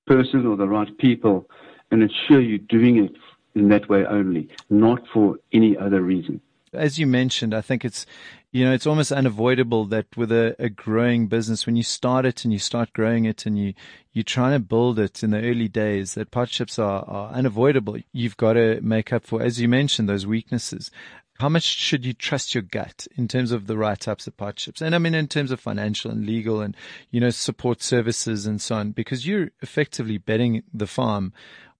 person 0.05 0.45
or 0.45 0.55
the 0.55 0.67
right 0.67 0.95
people 0.97 1.49
and 1.91 2.03
ensure 2.03 2.39
you're 2.39 2.57
doing 2.57 2.97
it 2.97 3.15
in 3.55 3.69
that 3.69 3.89
way 3.89 4.05
only, 4.05 4.47
not 4.69 5.01
for 5.13 5.37
any 5.51 5.77
other 5.77 6.01
reason 6.01 6.41
as 6.73 6.97
you 6.97 7.07
mentioned, 7.07 7.53
I 7.53 7.61
think 7.61 7.83
it's, 7.83 8.05
you 8.51 8.65
know, 8.65 8.73
it's 8.73 8.87
almost 8.87 9.13
unavoidable 9.13 9.85
that 9.85 10.05
with 10.17 10.31
a, 10.31 10.55
a, 10.59 10.69
growing 10.69 11.27
business, 11.27 11.65
when 11.65 11.77
you 11.77 11.83
start 11.83 12.25
it 12.25 12.43
and 12.43 12.51
you 12.51 12.59
start 12.59 12.91
growing 12.91 13.23
it 13.23 13.45
and 13.45 13.57
you, 13.57 13.73
you're 14.11 14.23
trying 14.23 14.51
to 14.51 14.59
build 14.59 14.99
it 14.99 15.23
in 15.23 15.31
the 15.31 15.41
early 15.41 15.69
days, 15.69 16.15
that 16.15 16.31
partnerships 16.31 16.77
are, 16.77 17.05
are 17.07 17.31
unavoidable. 17.31 17.97
You've 18.11 18.35
got 18.35 18.53
to 18.53 18.81
make 18.81 19.13
up 19.13 19.25
for, 19.25 19.41
as 19.41 19.61
you 19.61 19.69
mentioned, 19.69 20.09
those 20.09 20.27
weaknesses. 20.27 20.91
How 21.39 21.47
much 21.47 21.63
should 21.63 22.05
you 22.05 22.13
trust 22.13 22.53
your 22.53 22.61
gut 22.61 23.07
in 23.15 23.27
terms 23.29 23.51
of 23.51 23.67
the 23.67 23.77
right 23.77 23.99
types 23.99 24.27
of 24.27 24.35
partnerships? 24.35 24.81
And 24.81 24.93
I 24.93 24.97
mean, 24.97 25.15
in 25.15 25.27
terms 25.27 25.51
of 25.51 25.59
financial 25.59 26.11
and 26.11 26.25
legal 26.25 26.61
and, 26.61 26.75
you 27.09 27.21
know, 27.21 27.29
support 27.29 27.81
services 27.81 28.45
and 28.45 28.61
so 28.61 28.75
on, 28.75 28.91
because 28.91 29.25
you're 29.25 29.49
effectively 29.61 30.17
betting 30.17 30.63
the 30.73 30.87
farm 30.87 31.31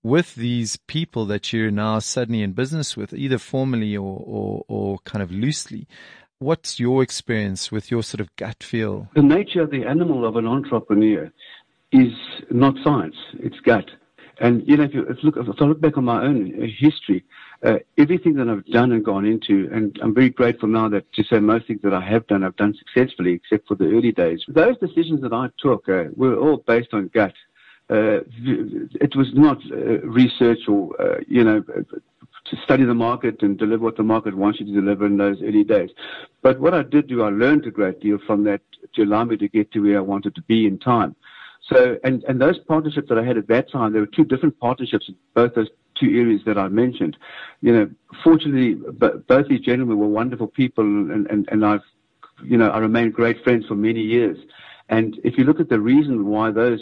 with 0.03 0.35
these 0.35 0.77
people 0.77 1.25
that 1.25 1.53
you're 1.53 1.69
now 1.69 1.99
suddenly 1.99 2.41
in 2.41 2.53
business 2.53 2.97
with, 2.97 3.13
either 3.13 3.37
formally 3.37 3.95
or, 3.95 4.23
or, 4.25 4.65
or 4.67 4.99
kind 4.99 5.21
of 5.21 5.31
loosely. 5.31 5.87
What's 6.41 6.79
your 6.79 7.03
experience 7.03 7.71
with 7.71 7.91
your 7.91 8.01
sort 8.01 8.19
of 8.19 8.35
gut 8.35 8.63
feel? 8.63 9.07
The 9.13 9.21
nature 9.21 9.61
of 9.61 9.69
the 9.69 9.85
animal 9.85 10.25
of 10.25 10.37
an 10.37 10.47
entrepreneur 10.47 11.31
is 11.91 12.13
not 12.49 12.73
science, 12.83 13.15
it's 13.33 13.59
gut. 13.59 13.85
And, 14.39 14.67
you 14.67 14.75
know, 14.75 14.85
if, 14.85 14.93
you, 14.95 15.05
if, 15.05 15.23
look, 15.23 15.37
if 15.37 15.61
I 15.61 15.65
look 15.65 15.79
back 15.79 15.99
on 15.99 16.05
my 16.05 16.23
own 16.23 16.51
history, 16.79 17.23
uh, 17.63 17.75
everything 17.99 18.33
that 18.37 18.49
I've 18.49 18.65
done 18.65 18.91
and 18.91 19.05
gone 19.05 19.23
into, 19.23 19.69
and 19.71 19.95
I'm 20.01 20.15
very 20.15 20.31
grateful 20.31 20.67
now 20.67 20.89
that 20.89 21.13
to 21.13 21.23
say 21.23 21.37
most 21.37 21.67
things 21.67 21.81
that 21.83 21.93
I 21.93 22.01
have 22.01 22.25
done, 22.25 22.43
I've 22.43 22.55
done 22.55 22.73
successfully, 22.73 23.33
except 23.33 23.67
for 23.67 23.75
the 23.75 23.85
early 23.85 24.11
days. 24.11 24.43
Those 24.47 24.79
decisions 24.79 25.21
that 25.21 25.33
I 25.33 25.49
took 25.59 25.87
uh, 25.87 26.05
were 26.15 26.39
all 26.39 26.57
based 26.57 26.91
on 26.91 27.11
gut. 27.13 27.35
Uh, 27.87 28.21
it 28.99 29.15
was 29.15 29.27
not 29.35 29.59
uh, 29.71 29.99
research 30.07 30.67
or, 30.67 30.99
uh, 30.99 31.17
you 31.27 31.43
know, 31.43 31.63
to 32.45 32.57
study 32.63 32.83
the 32.83 32.93
market 32.93 33.41
and 33.41 33.57
deliver 33.57 33.83
what 33.83 33.97
the 33.97 34.03
market 34.03 34.35
wants 34.35 34.59
you 34.59 34.65
to 34.65 34.71
deliver 34.73 35.05
in 35.05 35.17
those 35.17 35.41
early 35.41 35.63
days. 35.63 35.89
But 36.41 36.59
what 36.59 36.73
I 36.73 36.83
did 36.83 37.07
do, 37.07 37.23
I 37.23 37.29
learned 37.29 37.65
a 37.65 37.71
great 37.71 38.01
deal 38.01 38.17
from 38.25 38.43
that 38.45 38.61
to 38.95 39.03
allow 39.03 39.23
me 39.23 39.37
to 39.37 39.47
get 39.47 39.71
to 39.71 39.79
where 39.79 39.97
I 39.97 40.01
wanted 40.01 40.35
to 40.35 40.41
be 40.43 40.65
in 40.65 40.79
time. 40.79 41.15
So, 41.71 41.97
and, 42.03 42.23
and 42.23 42.41
those 42.41 42.57
partnerships 42.57 43.09
that 43.09 43.17
I 43.17 43.23
had 43.23 43.37
at 43.37 43.47
that 43.47 43.71
time, 43.71 43.93
there 43.93 44.01
were 44.01 44.07
two 44.07 44.25
different 44.25 44.59
partnerships 44.59 45.07
in 45.07 45.15
both 45.35 45.53
those 45.53 45.69
two 45.99 46.07
areas 46.07 46.41
that 46.45 46.57
I 46.57 46.67
mentioned. 46.67 47.15
You 47.61 47.73
know, 47.73 47.89
fortunately, 48.23 48.73
both 48.73 49.47
these 49.47 49.61
gentlemen 49.61 49.97
were 49.97 50.07
wonderful 50.07 50.47
people 50.47 50.83
and, 50.83 51.27
and, 51.27 51.47
and 51.51 51.65
I've, 51.65 51.83
you 52.43 52.57
know, 52.57 52.69
I 52.69 52.79
remained 52.79 53.13
great 53.13 53.43
friends 53.43 53.67
for 53.67 53.75
many 53.75 54.01
years. 54.01 54.37
And 54.89 55.19
if 55.23 55.37
you 55.37 55.43
look 55.43 55.59
at 55.59 55.69
the 55.69 55.79
reason 55.79 56.25
why 56.25 56.51
those, 56.51 56.81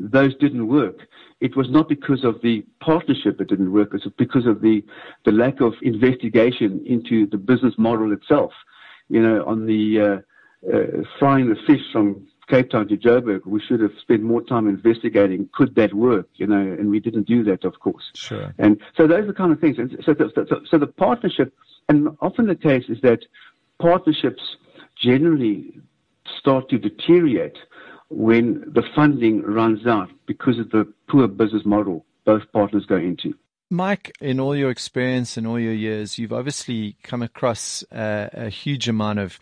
those 0.00 0.34
didn't 0.36 0.66
work, 0.66 0.96
it 1.40 1.56
was 1.56 1.70
not 1.70 1.88
because 1.88 2.24
of 2.24 2.40
the 2.42 2.64
partnership 2.80 3.38
that 3.38 3.48
didn't 3.48 3.72
work, 3.72 3.88
it 3.88 4.04
was 4.04 4.12
because 4.16 4.46
of 4.46 4.60
the, 4.62 4.84
the 5.24 5.32
lack 5.32 5.60
of 5.60 5.74
investigation 5.82 6.82
into 6.86 7.26
the 7.26 7.36
business 7.36 7.74
model 7.76 8.12
itself. 8.12 8.52
You 9.08 9.22
know, 9.22 9.44
on 9.46 9.66
the, 9.66 10.00
uh, 10.00 10.72
uh, 10.72 11.02
frying 11.18 11.48
the 11.48 11.56
fish 11.66 11.80
from 11.92 12.26
Cape 12.48 12.70
Town 12.70 12.88
to 12.88 12.96
Joburg, 12.96 13.46
we 13.46 13.60
should 13.60 13.80
have 13.80 13.92
spent 14.00 14.22
more 14.22 14.42
time 14.42 14.68
investigating 14.68 15.48
could 15.52 15.74
that 15.76 15.94
work, 15.94 16.28
you 16.34 16.46
know, 16.46 16.60
and 16.60 16.90
we 16.90 17.00
didn't 17.00 17.26
do 17.26 17.44
that, 17.44 17.64
of 17.64 17.78
course. 17.80 18.10
Sure. 18.14 18.52
And 18.58 18.80
so 18.96 19.06
those 19.06 19.24
are 19.24 19.26
the 19.26 19.32
kind 19.32 19.52
of 19.52 19.60
things. 19.60 19.78
And 19.78 19.96
so, 20.04 20.14
the, 20.14 20.30
so, 20.34 20.60
so 20.68 20.78
the 20.78 20.86
partnership, 20.86 21.54
and 21.88 22.08
often 22.20 22.46
the 22.46 22.54
case 22.54 22.84
is 22.88 23.00
that 23.02 23.20
partnerships 23.80 24.56
generally 24.96 25.80
start 26.38 26.68
to 26.70 26.78
deteriorate 26.78 27.56
when 28.10 28.60
the 28.66 28.82
funding 28.94 29.42
runs 29.42 29.86
out 29.86 30.10
because 30.26 30.58
of 30.58 30.70
the 30.70 30.92
poor 31.08 31.26
business 31.28 31.62
model 31.64 32.04
both 32.24 32.42
partners 32.52 32.84
go 32.86 32.96
into. 32.96 33.34
Mike, 33.72 34.12
in 34.20 34.40
all 34.40 34.56
your 34.56 34.70
experience 34.70 35.36
and 35.36 35.46
all 35.46 35.58
your 35.58 35.72
years, 35.72 36.18
you've 36.18 36.32
obviously 36.32 36.96
come 37.04 37.22
across 37.22 37.84
uh, 37.92 38.28
a 38.32 38.48
huge 38.48 38.88
amount 38.88 39.20
of 39.20 39.38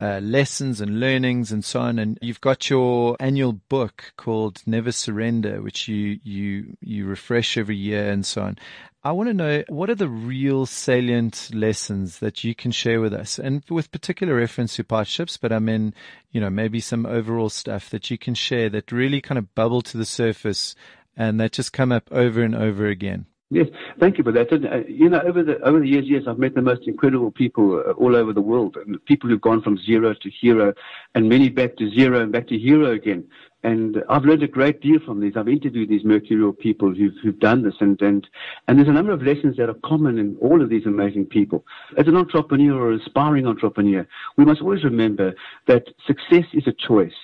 uh, 0.00 0.18
lessons 0.20 0.80
and 0.80 0.98
learnings 0.98 1.52
and 1.52 1.64
so 1.64 1.80
on. 1.80 1.98
And 1.98 2.18
you've 2.22 2.40
got 2.40 2.70
your 2.70 3.16
annual 3.20 3.52
book 3.52 4.12
called 4.16 4.62
Never 4.66 4.92
Surrender, 4.92 5.60
which 5.60 5.88
you, 5.88 6.18
you, 6.22 6.76
you 6.80 7.06
refresh 7.06 7.56
every 7.56 7.76
year 7.76 8.10
and 8.10 8.24
so 8.24 8.42
on. 8.42 8.58
I 9.02 9.12
want 9.12 9.30
to 9.30 9.34
know 9.34 9.64
what 9.68 9.88
are 9.88 9.94
the 9.94 10.08
real 10.08 10.66
salient 10.66 11.50
lessons 11.54 12.18
that 12.18 12.44
you 12.44 12.54
can 12.54 12.70
share 12.70 13.00
with 13.00 13.14
us 13.14 13.38
and 13.38 13.64
with 13.70 13.92
particular 13.92 14.34
reference 14.34 14.76
to 14.76 14.84
partnerships, 14.84 15.38
but 15.38 15.52
I 15.52 15.58
mean, 15.58 15.94
you 16.32 16.40
know, 16.40 16.50
maybe 16.50 16.80
some 16.80 17.06
overall 17.06 17.48
stuff 17.48 17.88
that 17.90 18.10
you 18.10 18.18
can 18.18 18.34
share 18.34 18.68
that 18.68 18.92
really 18.92 19.22
kind 19.22 19.38
of 19.38 19.54
bubble 19.54 19.80
to 19.82 19.96
the 19.96 20.04
surface 20.04 20.74
and 21.16 21.40
that 21.40 21.52
just 21.52 21.72
come 21.72 21.92
up 21.92 22.08
over 22.12 22.42
and 22.42 22.54
over 22.54 22.88
again. 22.88 23.24
Yes, 23.52 23.66
thank 23.98 24.16
you 24.16 24.22
for 24.22 24.30
that. 24.30 24.52
And, 24.52 24.64
uh, 24.64 24.76
you 24.86 25.08
know, 25.08 25.20
over 25.22 25.42
the 25.42 25.58
over 25.62 25.80
the 25.80 25.88
years, 25.88 26.04
yes, 26.06 26.22
I've 26.28 26.38
met 26.38 26.54
the 26.54 26.62
most 26.62 26.86
incredible 26.86 27.32
people 27.32 27.82
uh, 27.84 27.90
all 27.92 28.14
over 28.14 28.32
the 28.32 28.40
world, 28.40 28.76
and 28.76 29.04
people 29.06 29.28
who've 29.28 29.40
gone 29.40 29.60
from 29.60 29.76
zero 29.76 30.14
to 30.14 30.30
hero, 30.30 30.72
and 31.16 31.28
many 31.28 31.48
back 31.48 31.76
to 31.78 31.90
zero 31.90 32.20
and 32.20 32.30
back 32.30 32.46
to 32.48 32.56
hero 32.56 32.92
again. 32.92 33.26
And 33.64 34.04
I've 34.08 34.24
learned 34.24 34.44
a 34.44 34.48
great 34.48 34.80
deal 34.80 35.00
from 35.04 35.18
these. 35.20 35.32
I've 35.36 35.48
interviewed 35.48 35.88
these 35.88 36.04
mercurial 36.04 36.52
people 36.52 36.94
who've 36.94 37.14
who've 37.24 37.40
done 37.40 37.64
this, 37.64 37.74
and 37.80 38.00
and 38.00 38.24
and 38.68 38.78
there's 38.78 38.88
a 38.88 38.92
number 38.92 39.10
of 39.10 39.20
lessons 39.20 39.56
that 39.56 39.68
are 39.68 39.74
common 39.84 40.16
in 40.18 40.36
all 40.40 40.62
of 40.62 40.68
these 40.68 40.86
amazing 40.86 41.26
people. 41.26 41.66
As 41.98 42.06
an 42.06 42.16
entrepreneur 42.16 42.80
or 42.80 42.92
aspiring 42.92 43.48
entrepreneur, 43.48 44.06
we 44.36 44.44
must 44.44 44.60
always 44.60 44.84
remember 44.84 45.34
that 45.66 45.88
success 46.06 46.44
is 46.52 46.68
a 46.68 46.72
choice. 46.72 47.18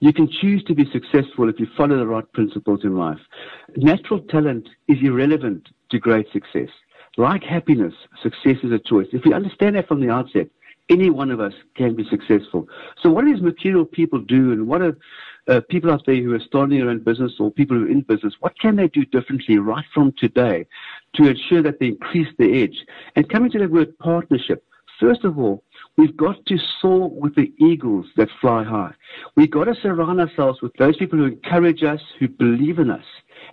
You 0.00 0.12
can 0.12 0.28
choose 0.30 0.64
to 0.64 0.74
be 0.74 0.90
successful 0.90 1.48
if 1.48 1.60
you 1.60 1.66
follow 1.76 1.96
the 1.98 2.06
right 2.06 2.30
principles 2.32 2.80
in 2.84 2.96
life. 2.96 3.20
Natural 3.76 4.20
talent 4.20 4.68
is 4.88 4.98
irrelevant 5.02 5.68
to 5.90 5.98
great 5.98 6.26
success. 6.32 6.68
Like 7.16 7.42
happiness, 7.42 7.94
success 8.22 8.56
is 8.62 8.72
a 8.72 8.78
choice. 8.78 9.08
If 9.12 9.24
we 9.24 9.34
understand 9.34 9.76
that 9.76 9.88
from 9.88 10.00
the 10.00 10.10
outset, 10.10 10.48
any 10.88 11.10
one 11.10 11.30
of 11.30 11.38
us 11.38 11.52
can 11.76 11.94
be 11.94 12.04
successful. 12.08 12.66
So 13.02 13.10
what 13.10 13.24
do 13.24 13.32
these 13.32 13.42
material 13.42 13.84
people 13.84 14.20
do 14.20 14.52
and 14.52 14.66
what 14.66 14.82
are 14.82 14.96
uh, 15.48 15.60
people 15.68 15.90
out 15.90 16.04
there 16.06 16.16
who 16.16 16.34
are 16.34 16.40
starting 16.40 16.78
their 16.78 16.88
own 16.88 17.00
business 17.00 17.32
or 17.38 17.50
people 17.50 17.76
who 17.76 17.84
are 17.84 17.90
in 17.90 18.02
business, 18.02 18.34
what 18.40 18.58
can 18.58 18.76
they 18.76 18.88
do 18.88 19.04
differently 19.04 19.58
right 19.58 19.84
from 19.92 20.12
today 20.18 20.66
to 21.14 21.28
ensure 21.28 21.62
that 21.62 21.78
they 21.78 21.88
increase 21.88 22.28
the 22.38 22.62
edge? 22.62 22.84
And 23.16 23.28
coming 23.28 23.50
to 23.52 23.58
the 23.58 23.68
word 23.68 23.98
partnership, 23.98 24.64
first 24.98 25.24
of 25.24 25.38
all, 25.38 25.62
We've 26.00 26.16
got 26.16 26.46
to 26.46 26.56
soar 26.80 27.10
with 27.10 27.34
the 27.34 27.52
eagles 27.58 28.06
that 28.16 28.30
fly 28.40 28.64
high. 28.64 28.94
We've 29.36 29.50
got 29.50 29.64
to 29.64 29.74
surround 29.74 30.18
ourselves 30.18 30.62
with 30.62 30.72
those 30.78 30.96
people 30.96 31.18
who 31.18 31.26
encourage 31.26 31.82
us, 31.82 32.00
who 32.18 32.26
believe 32.26 32.78
in 32.78 32.88
us. 32.88 33.04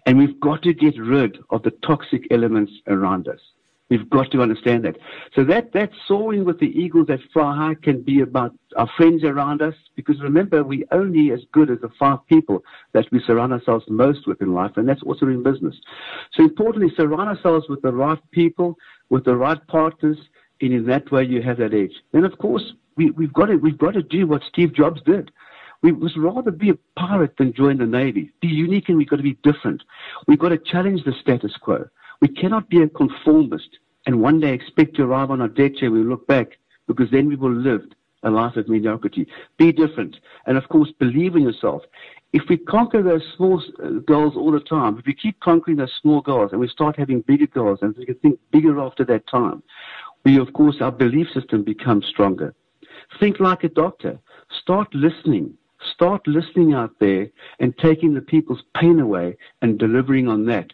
And 0.06 0.18
we've 0.18 0.40
got 0.40 0.62
to 0.62 0.74
get 0.74 0.98
rid 0.98 1.40
of 1.50 1.64
the 1.64 1.72
toxic 1.86 2.26
elements 2.32 2.72
around 2.88 3.28
us. 3.28 3.42
We've 3.90 4.10
got 4.10 4.32
to 4.32 4.42
understand 4.42 4.86
that. 4.86 4.96
So 5.36 5.44
that, 5.44 5.74
that 5.74 5.92
soaring 6.08 6.46
with 6.46 6.62
the 6.62 6.68
eagles 6.68 7.08
that 7.08 7.20
fly 7.34 7.54
high 7.54 7.76
can 7.84 8.02
be 8.02 8.22
about 8.22 8.54
our 8.78 8.90
friends 8.96 9.26
around 9.26 9.62
us, 9.62 9.76
because 9.98 10.22
remember, 10.22 10.64
we're 10.64 10.88
only 10.94 11.34
as 11.34 11.42
good 11.52 11.70
as 11.70 11.82
the 11.82 11.90
five 12.00 12.26
people 12.28 12.64
that 12.94 13.12
we 13.12 13.22
surround 13.28 13.52
ourselves 13.52 13.84
most 13.90 14.26
with 14.26 14.42
in 14.42 14.54
life, 14.54 14.72
and 14.78 14.88
that's 14.88 15.04
also 15.04 15.28
in 15.28 15.44
business. 15.44 15.76
So 16.32 16.44
importantly, 16.44 16.94
surround 16.96 17.28
ourselves 17.28 17.68
with 17.68 17.82
the 17.82 17.92
right 17.92 18.20
people, 18.32 18.78
with 19.10 19.26
the 19.26 19.36
right 19.36 19.60
partners, 19.68 20.18
and 20.62 20.74
in 20.74 20.86
that 20.88 21.12
way 21.12 21.24
you 21.24 21.42
have 21.42 21.58
that 21.58 21.74
edge. 21.74 21.94
Then 22.12 22.26
of 22.26 22.38
course 22.38 22.74
we, 22.96 23.12
we've 23.12 23.34
got 23.34 23.48
to 23.48 23.56
we've 23.58 23.78
got 23.78 23.94
to 23.94 24.04
do 24.04 24.28
what 24.28 24.44
Steve 24.48 24.74
Jobs 24.74 25.02
did. 25.06 25.32
We 25.84 25.92
must 25.92 26.18
rather 26.18 26.52
be 26.52 26.72
a 26.72 26.78
pirate 26.98 27.38
than 27.38 27.54
join 27.54 27.78
the 27.78 27.86
navy. 27.86 28.32
Be 28.42 28.48
unique 28.48 28.90
and 28.90 28.98
we've 28.98 29.10
got 29.10 29.18
to 29.18 29.24
be 29.24 29.38
different. 29.44 29.84
We've 30.28 30.40
got 30.40 30.50
to 30.50 30.58
challenge 30.58 31.04
the 31.04 31.14
status 31.22 31.56
quo. 31.56 31.88
We 32.20 32.30
cannot 32.30 32.70
be 32.70 32.82
a 32.82 32.90
conformist 32.90 33.78
and 34.08 34.22
one 34.22 34.40
day 34.40 34.54
expect 34.54 34.96
to 34.96 35.04
arrive 35.04 35.30
on 35.30 35.42
our 35.42 35.48
deck 35.48 35.76
chair. 35.76 35.92
We 35.92 36.04
look 36.04 36.26
back 36.28 36.58
because 36.88 37.12
then 37.12 37.28
we 37.28 37.36
will 37.36 37.54
live 37.54 37.84
a 38.24 38.30
life 38.30 38.56
of 38.56 38.68
mediocrity. 38.68 39.28
Be 39.58 39.72
different, 39.72 40.18
and 40.46 40.58
of 40.58 40.68
course, 40.70 40.92
believe 40.98 41.36
in 41.36 41.44
yourself. 41.44 41.84
If 42.34 42.44
we 42.50 42.58
conquer 42.58 43.02
those 43.02 43.24
small 43.36 43.64
uh, 43.82 43.90
goals 44.06 44.36
all 44.36 44.52
the 44.52 44.60
time, 44.60 44.98
if 44.98 45.06
we 45.06 45.14
keep 45.14 45.40
conquering 45.40 45.78
those 45.78 45.94
small 46.02 46.22
goals 46.22 46.52
and 46.52 46.60
we 46.60 46.68
start 46.68 46.98
having 46.98 47.22
bigger 47.22 47.48
goals 47.48 47.80
and 47.82 47.96
we 47.96 48.06
can 48.06 48.16
think 48.16 48.40
bigger 48.52 48.80
after 48.80 49.06
that 49.06 49.28
time, 49.28 49.64
we, 50.26 50.38
of 50.40 50.54
course, 50.54 50.82
our 50.82 50.92
belief 50.92 51.28
system 51.34 51.64
becomes 51.64 52.06
stronger. 52.06 52.54
Think 53.20 53.40
like 53.40 53.64
a 53.64 53.70
doctor. 53.70 54.20
Start 54.62 54.94
listening. 54.94 55.58
Start 55.94 56.26
listening 56.28 56.74
out 56.74 56.92
there 57.00 57.30
and 57.60 57.78
taking 57.78 58.14
the 58.14 58.22
people's 58.22 58.64
pain 58.76 59.00
away 59.00 59.38
and 59.62 59.78
delivering 59.80 60.28
on 60.28 60.46
that. 60.48 60.74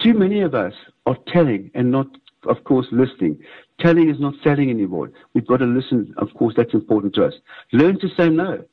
Too 0.00 0.14
many 0.14 0.40
of 0.40 0.54
us 0.54 0.74
are 1.06 1.16
telling 1.28 1.70
and 1.74 1.90
not, 1.90 2.08
of 2.44 2.64
course, 2.64 2.86
listening. 2.90 3.38
Telling 3.78 4.10
is 4.10 4.20
not 4.20 4.34
selling 4.42 4.70
anymore. 4.70 5.12
We've 5.34 5.46
got 5.46 5.58
to 5.58 5.66
listen. 5.66 6.14
Of 6.16 6.34
course, 6.34 6.54
that's 6.56 6.74
important 6.74 7.14
to 7.14 7.24
us. 7.24 7.34
Learn 7.72 7.98
to 8.00 8.08
say 8.16 8.28
no. 8.28 8.64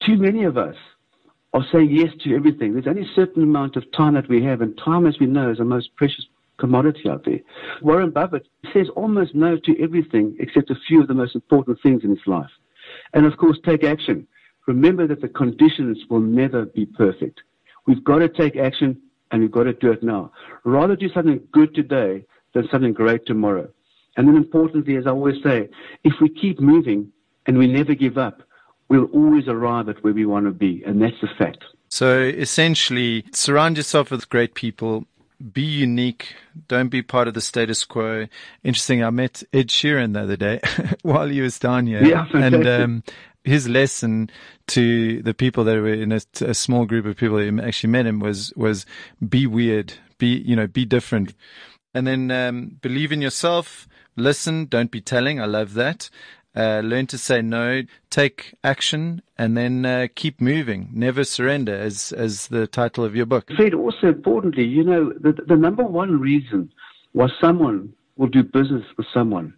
Too 0.00 0.16
many 0.16 0.44
of 0.44 0.58
us 0.58 0.76
are 1.54 1.64
saying 1.72 1.90
yes 1.90 2.12
to 2.22 2.34
everything. 2.34 2.72
There's 2.72 2.86
only 2.86 3.08
a 3.08 3.14
certain 3.14 3.42
amount 3.42 3.76
of 3.76 3.90
time 3.92 4.14
that 4.14 4.28
we 4.28 4.42
have, 4.42 4.60
and 4.60 4.76
time, 4.76 5.06
as 5.06 5.18
we 5.18 5.26
know, 5.26 5.50
is 5.50 5.58
the 5.58 5.64
most 5.64 5.94
precious 5.96 6.26
commodity 6.58 7.08
out 7.08 7.24
there. 7.24 7.40
Warren 7.82 8.10
Buffett 8.10 8.46
says 8.72 8.88
almost 8.96 9.34
no 9.34 9.56
to 9.56 9.82
everything 9.82 10.36
except 10.38 10.70
a 10.70 10.76
few 10.86 11.00
of 11.00 11.08
the 11.08 11.14
most 11.14 11.34
important 11.34 11.78
things 11.82 12.04
in 12.04 12.10
his 12.10 12.26
life. 12.26 12.50
And 13.12 13.26
of 13.26 13.36
course, 13.36 13.58
take 13.64 13.84
action. 13.84 14.26
Remember 14.66 15.06
that 15.06 15.20
the 15.20 15.28
conditions 15.28 15.98
will 16.08 16.20
never 16.20 16.64
be 16.64 16.86
perfect. 16.86 17.40
We've 17.86 18.04
got 18.04 18.18
to 18.18 18.28
take 18.28 18.56
action 18.56 19.00
and 19.30 19.42
we've 19.42 19.50
got 19.50 19.64
to 19.64 19.72
do 19.72 19.92
it 19.92 20.02
now. 20.02 20.32
Rather 20.64 20.96
do 20.96 21.08
something 21.10 21.40
good 21.52 21.74
today 21.74 22.24
than 22.54 22.68
something 22.70 22.92
great 22.92 23.26
tomorrow. 23.26 23.68
And 24.16 24.28
then 24.28 24.36
importantly, 24.36 24.96
as 24.96 25.06
I 25.06 25.10
always 25.10 25.42
say, 25.42 25.68
if 26.04 26.14
we 26.20 26.28
keep 26.28 26.60
moving 26.60 27.10
and 27.46 27.58
we 27.58 27.66
never 27.66 27.94
give 27.94 28.16
up, 28.16 28.42
we'll 28.88 29.06
always 29.06 29.48
arrive 29.48 29.88
at 29.88 30.02
where 30.04 30.12
we 30.12 30.24
want 30.24 30.46
to 30.46 30.52
be. 30.52 30.82
And 30.86 31.02
that's 31.02 31.20
the 31.20 31.28
fact. 31.36 31.64
So 31.88 32.20
essentially, 32.20 33.24
surround 33.32 33.76
yourself 33.76 34.10
with 34.10 34.28
great 34.28 34.54
people 34.54 35.04
be 35.52 35.62
unique. 35.62 36.34
Don't 36.68 36.88
be 36.88 37.02
part 37.02 37.28
of 37.28 37.34
the 37.34 37.40
status 37.40 37.84
quo. 37.84 38.26
Interesting. 38.62 39.02
I 39.02 39.10
met 39.10 39.42
Ed 39.52 39.68
Sheeran 39.68 40.14
the 40.14 40.22
other 40.22 40.36
day 40.36 40.60
while 41.02 41.28
he 41.28 41.40
was 41.40 41.58
down 41.58 41.86
here. 41.86 42.04
Yeah, 42.04 42.26
and 42.32 42.66
um, 42.66 43.02
his 43.44 43.68
lesson 43.68 44.30
to 44.68 45.22
the 45.22 45.34
people 45.34 45.64
that 45.64 45.76
were 45.76 45.92
in 45.92 46.12
a, 46.12 46.20
a, 46.40 46.54
small 46.54 46.86
group 46.86 47.04
of 47.04 47.16
people 47.16 47.38
who 47.38 47.60
actually 47.60 47.90
met 47.90 48.06
him 48.06 48.20
was 48.20 48.52
was 48.56 48.86
be 49.26 49.46
weird, 49.46 49.94
be, 50.18 50.38
you 50.38 50.56
know, 50.56 50.66
be 50.66 50.84
different. 50.84 51.34
And 51.94 52.06
then 52.06 52.30
um, 52.30 52.78
believe 52.80 53.12
in 53.12 53.22
yourself, 53.22 53.86
listen, 54.16 54.66
don't 54.66 54.90
be 54.90 55.00
telling. 55.00 55.40
I 55.40 55.46
love 55.46 55.74
that. 55.74 56.10
Uh, 56.56 56.80
learn 56.84 57.06
to 57.08 57.18
say 57.18 57.42
no, 57.42 57.82
take 58.10 58.54
action, 58.62 59.20
and 59.36 59.56
then 59.56 59.84
uh, 59.84 60.06
keep 60.14 60.40
moving. 60.40 60.88
Never 60.92 61.24
surrender, 61.24 61.74
as 61.74 62.12
as 62.12 62.46
the 62.46 62.66
title 62.68 63.04
of 63.04 63.16
your 63.16 63.26
book. 63.26 63.50
Fred, 63.56 63.74
also 63.74 64.08
importantly, 64.08 64.64
you 64.64 64.84
know, 64.84 65.12
the, 65.20 65.32
the 65.32 65.56
number 65.56 65.82
one 65.82 66.20
reason 66.20 66.70
why 67.12 67.26
someone 67.40 67.92
will 68.16 68.28
do 68.28 68.44
business 68.44 68.84
with 68.96 69.06
someone 69.12 69.54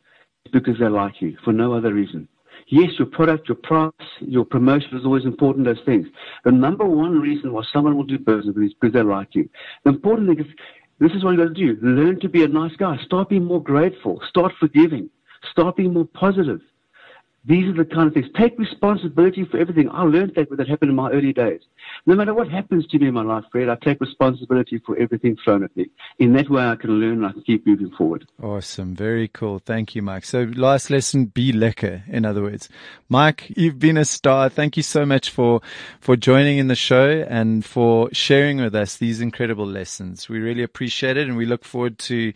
is 0.47 0.53
because 0.53 0.79
they 0.79 0.89
like 0.89 1.21
you, 1.21 1.37
for 1.45 1.53
no 1.53 1.75
other 1.75 1.93
reason. 1.93 2.29
Yes, 2.69 2.91
your 2.99 3.07
product, 3.07 3.49
your 3.49 3.57
price, 3.57 3.93
your 4.21 4.45
promotion 4.45 4.97
is 4.97 5.05
always 5.05 5.25
important, 5.25 5.67
those 5.67 5.85
things. 5.85 6.09
The 6.45 6.51
number 6.51 6.85
one 6.85 7.21
reason 7.21 7.53
why 7.53 7.63
someone 7.73 7.97
will 7.97 8.05
do 8.05 8.19
business 8.19 8.47
with 8.47 8.57
you 8.57 8.65
is 8.65 8.75
because 8.81 8.95
they 8.95 9.03
like 9.03 9.35
you. 9.35 9.49
The 9.85 9.91
important 9.91 10.29
thing 10.29 10.45
is, 10.45 10.53
this 10.99 11.13
is 11.13 11.23
what 11.23 11.33
you've 11.33 11.47
got 11.47 11.55
to 11.55 11.75
do. 11.75 11.79
Learn 11.83 12.19
to 12.21 12.29
be 12.29 12.43
a 12.43 12.49
nice 12.49 12.75
guy. 12.77 12.97
Start 13.05 13.29
being 13.29 13.45
more 13.45 13.63
grateful. 13.63 14.21
Start 14.29 14.53
forgiving. 14.59 15.11
Start 15.53 15.77
being 15.77 15.93
more 15.93 16.07
positive. 16.07 16.61
These 17.47 17.69
are 17.69 17.85
the 17.85 17.85
kind 17.85 18.09
of 18.09 18.15
things. 18.15 18.27
Take 18.37 18.59
responsibility 18.59 19.45
for 19.45 19.59
everything. 19.59 19.89
I 19.91 20.03
learned 20.03 20.33
that 20.35 20.51
when 20.51 20.59
that 20.59 20.69
happened 20.69 20.91
in 20.91 20.97
my 20.97 21.11
early 21.11 21.33
days. 21.33 21.61
No 22.05 22.17
matter 22.17 22.35
what 22.35 22.49
happens 22.49 22.87
to 22.89 22.99
me 22.99 23.09
in 23.09 23.15
my 23.15 23.23
life, 23.23 23.45
Fred, 23.53 23.69
I 23.69 23.77
take 23.77 24.01
responsibility 24.01 24.83
for 24.85 24.99
everything 24.99 25.37
thrown 25.45 25.63
at 25.63 25.77
me. 25.77 25.87
In 26.19 26.33
that 26.33 26.51
way, 26.51 26.65
I 26.65 26.75
can 26.75 26.91
learn 26.91 27.19
and 27.19 27.27
I 27.27 27.33
can 27.33 27.43
keep 27.43 27.65
moving 27.65 27.91
forward. 27.97 28.27
Awesome. 28.43 28.97
Very 28.97 29.29
cool. 29.29 29.61
Thank 29.61 29.95
you, 29.95 30.03
Mike. 30.03 30.25
So 30.25 30.51
last 30.55 30.91
lesson, 30.91 31.27
be 31.27 31.53
lekker, 31.53 32.03
in 32.09 32.25
other 32.25 32.43
words. 32.43 32.69
Mike, 33.09 33.53
you've 33.57 33.79
been 33.79 33.97
a 33.97 34.05
star. 34.05 34.49
Thank 34.49 34.77
you 34.77 34.83
so 34.83 35.07
much 35.07 35.31
for, 35.31 35.61
for 36.01 36.17
joining 36.17 36.59
in 36.59 36.67
the 36.67 36.75
show 36.75 37.25
and 37.29 37.65
for 37.65 38.09
sharing 38.13 38.61
with 38.61 38.75
us 38.75 38.97
these 38.97 39.21
incredible 39.21 39.67
lessons. 39.67 40.29
We 40.29 40.41
really 40.41 40.65
appreciate 40.65 41.17
it 41.17 41.29
and 41.29 41.37
we 41.37 41.47
look 41.47 41.65
forward 41.65 41.99
to 42.01 42.33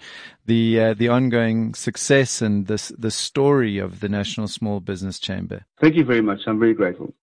the 0.50 0.80
uh, 0.80 0.94
the 0.94 1.08
ongoing 1.08 1.74
success 1.74 2.42
and 2.42 2.66
the 2.66 2.78
the 2.98 3.10
story 3.12 3.78
of 3.78 4.00
the 4.00 4.08
National 4.08 4.48
Small 4.48 4.80
Business 4.80 5.20
Chamber. 5.20 5.64
Thank 5.80 5.94
you 5.94 6.04
very 6.04 6.22
much. 6.22 6.40
I'm 6.48 6.58
very 6.58 6.74
grateful. 6.74 7.14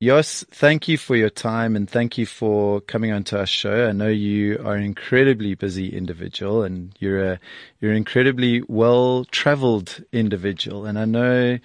Jos, 0.00 0.44
thank 0.50 0.88
you 0.88 0.96
for 0.96 1.16
your 1.16 1.30
time 1.30 1.76
and 1.76 1.88
thank 1.88 2.18
you 2.18 2.26
for 2.26 2.80
coming 2.80 3.12
onto 3.12 3.36
our 3.36 3.46
show. 3.46 3.88
I 3.88 3.92
know 3.92 4.08
you 4.08 4.60
are 4.64 4.74
an 4.74 4.82
incredibly 4.82 5.54
busy 5.54 5.88
individual 5.96 6.62
and 6.62 6.92
you're 6.98 7.22
a 7.32 7.40
you're 7.80 7.90
an 7.90 7.96
incredibly 7.96 8.62
well 8.68 9.24
traveled 9.24 10.04
individual, 10.12 10.86
and 10.86 10.98
I 10.98 11.04
know 11.04 11.58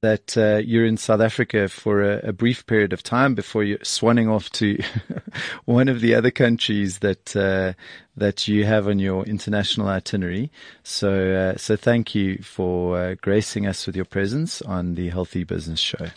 that 0.00 0.36
uh, 0.36 0.56
you're 0.56 0.86
in 0.86 0.96
South 0.96 1.20
Africa 1.20 1.68
for 1.68 2.02
a, 2.02 2.28
a, 2.28 2.32
brief 2.32 2.66
period 2.66 2.92
of 2.92 3.02
time 3.02 3.34
before 3.34 3.64
you're 3.64 3.78
swanning 3.78 4.30
off 4.30 4.50
to 4.50 4.78
one 5.64 5.88
of 5.88 6.00
the 6.00 6.14
other 6.14 6.30
countries 6.30 6.98
that 6.98 7.34
uh, 7.36 7.72
that 8.16 8.46
you 8.46 8.64
have 8.64 8.86
on 8.88 8.98
your 8.98 9.24
international 9.24 9.88
itinerary. 9.88 10.50
So, 10.82 11.32
uh, 11.32 11.56
so 11.56 11.76
thank 11.76 12.14
you 12.14 12.38
for 12.38 12.98
uh, 12.98 13.14
gracing 13.20 13.66
us 13.66 13.86
with 13.86 13.96
your 13.96 14.04
presence 14.04 14.62
on 14.62 14.94
the 14.94 15.08
Healthy 15.08 15.44
Business 15.44 15.80
Show. 15.80 16.08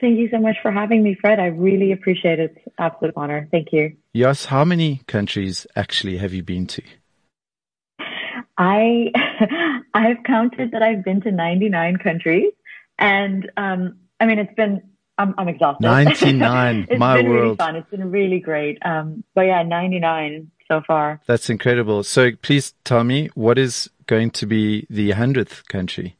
Thank 0.00 0.18
you 0.18 0.28
so 0.30 0.38
much 0.38 0.56
for 0.60 0.70
having 0.70 1.02
me, 1.02 1.14
Fred. 1.14 1.40
I 1.40 1.46
really 1.46 1.92
appreciate 1.92 2.38
it. 2.38 2.56
Absolute 2.78 3.14
honor. 3.16 3.48
Thank 3.50 3.72
you. 3.72 3.96
Yes. 4.12 4.46
How 4.46 4.64
many 4.64 5.02
countries 5.06 5.66
actually 5.74 6.18
have 6.18 6.34
you 6.34 6.42
been 6.42 6.66
to? 6.68 6.82
I 8.58 9.12
I've 9.94 10.22
counted 10.24 10.72
that 10.72 10.82
I've 10.82 11.04
been 11.04 11.20
to 11.22 11.32
99 11.32 11.96
countries. 11.98 12.52
And 12.98 13.50
um, 13.56 13.98
I 14.20 14.26
mean, 14.26 14.38
it's 14.38 14.54
been 14.54 14.82
I'm, 15.18 15.34
I'm 15.36 15.48
exhausted. 15.48 15.82
99, 15.82 16.86
it's 16.90 16.98
my 16.98 17.16
been 17.16 17.28
world. 17.28 17.42
Really 17.42 17.56
fun. 17.56 17.76
It's 17.76 17.90
been 17.90 18.10
really 18.10 18.40
great. 18.40 18.78
Um, 18.84 19.24
but 19.34 19.42
yeah, 19.42 19.62
99 19.62 20.50
so 20.68 20.82
far. 20.86 21.20
That's 21.26 21.50
incredible. 21.50 22.02
So 22.02 22.30
please 22.42 22.74
tell 22.84 23.04
me, 23.04 23.30
what 23.34 23.58
is 23.58 23.90
going 24.06 24.30
to 24.32 24.46
be 24.46 24.86
the 24.88 25.12
hundredth 25.12 25.66
country? 25.68 26.16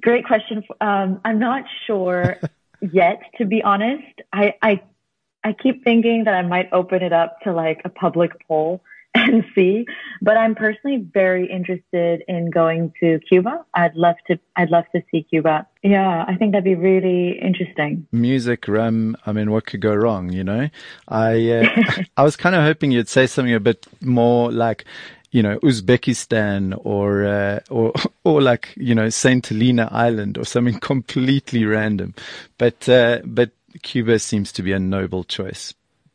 Great 0.00 0.24
question. 0.26 0.62
Um, 0.80 1.20
I'm 1.24 1.38
not 1.38 1.64
sure 1.86 2.36
yet, 2.92 3.20
to 3.38 3.44
be 3.44 3.62
honest. 3.62 4.20
I, 4.32 4.54
I 4.62 4.82
I 5.46 5.52
keep 5.52 5.84
thinking 5.84 6.24
that 6.24 6.34
I 6.34 6.42
might 6.42 6.70
open 6.72 7.02
it 7.02 7.12
up 7.12 7.38
to 7.42 7.52
like 7.52 7.82
a 7.84 7.90
public 7.90 8.32
poll 8.48 8.82
and 9.14 9.44
see. 9.54 9.86
But 10.20 10.36
I'm 10.36 10.54
personally 10.54 11.06
very 11.12 11.50
interested 11.50 12.22
in 12.28 12.50
going 12.50 12.92
to 13.00 13.20
Cuba. 13.28 13.64
I'd 13.74 13.94
love 13.94 14.16
to. 14.28 14.38
I'd 14.56 14.70
love 14.70 14.84
to 14.94 15.02
see 15.10 15.22
Cuba. 15.22 15.66
Yeah, 15.82 16.24
I 16.26 16.34
think 16.36 16.52
that'd 16.52 16.64
be 16.64 16.74
really 16.74 17.38
interesting. 17.38 18.06
Music, 18.12 18.66
rum. 18.68 19.16
I 19.26 19.32
mean, 19.32 19.50
what 19.50 19.66
could 19.66 19.80
go 19.80 19.94
wrong? 19.94 20.30
You 20.30 20.44
know, 20.44 20.68
I 21.08 21.50
uh, 21.50 22.02
I 22.16 22.22
was 22.22 22.36
kind 22.36 22.54
of 22.54 22.62
hoping 22.62 22.92
you'd 22.92 23.08
say 23.08 23.26
something 23.26 23.54
a 23.54 23.60
bit 23.60 23.86
more 24.00 24.50
like. 24.52 24.84
You 25.30 25.42
know, 25.42 25.58
Uzbekistan 25.64 26.80
or 26.84 27.24
uh, 27.24 27.58
or 27.68 27.92
or 28.24 28.40
like 28.40 28.72
you 28.76 28.94
know 28.94 29.08
Saint 29.08 29.48
Helena 29.48 29.88
Island 29.90 30.38
or 30.38 30.44
something 30.44 30.78
completely 30.78 31.64
random, 31.64 32.14
but 32.56 32.88
uh, 32.88 33.18
but 33.24 33.50
Cuba 33.82 34.20
seems 34.20 34.52
to 34.52 34.62
be 34.62 34.70
a 34.70 34.78
noble 34.78 35.24
choice. 35.24 35.74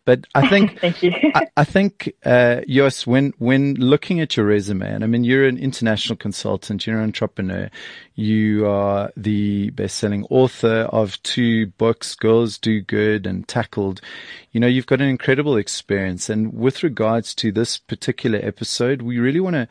But 0.10 0.26
I 0.34 0.50
think, 0.50 0.80
thank 0.82 1.04
I, 1.36 1.48
I, 1.56 1.64
think, 1.64 2.12
uh, 2.26 2.62
Jos, 2.68 3.06
when, 3.06 3.32
when 3.38 3.76
looking 3.76 4.20
at 4.22 4.36
your 4.36 4.48
resume, 4.48 4.92
and 4.92 5.04
I 5.04 5.08
mean, 5.08 5.24
you're 5.24 5.48
an 5.48 5.60
international 5.60 6.16
consultant, 6.16 6.88
you're 6.88 6.98
an 6.98 7.04
entrepreneur, 7.04 7.70
you 8.16 8.66
are 8.66 9.12
the 9.16 9.70
best-selling 9.70 10.26
author 10.32 10.90
of 10.92 11.22
two 11.22 11.68
books, 11.78 12.16
Girls 12.16 12.58
Do 12.58 12.82
Good 12.82 13.28
and 13.28 13.48
Tackled. 13.48 14.02
You 14.52 14.60
know, 14.60 14.66
you've 14.66 14.88
got 14.88 15.00
an 15.00 15.10
incredible 15.10 15.58
experience. 15.58 16.28
And 16.28 16.56
with 16.56 16.82
regards 16.82 17.36
to 17.36 17.52
this 17.52 17.78
particular 17.78 18.40
episode, 18.42 19.04
we 19.04 19.20
really 19.20 19.40
want 19.40 19.58
to, 19.58 19.68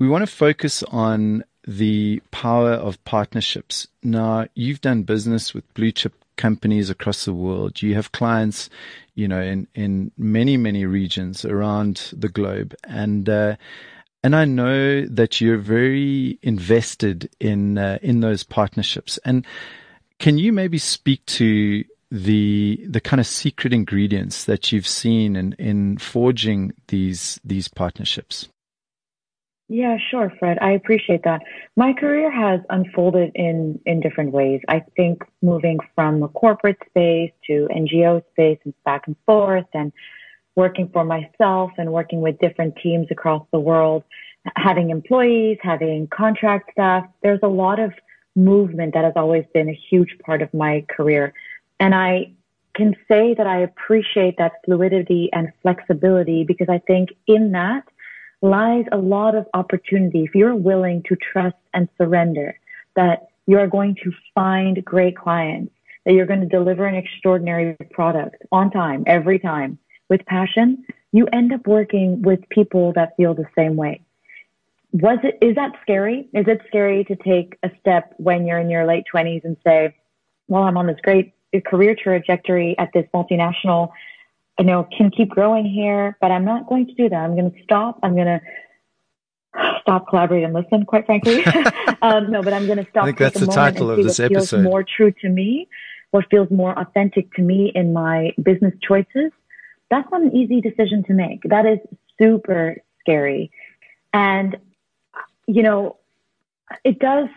we 0.00 0.08
want 0.08 0.22
to 0.22 0.34
focus 0.34 0.82
on 0.82 1.44
the 1.64 2.20
power 2.32 2.72
of 2.72 3.04
partnerships. 3.04 3.86
Now, 4.02 4.48
you've 4.56 4.80
done 4.80 5.04
business 5.04 5.54
with 5.54 5.72
blue 5.74 5.92
chip 5.92 6.23
companies 6.36 6.90
across 6.90 7.24
the 7.24 7.34
world. 7.34 7.82
You 7.82 7.94
have 7.94 8.12
clients 8.12 8.70
you 9.14 9.28
know, 9.28 9.40
in, 9.40 9.68
in 9.74 10.10
many, 10.18 10.56
many 10.56 10.84
regions 10.86 11.44
around 11.44 12.12
the 12.12 12.28
globe. 12.28 12.74
And, 12.84 13.28
uh, 13.28 13.56
and 14.22 14.34
I 14.34 14.44
know 14.44 15.06
that 15.06 15.40
you're 15.40 15.58
very 15.58 16.38
invested 16.42 17.30
in, 17.40 17.78
uh, 17.78 17.98
in 18.02 18.20
those 18.20 18.42
partnerships. 18.42 19.18
And 19.24 19.46
can 20.18 20.38
you 20.38 20.52
maybe 20.52 20.78
speak 20.78 21.24
to 21.26 21.84
the, 22.10 22.84
the 22.88 23.00
kind 23.00 23.20
of 23.20 23.26
secret 23.26 23.72
ingredients 23.72 24.44
that 24.44 24.72
you've 24.72 24.86
seen 24.86 25.36
in, 25.36 25.52
in 25.54 25.98
forging 25.98 26.72
these, 26.88 27.40
these 27.44 27.68
partnerships? 27.68 28.48
Yeah, 29.68 29.96
sure, 30.10 30.30
Fred. 30.38 30.58
I 30.60 30.72
appreciate 30.72 31.22
that. 31.24 31.40
My 31.74 31.94
career 31.94 32.30
has 32.30 32.60
unfolded 32.68 33.32
in, 33.34 33.80
in 33.86 34.00
different 34.00 34.32
ways. 34.32 34.60
I 34.68 34.84
think 34.94 35.22
moving 35.40 35.78
from 35.94 36.22
a 36.22 36.28
corporate 36.28 36.76
space 36.86 37.32
to 37.46 37.68
NGO 37.74 38.22
space 38.32 38.58
and 38.64 38.74
back 38.84 39.06
and 39.06 39.16
forth 39.24 39.64
and 39.72 39.90
working 40.54 40.90
for 40.92 41.04
myself 41.04 41.72
and 41.78 41.92
working 41.92 42.20
with 42.20 42.38
different 42.38 42.76
teams 42.82 43.08
across 43.10 43.44
the 43.52 43.58
world, 43.58 44.04
having 44.56 44.90
employees, 44.90 45.58
having 45.62 46.08
contract 46.08 46.70
staff. 46.72 47.06
There's 47.22 47.40
a 47.42 47.48
lot 47.48 47.80
of 47.80 47.92
movement 48.36 48.92
that 48.94 49.04
has 49.04 49.14
always 49.16 49.44
been 49.54 49.70
a 49.70 49.80
huge 49.90 50.16
part 50.24 50.42
of 50.42 50.52
my 50.52 50.84
career. 50.94 51.32
And 51.80 51.94
I 51.94 52.32
can 52.74 52.94
say 53.08 53.34
that 53.34 53.46
I 53.46 53.60
appreciate 53.60 54.36
that 54.38 54.52
fluidity 54.64 55.30
and 55.32 55.52
flexibility 55.62 56.44
because 56.44 56.68
I 56.68 56.78
think 56.78 57.10
in 57.26 57.52
that, 57.52 57.84
lies 58.44 58.84
a 58.92 58.98
lot 58.98 59.34
of 59.34 59.46
opportunity 59.54 60.22
if 60.22 60.34
you're 60.34 60.54
willing 60.54 61.02
to 61.08 61.16
trust 61.16 61.56
and 61.72 61.88
surrender 61.96 62.58
that 62.94 63.28
you're 63.46 63.66
going 63.66 63.96
to 64.04 64.12
find 64.34 64.84
great 64.84 65.16
clients, 65.16 65.72
that 66.04 66.12
you're 66.12 66.26
going 66.26 66.40
to 66.40 66.46
deliver 66.46 66.84
an 66.84 66.94
extraordinary 66.94 67.74
product 67.90 68.36
on 68.52 68.70
time, 68.70 69.02
every 69.06 69.38
time 69.38 69.78
with 70.10 70.24
passion, 70.26 70.84
you 71.12 71.26
end 71.32 71.52
up 71.54 71.66
working 71.66 72.20
with 72.20 72.46
people 72.50 72.92
that 72.92 73.16
feel 73.16 73.32
the 73.32 73.46
same 73.56 73.76
way. 73.76 74.02
Was 74.92 75.18
it, 75.22 75.38
is 75.40 75.54
that 75.54 75.72
scary? 75.80 76.28
Is 76.34 76.46
it 76.46 76.60
scary 76.66 77.02
to 77.04 77.16
take 77.16 77.58
a 77.62 77.70
step 77.80 78.12
when 78.18 78.46
you're 78.46 78.58
in 78.58 78.68
your 78.68 78.86
late 78.86 79.04
twenties 79.10 79.40
and 79.44 79.56
say, 79.64 79.96
well, 80.48 80.64
I'm 80.64 80.76
on 80.76 80.86
this 80.86 81.00
great 81.02 81.32
career 81.64 81.96
trajectory 82.00 82.76
at 82.78 82.90
this 82.92 83.06
multinational 83.14 83.90
you 84.58 84.64
know, 84.64 84.86
can 84.96 85.10
keep 85.10 85.30
growing 85.30 85.64
here, 85.64 86.16
but 86.20 86.30
I'm 86.30 86.44
not 86.44 86.68
going 86.68 86.86
to 86.86 86.94
do 86.94 87.08
that. 87.08 87.16
I'm 87.16 87.34
going 87.34 87.50
to 87.50 87.62
stop. 87.64 87.98
I'm 88.02 88.14
going 88.14 88.26
to 88.26 88.40
stop, 89.80 90.08
collaborate, 90.08 90.44
and 90.44 90.54
listen. 90.54 90.84
Quite 90.84 91.06
frankly, 91.06 91.44
um, 92.02 92.30
no, 92.30 92.42
but 92.42 92.52
I'm 92.52 92.66
going 92.66 92.78
to 92.78 92.86
stop. 92.90 93.04
I 93.04 93.06
think 93.06 93.18
that's 93.18 93.40
the 93.40 93.46
title 93.46 93.90
of 93.90 94.02
this 94.02 94.20
episode. 94.20 94.58
Feels 94.58 94.64
More 94.64 94.84
true 94.84 95.12
to 95.22 95.28
me, 95.28 95.68
what 96.12 96.26
feels 96.30 96.50
more 96.50 96.78
authentic 96.78 97.32
to 97.34 97.42
me 97.42 97.72
in 97.74 97.92
my 97.92 98.32
business 98.42 98.74
choices. 98.86 99.32
That's 99.90 100.08
not 100.10 100.22
an 100.22 100.34
easy 100.34 100.60
decision 100.60 101.04
to 101.04 101.14
make. 101.14 101.42
That 101.44 101.66
is 101.66 101.78
super 102.18 102.76
scary, 103.00 103.50
and 104.12 104.56
you 105.46 105.62
know, 105.62 105.96
it 106.84 107.00
does. 107.00 107.28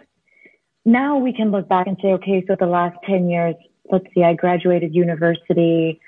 Now 0.85 1.17
we 1.17 1.33
can 1.33 1.51
look 1.51 1.67
back 1.67 1.87
and 1.87 1.97
say, 2.01 2.09
okay, 2.13 2.45
so 2.47 2.55
the 2.59 2.67
last 2.67 2.97
ten 3.05 3.29
years. 3.29 3.55
Let's 3.89 4.05
see, 4.13 4.21
I 4.21 4.33
graduated 4.33 4.93
university 4.93 6.01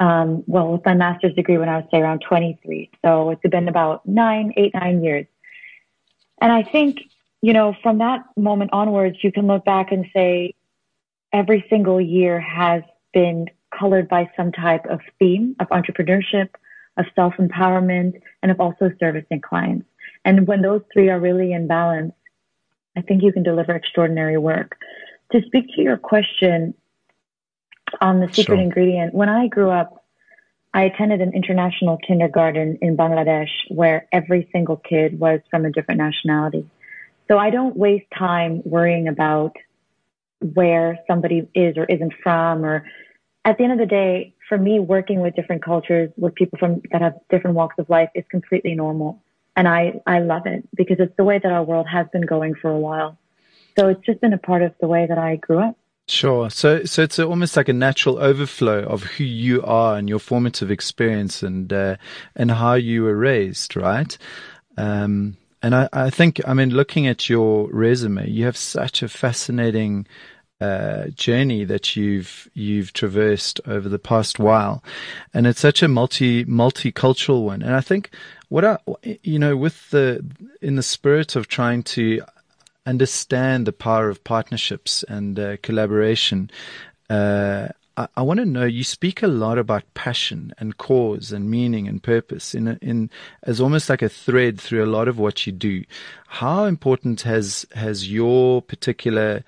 Um, 0.00 0.42
well, 0.46 0.72
with 0.72 0.84
my 0.84 0.94
master's 0.94 1.34
degree 1.34 1.58
when 1.58 1.68
I 1.68 1.76
was 1.76 1.84
say 1.92 1.98
around 1.98 2.22
23. 2.26 2.90
So 3.04 3.30
it's 3.30 3.42
been 3.42 3.68
about 3.68 4.06
nine, 4.08 4.52
eight, 4.56 4.72
nine 4.74 5.04
years. 5.04 5.26
And 6.40 6.50
I 6.50 6.62
think, 6.62 7.00
you 7.42 7.52
know, 7.52 7.76
from 7.82 7.98
that 7.98 8.24
moment 8.36 8.70
onwards, 8.72 9.18
you 9.22 9.30
can 9.30 9.46
look 9.46 9.64
back 9.66 9.92
and 9.92 10.06
say 10.14 10.54
every 11.32 11.64
single 11.68 12.00
year 12.00 12.40
has 12.40 12.82
been 13.12 13.46
colored 13.78 14.08
by 14.08 14.30
some 14.36 14.52
type 14.52 14.86
of 14.86 15.00
theme 15.18 15.54
of 15.60 15.68
entrepreneurship, 15.68 16.48
of 16.96 17.04
self 17.14 17.34
empowerment, 17.34 18.20
and 18.42 18.50
of 18.50 18.58
also 18.58 18.90
servicing 18.98 19.40
clients. 19.40 19.86
And 20.24 20.46
when 20.46 20.62
those 20.62 20.82
three 20.92 21.08
are 21.10 21.20
really 21.20 21.52
in 21.52 21.66
balance, 21.66 22.14
I 22.96 23.02
think 23.02 23.22
you 23.22 23.32
can 23.32 23.42
deliver 23.42 23.72
extraordinary 23.72 24.38
work. 24.38 24.76
To 25.32 25.42
speak 25.46 25.66
to 25.76 25.82
your 25.82 25.96
question 25.96 26.74
on 28.00 28.20
the 28.20 28.26
secret 28.28 28.56
sure. 28.56 28.60
ingredient, 28.60 29.14
when 29.14 29.28
I 29.28 29.48
grew 29.48 29.70
up, 29.70 30.04
I 30.72 30.84
attended 30.84 31.20
an 31.20 31.32
international 31.34 31.98
kindergarten 31.98 32.78
in 32.80 32.96
Bangladesh 32.96 33.50
where 33.68 34.06
every 34.12 34.48
single 34.52 34.76
kid 34.76 35.18
was 35.18 35.40
from 35.50 35.64
a 35.64 35.70
different 35.70 35.98
nationality. 35.98 36.68
So 37.28 37.38
I 37.38 37.50
don't 37.50 37.76
waste 37.76 38.06
time 38.16 38.62
worrying 38.64 39.08
about 39.08 39.56
where 40.40 40.98
somebody 41.06 41.48
is 41.54 41.76
or 41.76 41.84
isn't 41.84 42.14
from 42.22 42.64
or 42.64 42.84
at 43.44 43.56
the 43.56 43.64
end 43.64 43.72
of 43.72 43.78
the 43.78 43.86
day, 43.86 44.34
for 44.48 44.58
me, 44.58 44.78
working 44.80 45.20
with 45.20 45.34
different 45.34 45.62
cultures, 45.64 46.10
with 46.16 46.34
people 46.34 46.58
from 46.58 46.82
that 46.92 47.00
have 47.00 47.14
different 47.30 47.56
walks 47.56 47.76
of 47.78 47.88
life 47.88 48.10
is 48.14 48.24
completely 48.30 48.74
normal. 48.74 49.22
And 49.56 49.66
I, 49.66 50.00
I 50.06 50.20
love 50.20 50.46
it 50.46 50.68
because 50.74 50.98
it's 51.00 51.16
the 51.16 51.24
way 51.24 51.38
that 51.38 51.50
our 51.50 51.62
world 51.62 51.86
has 51.88 52.06
been 52.12 52.26
going 52.26 52.54
for 52.54 52.70
a 52.70 52.78
while. 52.78 53.18
So 53.78 53.88
it's 53.88 54.04
just 54.04 54.20
been 54.20 54.32
a 54.32 54.38
part 54.38 54.62
of 54.62 54.74
the 54.80 54.88
way 54.88 55.06
that 55.06 55.18
I 55.18 55.36
grew 55.36 55.58
up. 55.58 55.78
Sure. 56.08 56.50
So, 56.50 56.84
so 56.84 57.02
it's 57.02 57.18
a, 57.20 57.26
almost 57.26 57.56
like 57.56 57.68
a 57.68 57.72
natural 57.72 58.18
overflow 58.18 58.80
of 58.82 59.04
who 59.04 59.24
you 59.24 59.62
are 59.62 59.96
and 59.96 60.08
your 60.08 60.18
formative 60.18 60.70
experience 60.70 61.42
and 61.42 61.72
uh, 61.72 61.96
and 62.34 62.50
how 62.50 62.74
you 62.74 63.04
were 63.04 63.14
raised, 63.16 63.76
right? 63.76 64.16
Um, 64.76 65.36
and 65.62 65.74
I, 65.74 65.88
I 65.92 66.10
think, 66.10 66.40
I 66.48 66.54
mean, 66.54 66.70
looking 66.70 67.06
at 67.06 67.28
your 67.28 67.68
resume, 67.70 68.28
you 68.28 68.44
have 68.46 68.56
such 68.56 69.02
a 69.02 69.08
fascinating 69.08 70.06
uh, 70.60 71.08
journey 71.08 71.64
that 71.64 71.94
you've 71.96 72.48
you've 72.54 72.92
traversed 72.92 73.60
over 73.66 73.88
the 73.88 73.98
past 73.98 74.38
while, 74.40 74.82
and 75.32 75.46
it's 75.46 75.60
such 75.60 75.82
a 75.82 75.88
multi 75.88 76.44
multicultural 76.44 77.44
one. 77.44 77.62
And 77.62 77.74
I 77.74 77.80
think 77.80 78.10
what 78.48 78.64
I, 78.64 78.78
you 79.22 79.38
know, 79.38 79.56
with 79.56 79.90
the 79.90 80.24
in 80.60 80.74
the 80.74 80.82
spirit 80.82 81.36
of 81.36 81.46
trying 81.46 81.84
to 81.84 82.22
understand 82.86 83.66
the 83.66 83.72
power 83.72 84.08
of 84.08 84.24
partnerships 84.24 85.02
and 85.04 85.38
uh, 85.38 85.56
collaboration. 85.62 86.50
Uh, 87.08 87.68
I, 88.16 88.22
want 88.22 88.38
to 88.38 88.46
know. 88.46 88.64
You 88.64 88.84
speak 88.84 89.22
a 89.22 89.26
lot 89.26 89.58
about 89.58 89.82
passion 89.94 90.54
and 90.58 90.78
cause 90.78 91.32
and 91.32 91.50
meaning 91.50 91.86
and 91.86 92.02
purpose 92.02 92.54
in 92.54 92.78
in 92.80 93.10
as 93.42 93.60
almost 93.60 93.90
like 93.90 94.00
a 94.00 94.08
thread 94.08 94.60
through 94.60 94.84
a 94.84 94.86
lot 94.86 95.08
of 95.08 95.18
what 95.18 95.46
you 95.46 95.52
do. 95.52 95.84
How 96.28 96.64
important 96.64 97.22
has 97.22 97.66
has 97.74 98.10
your 98.10 98.62
particular 98.62 99.44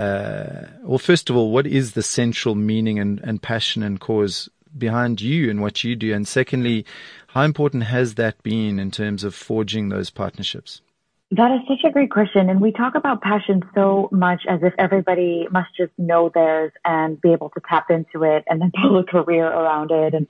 uh, 0.00 0.66
well, 0.82 0.98
first 0.98 1.30
of 1.30 1.36
all, 1.36 1.52
what 1.52 1.66
is 1.66 1.92
the 1.92 2.02
central 2.02 2.56
meaning 2.56 2.98
and, 2.98 3.20
and 3.20 3.40
passion 3.40 3.82
and 3.82 4.00
cause 4.00 4.48
behind 4.76 5.20
you 5.20 5.48
and 5.50 5.60
what 5.60 5.84
you 5.84 5.94
do? 5.94 6.12
And 6.12 6.26
secondly, 6.26 6.84
how 7.28 7.42
important 7.42 7.84
has 7.84 8.16
that 8.16 8.42
been 8.42 8.80
in 8.80 8.90
terms 8.90 9.22
of 9.22 9.34
forging 9.36 9.88
those 9.88 10.10
partnerships? 10.10 10.80
That 11.30 11.50
is 11.52 11.60
such 11.66 11.84
a 11.84 11.90
great 11.90 12.10
question. 12.10 12.48
And 12.48 12.60
we 12.60 12.70
talk 12.70 12.94
about 12.94 13.22
passion 13.22 13.62
so 13.74 14.08
much 14.12 14.42
as 14.48 14.60
if 14.62 14.72
everybody 14.78 15.48
must 15.50 15.74
just 15.76 15.92
know 15.98 16.30
theirs 16.32 16.72
and 16.84 17.20
be 17.20 17.32
able 17.32 17.50
to 17.50 17.60
tap 17.68 17.90
into 17.90 18.22
it 18.24 18.44
and 18.46 18.60
then 18.60 18.70
build 18.82 19.04
a 19.04 19.10
career 19.10 19.46
around 19.46 19.90
it. 19.90 20.14
And, 20.14 20.26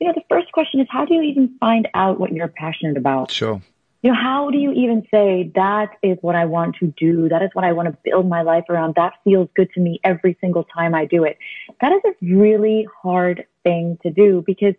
you 0.00 0.06
know, 0.06 0.14
the 0.14 0.24
first 0.28 0.50
question 0.52 0.80
is 0.80 0.86
how 0.90 1.04
do 1.04 1.14
you 1.14 1.22
even 1.22 1.56
find 1.60 1.88
out 1.94 2.18
what 2.18 2.32
you're 2.32 2.48
passionate 2.48 2.96
about? 2.96 3.30
Sure 3.30 3.62
you 4.02 4.12
know, 4.12 4.16
how 4.16 4.50
do 4.50 4.58
you 4.58 4.72
even 4.72 5.04
say 5.10 5.50
that 5.56 5.90
is 6.02 6.18
what 6.20 6.36
I 6.36 6.44
want 6.44 6.76
to 6.76 6.92
do? 6.96 7.28
That 7.28 7.42
is 7.42 7.50
what 7.54 7.64
I 7.64 7.72
want 7.72 7.88
to 7.88 7.98
build 8.04 8.28
my 8.28 8.42
life 8.42 8.64
around. 8.68 8.94
That 8.94 9.14
feels 9.24 9.48
good 9.56 9.70
to 9.74 9.80
me 9.80 9.98
every 10.04 10.36
single 10.40 10.64
time 10.64 10.94
I 10.94 11.04
do 11.04 11.24
it. 11.24 11.36
That 11.80 11.92
is 11.92 12.00
a 12.06 12.34
really 12.34 12.86
hard 13.02 13.44
thing 13.64 13.98
to 14.02 14.10
do 14.10 14.44
because 14.46 14.74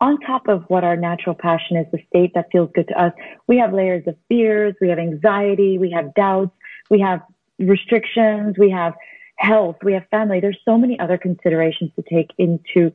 on 0.00 0.20
top 0.20 0.48
of 0.48 0.64
what 0.68 0.84
our 0.84 0.96
natural 0.96 1.34
passion 1.34 1.76
is, 1.76 1.86
the 1.90 1.98
state 2.08 2.32
that 2.34 2.46
feels 2.52 2.70
good 2.74 2.88
to 2.88 3.00
us, 3.00 3.12
we 3.46 3.58
have 3.58 3.72
layers 3.72 4.06
of 4.06 4.16
fears, 4.28 4.74
we 4.80 4.88
have 4.88 4.98
anxiety, 4.98 5.78
we 5.78 5.90
have 5.90 6.14
doubts, 6.14 6.52
we 6.90 7.00
have 7.00 7.22
restrictions, 7.58 8.56
we 8.58 8.70
have 8.70 8.94
health, 9.36 9.76
we 9.82 9.94
have 9.94 10.06
family. 10.10 10.40
There's 10.40 10.58
so 10.64 10.76
many 10.76 10.98
other 10.98 11.16
considerations 11.16 11.90
to 11.96 12.02
take 12.02 12.30
into, 12.36 12.92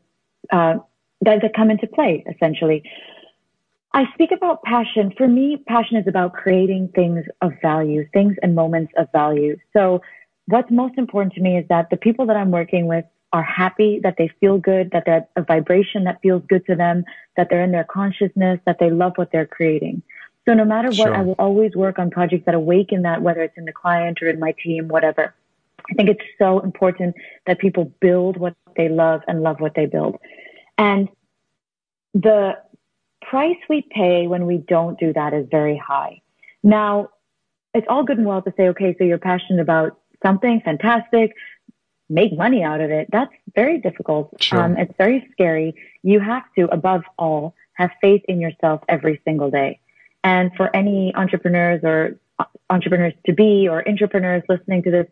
uh, 0.51 0.75
that, 1.21 1.41
that 1.41 1.53
come 1.55 1.71
into 1.71 1.87
play 1.87 2.23
essentially. 2.27 2.83
I 3.93 4.05
speak 4.13 4.31
about 4.31 4.63
passion. 4.63 5.13
For 5.17 5.27
me, 5.27 5.57
passion 5.67 5.97
is 5.97 6.07
about 6.07 6.33
creating 6.33 6.89
things 6.95 7.25
of 7.41 7.53
value, 7.61 8.07
things 8.13 8.37
and 8.41 8.55
moments 8.55 8.93
of 8.97 9.11
value. 9.11 9.57
So 9.73 10.01
what's 10.47 10.71
most 10.71 10.97
important 10.97 11.33
to 11.33 11.41
me 11.41 11.57
is 11.57 11.65
that 11.69 11.89
the 11.89 11.97
people 11.97 12.25
that 12.27 12.37
I'm 12.37 12.51
working 12.51 12.87
with 12.87 13.05
are 13.33 13.43
happy, 13.43 13.99
that 14.03 14.15
they 14.17 14.29
feel 14.39 14.57
good, 14.57 14.91
that 14.91 15.05
they're 15.05 15.27
a 15.35 15.43
vibration 15.43 16.03
that 16.03 16.19
feels 16.21 16.43
good 16.49 16.65
to 16.65 16.75
them, 16.75 17.03
that 17.37 17.47
they're 17.49 17.63
in 17.63 17.71
their 17.71 17.85
consciousness, 17.85 18.59
that 18.65 18.77
they 18.79 18.89
love 18.89 19.13
what 19.15 19.31
they're 19.31 19.45
creating. 19.45 20.01
So 20.47 20.53
no 20.53 20.65
matter 20.65 20.89
what, 20.89 20.95
sure. 20.95 21.15
I 21.15 21.21
will 21.21 21.35
always 21.37 21.75
work 21.75 21.99
on 21.99 22.09
projects 22.09 22.45
that 22.45 22.55
awaken 22.55 23.03
that, 23.03 23.21
whether 23.21 23.41
it's 23.41 23.57
in 23.57 23.65
the 23.65 23.71
client 23.71 24.21
or 24.21 24.27
in 24.27 24.39
my 24.39 24.53
team, 24.63 24.87
whatever. 24.87 25.33
I 25.89 25.93
think 25.93 26.09
it's 26.09 26.23
so 26.37 26.59
important 26.59 27.15
that 27.45 27.59
people 27.59 27.91
build 28.01 28.37
what 28.37 28.55
they 28.75 28.89
love 28.89 29.21
and 29.27 29.43
love 29.43 29.59
what 29.59 29.75
they 29.75 29.85
build. 29.85 30.17
And 30.77 31.09
the 32.13 32.57
price 33.21 33.57
we 33.69 33.85
pay 33.91 34.27
when 34.27 34.45
we 34.45 34.57
don't 34.57 34.99
do 34.99 35.13
that 35.13 35.33
is 35.33 35.47
very 35.49 35.77
high. 35.77 36.21
Now, 36.63 37.09
it's 37.73 37.87
all 37.89 38.03
good 38.03 38.17
and 38.17 38.27
well 38.27 38.41
to 38.41 38.53
say, 38.57 38.67
okay, 38.69 38.95
so 38.97 39.03
you're 39.03 39.17
passionate 39.17 39.61
about 39.61 39.97
something 40.23 40.61
fantastic, 40.61 41.33
make 42.11 42.37
money 42.37 42.61
out 42.61 42.81
of 42.81 42.91
it. 42.91 43.07
That's 43.11 43.33
very 43.55 43.79
difficult. 43.79 44.33
Sure. 44.39 44.61
Um, 44.61 44.77
it's 44.77 44.93
very 44.97 45.27
scary. 45.31 45.73
You 46.03 46.19
have 46.19 46.43
to, 46.57 46.65
above 46.71 47.03
all, 47.17 47.55
have 47.73 47.91
faith 48.01 48.21
in 48.27 48.39
yourself 48.39 48.81
every 48.89 49.21
single 49.23 49.49
day. 49.49 49.79
And 50.23 50.51
for 50.55 50.75
any 50.75 51.15
entrepreneurs 51.15 51.81
or 51.83 52.19
entrepreneurs 52.69 53.13
to 53.25 53.33
be 53.33 53.67
or 53.67 53.87
entrepreneurs 53.87 54.43
listening 54.49 54.83
to 54.83 54.91
this, 54.91 55.07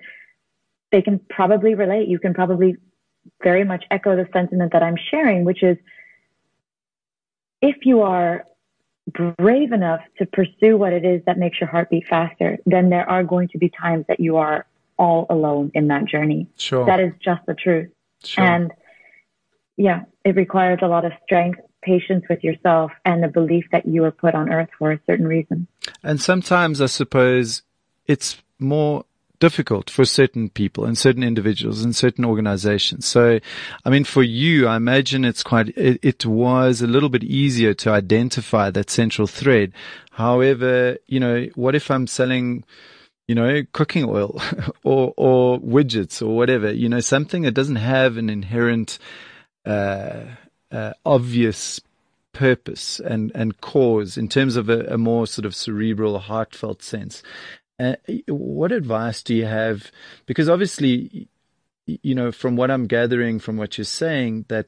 they 0.92 1.02
can 1.02 1.20
probably 1.30 1.74
relate. 1.74 2.10
You 2.10 2.20
can 2.20 2.34
probably 2.34 2.76
very 3.42 3.64
much 3.64 3.86
echo 3.90 4.16
the 4.16 4.28
sentiment 4.34 4.74
that 4.74 4.84
I'm 4.84 4.98
sharing, 5.10 5.46
which 5.46 5.64
is 5.64 5.78
if 7.62 7.78
you 7.84 8.02
are 8.02 8.46
brave 9.08 9.72
enough 9.72 10.02
to 10.18 10.26
pursue 10.26 10.78
what 10.78 10.94
it 10.94 11.06
is 11.06 11.24
that 11.26 11.38
makes 11.38 11.60
your 11.60 11.70
heart 11.70 11.90
beat 11.90 12.08
faster, 12.08 12.58
then 12.66 12.90
there 12.90 13.10
are 13.10 13.24
going 13.24 13.48
to 13.50 13.58
be 13.58 13.70
times 13.70 14.06
that 14.08 14.20
you 14.20 14.38
are 14.38 14.66
all 15.00 15.26
alone 15.30 15.72
in 15.74 15.88
that 15.88 16.06
journey. 16.06 16.48
Sure. 16.58 16.86
That 16.86 17.00
is 17.00 17.14
just 17.24 17.44
the 17.48 17.56
truth. 17.56 17.90
Sure. 18.24 18.44
And 18.44 18.72
yeah, 19.78 20.02
it 20.26 20.36
requires 20.36 20.80
a 20.82 20.88
lot 20.88 21.06
of 21.06 21.14
strength, 21.24 21.60
patience 21.82 22.26
with 22.30 22.44
yourself, 22.44 22.92
and 23.06 23.24
the 23.24 23.30
belief 23.30 23.66
that 23.72 23.88
you 23.88 24.02
were 24.02 24.12
put 24.12 24.36
on 24.36 24.52
earth 24.52 24.70
for 24.78 24.92
a 24.92 25.00
certain 25.08 25.26
reason. 25.26 25.68
And 26.04 26.22
sometimes 26.22 26.82
I 26.82 26.88
suppose 26.88 27.64
it's 28.06 28.42
more 28.60 29.06
difficult 29.40 29.90
for 29.90 30.04
certain 30.04 30.50
people 30.50 30.84
and 30.84 30.98
certain 30.98 31.24
individuals 31.24 31.82
and 31.82 31.96
certain 31.96 32.26
organizations. 32.26 33.06
So, 33.06 33.40
I 33.86 33.90
mean, 33.90 34.04
for 34.04 34.22
you, 34.22 34.68
I 34.68 34.76
imagine 34.76 35.24
it's 35.24 35.44
quite, 35.44 35.70
it, 35.78 36.00
it, 36.04 36.26
was 36.26 36.82
a 36.82 36.88
little 36.88 37.08
bit 37.08 37.24
easier 37.24 37.74
to 37.76 37.92
identify 37.92 38.70
that 38.72 38.90
central 38.90 39.28
thread. 39.28 39.72
However, 40.12 40.98
you 41.08 41.22
know, 41.22 41.48
what 41.56 41.74
if 41.74 41.90
I'm 41.90 42.06
selling, 42.06 42.66
you 43.30 43.36
know, 43.36 43.62
cooking 43.74 44.06
oil 44.06 44.42
or, 44.84 45.14
or 45.16 45.60
widgets 45.60 46.20
or 46.20 46.36
whatever, 46.36 46.74
you 46.74 46.90
know, 46.90 47.00
something 47.00 47.44
that 47.44 47.52
doesn't 47.52 47.76
have 47.76 48.18
an 48.18 48.28
inherent, 48.28 48.98
uh, 49.68 50.22
uh, 50.72 50.94
obvious 51.06 51.80
purpose 52.34 53.00
and, 53.00 53.32
and 53.36 53.62
cause 53.62 54.18
in 54.18 54.30
terms 54.30 54.56
of 54.56 54.68
a, 54.68 54.80
a, 54.86 54.98
more 54.98 55.28
sort 55.28 55.46
of 55.46 55.54
cerebral, 55.54 56.18
heartfelt 56.18 56.82
sense. 56.82 57.22
Uh, 57.80 57.94
what 58.28 58.72
advice 58.72 59.22
do 59.22 59.36
you 59.36 59.46
have? 59.46 59.92
Because 60.26 60.50
obviously, 60.50 61.28
you 61.86 62.16
know, 62.16 62.32
from 62.32 62.56
what 62.56 62.72
I'm 62.72 62.88
gathering 62.88 63.38
from 63.38 63.58
what 63.58 63.78
you're 63.78 63.86
saying, 63.86 64.46
that 64.48 64.66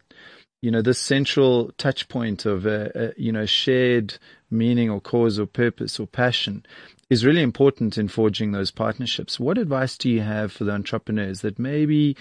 you 0.61 0.69
know 0.69 0.83
this 0.83 0.99
central 0.99 1.71
touch 1.79 2.07
point 2.07 2.45
of 2.45 2.67
a, 2.67 2.91
a 2.93 3.19
you 3.19 3.31
know 3.31 3.47
shared 3.47 4.19
meaning 4.51 4.91
or 4.91 5.01
cause 5.01 5.39
or 5.39 5.47
purpose 5.47 5.99
or 5.99 6.05
passion 6.05 6.63
is 7.11 7.25
really 7.25 7.41
important 7.41 7.97
in 7.97 8.07
forging 8.07 8.53
those 8.53 8.71
partnerships. 8.71 9.37
What 9.37 9.57
advice 9.57 9.97
do 9.97 10.09
you 10.09 10.21
have 10.21 10.53
for 10.53 10.63
the 10.63 10.71
entrepreneurs 10.71 11.41
that 11.41 11.59
maybe, 11.59 12.15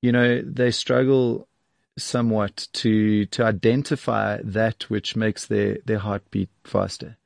you 0.00 0.12
know, 0.12 0.40
they 0.42 0.70
struggle 0.70 1.48
somewhat 1.98 2.68
to 2.72 3.26
to 3.26 3.44
identify 3.44 4.38
that 4.44 4.88
which 4.88 5.16
makes 5.16 5.46
their 5.46 5.78
their 5.84 5.98
heart 5.98 6.22
beat 6.30 6.50
faster? 6.62 7.16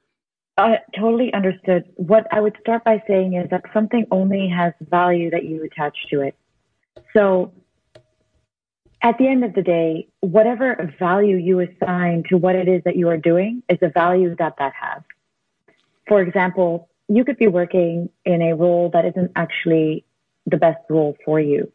I 0.57 0.79
totally 0.99 1.33
understood. 1.35 1.85
What 1.97 2.27
I 2.33 2.41
would 2.41 2.57
start 2.63 2.83
by 2.83 3.03
saying 3.07 3.35
is 3.35 3.51
that 3.51 3.65
something 3.75 4.07
only 4.11 4.49
has 4.49 4.73
value 4.81 5.31
that 5.31 5.45
you 5.45 5.63
attach 5.65 5.97
to 6.11 6.23
it. 6.23 6.35
So 7.13 7.53
at 9.03 9.19
the 9.19 9.29
end 9.29 9.45
of 9.45 9.53
the 9.53 9.63
day, 9.63 10.09
whatever 10.21 10.95
value 10.99 11.37
you 11.37 11.61
assign 11.61 12.23
to 12.31 12.39
what 12.39 12.55
it 12.55 12.69
is 12.69 12.83
that 12.85 12.97
you 12.97 13.11
are 13.11 13.19
doing 13.19 13.63
is 13.69 13.79
a 13.83 13.91
value 13.91 14.35
that 14.37 14.55
that 14.59 14.73
has. 14.81 15.03
For 16.09 16.23
example, 16.23 16.89
you 17.17 17.25
could 17.25 17.37
be 17.37 17.49
working 17.49 18.09
in 18.25 18.43
a 18.43 18.55
role 18.55 18.91
that 18.93 19.05
isn't 19.05 19.33
actually 19.37 20.05
the 20.47 20.57
best 20.57 20.81
role 20.89 21.17
for 21.25 21.39
you. 21.41 21.71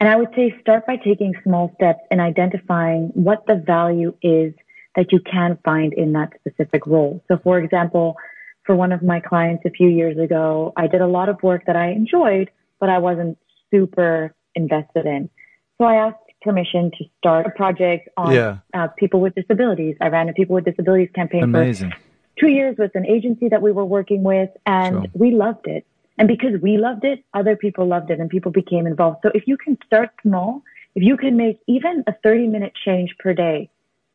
And 0.00 0.08
I 0.08 0.16
would 0.16 0.28
say 0.36 0.54
start 0.60 0.86
by 0.86 0.96
taking 0.96 1.32
small 1.42 1.72
steps 1.76 2.00
and 2.10 2.20
identifying 2.20 3.10
what 3.14 3.46
the 3.46 3.54
value 3.54 4.14
is 4.22 4.52
that 4.96 5.12
you 5.12 5.20
can 5.20 5.58
find 5.64 5.92
in 5.94 6.12
that 6.12 6.32
specific 6.38 6.86
role. 6.86 7.24
So 7.28 7.38
for 7.42 7.58
example, 7.58 8.16
for 8.64 8.74
one 8.74 8.92
of 8.92 9.02
my 9.02 9.20
clients 9.20 9.64
a 9.64 9.70
few 9.70 9.88
years 9.88 10.18
ago, 10.18 10.72
I 10.76 10.86
did 10.86 11.00
a 11.00 11.06
lot 11.06 11.28
of 11.28 11.42
work 11.42 11.64
that 11.66 11.76
I 11.76 11.90
enjoyed, 11.90 12.50
but 12.80 12.88
I 12.88 12.98
wasn't 12.98 13.38
super 13.70 14.34
invested 14.54 15.06
in. 15.06 15.30
So 15.78 15.84
I 15.84 15.96
asked 16.06 16.18
permission 16.42 16.90
to 16.98 17.04
start 17.18 17.46
a 17.46 17.50
project 17.50 18.08
on 18.16 18.32
yeah. 18.32 18.58
uh, 18.74 18.88
people 18.98 19.20
with 19.20 19.34
disabilities. 19.34 19.96
I 20.00 20.08
ran 20.08 20.28
a 20.28 20.34
people 20.34 20.54
with 20.54 20.66
disabilities 20.66 21.08
campaign 21.14 21.44
Amazing. 21.44 21.90
for 21.90 21.96
two 22.38 22.48
years 22.48 22.76
with 22.78 22.92
an 22.94 23.06
agency 23.06 23.48
that 23.48 23.62
we 23.62 23.72
were 23.72 23.84
working 23.84 24.22
with, 24.22 24.50
and 24.66 24.94
sure. 24.94 25.04
we 25.14 25.30
loved 25.32 25.66
it. 25.66 25.86
And 26.18 26.28
because 26.28 26.60
we 26.62 26.76
loved 26.78 27.04
it, 27.04 27.24
other 27.34 27.56
people 27.56 27.86
loved 27.86 28.10
it, 28.10 28.20
and 28.20 28.30
people 28.30 28.52
became 28.52 28.86
involved. 28.86 29.18
So 29.22 29.30
if 29.34 29.46
you 29.46 29.56
can 29.56 29.76
start 29.86 30.10
small, 30.22 30.62
if 30.94 31.02
you 31.02 31.16
can 31.16 31.36
make 31.36 31.58
even 31.66 32.04
a 32.06 32.14
30 32.22 32.46
minute 32.48 32.72
change 32.84 33.14
per 33.18 33.34
day 33.34 33.68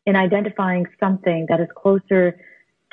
in 0.06 0.16
identifying 0.16 0.86
something 0.98 1.46
that 1.48 1.60
is 1.60 1.68
closer 1.76 2.40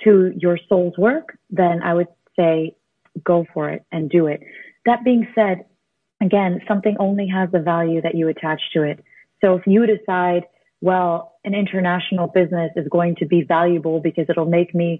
to 0.04 0.34
your 0.38 0.60
soul's 0.68 0.98
work, 0.98 1.38
then 1.50 1.82
I 1.82 1.94
would 1.94 2.08
say 2.38 2.76
go 3.24 3.46
for 3.54 3.70
it 3.70 3.84
and 3.92 4.10
do 4.10 4.28
it. 4.28 4.42
That 4.86 5.04
being 5.04 5.28
said, 5.34 5.66
again, 6.22 6.62
something 6.68 6.98
only 7.00 7.28
has 7.28 7.50
the 7.52 7.60
value 7.60 8.02
that 8.02 8.16
you 8.16 8.28
attach 8.28 8.62
to 8.74 8.84
it. 8.84 9.04
So 9.42 9.56
if 9.56 9.66
you 9.66 9.86
decide, 9.86 10.44
well, 10.82 11.36
an 11.44 11.56
international 11.56 12.28
business 12.28 12.72
is 12.76 12.88
going 12.90 13.16
to 13.16 13.26
be 13.26 13.42
valuable 13.44 14.00
because 14.00 14.26
it'll 14.30 14.46
make 14.46 14.76
me 14.76 15.00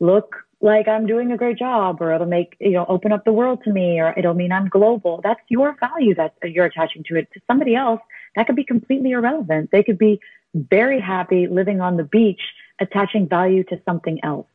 look 0.00 0.36
like 0.60 0.88
I'm 0.88 1.06
doing 1.06 1.32
a 1.32 1.36
great 1.36 1.58
job 1.58 2.02
or 2.02 2.12
it'll 2.12 2.26
make, 2.26 2.56
you 2.60 2.72
know, 2.72 2.84
open 2.88 3.12
up 3.12 3.24
the 3.24 3.32
world 3.32 3.62
to 3.64 3.72
me 3.72 3.98
or 4.00 4.12
it'll 4.16 4.34
mean 4.34 4.52
I'm 4.52 4.68
global. 4.68 5.20
That's 5.22 5.40
your 5.48 5.76
value 5.78 6.14
that 6.16 6.34
you're 6.42 6.66
attaching 6.66 7.04
to 7.08 7.16
it. 7.16 7.28
To 7.32 7.40
somebody 7.46 7.74
else, 7.74 8.00
that 8.36 8.46
could 8.46 8.56
be 8.56 8.64
completely 8.64 9.12
irrelevant. 9.12 9.70
They 9.70 9.82
could 9.82 9.98
be 9.98 10.20
very 10.54 11.00
happy 11.00 11.46
living 11.46 11.80
on 11.80 11.96
the 11.96 12.04
beach, 12.04 12.40
attaching 12.78 13.28
value 13.28 13.64
to 13.64 13.80
something 13.84 14.20
else. 14.22 14.46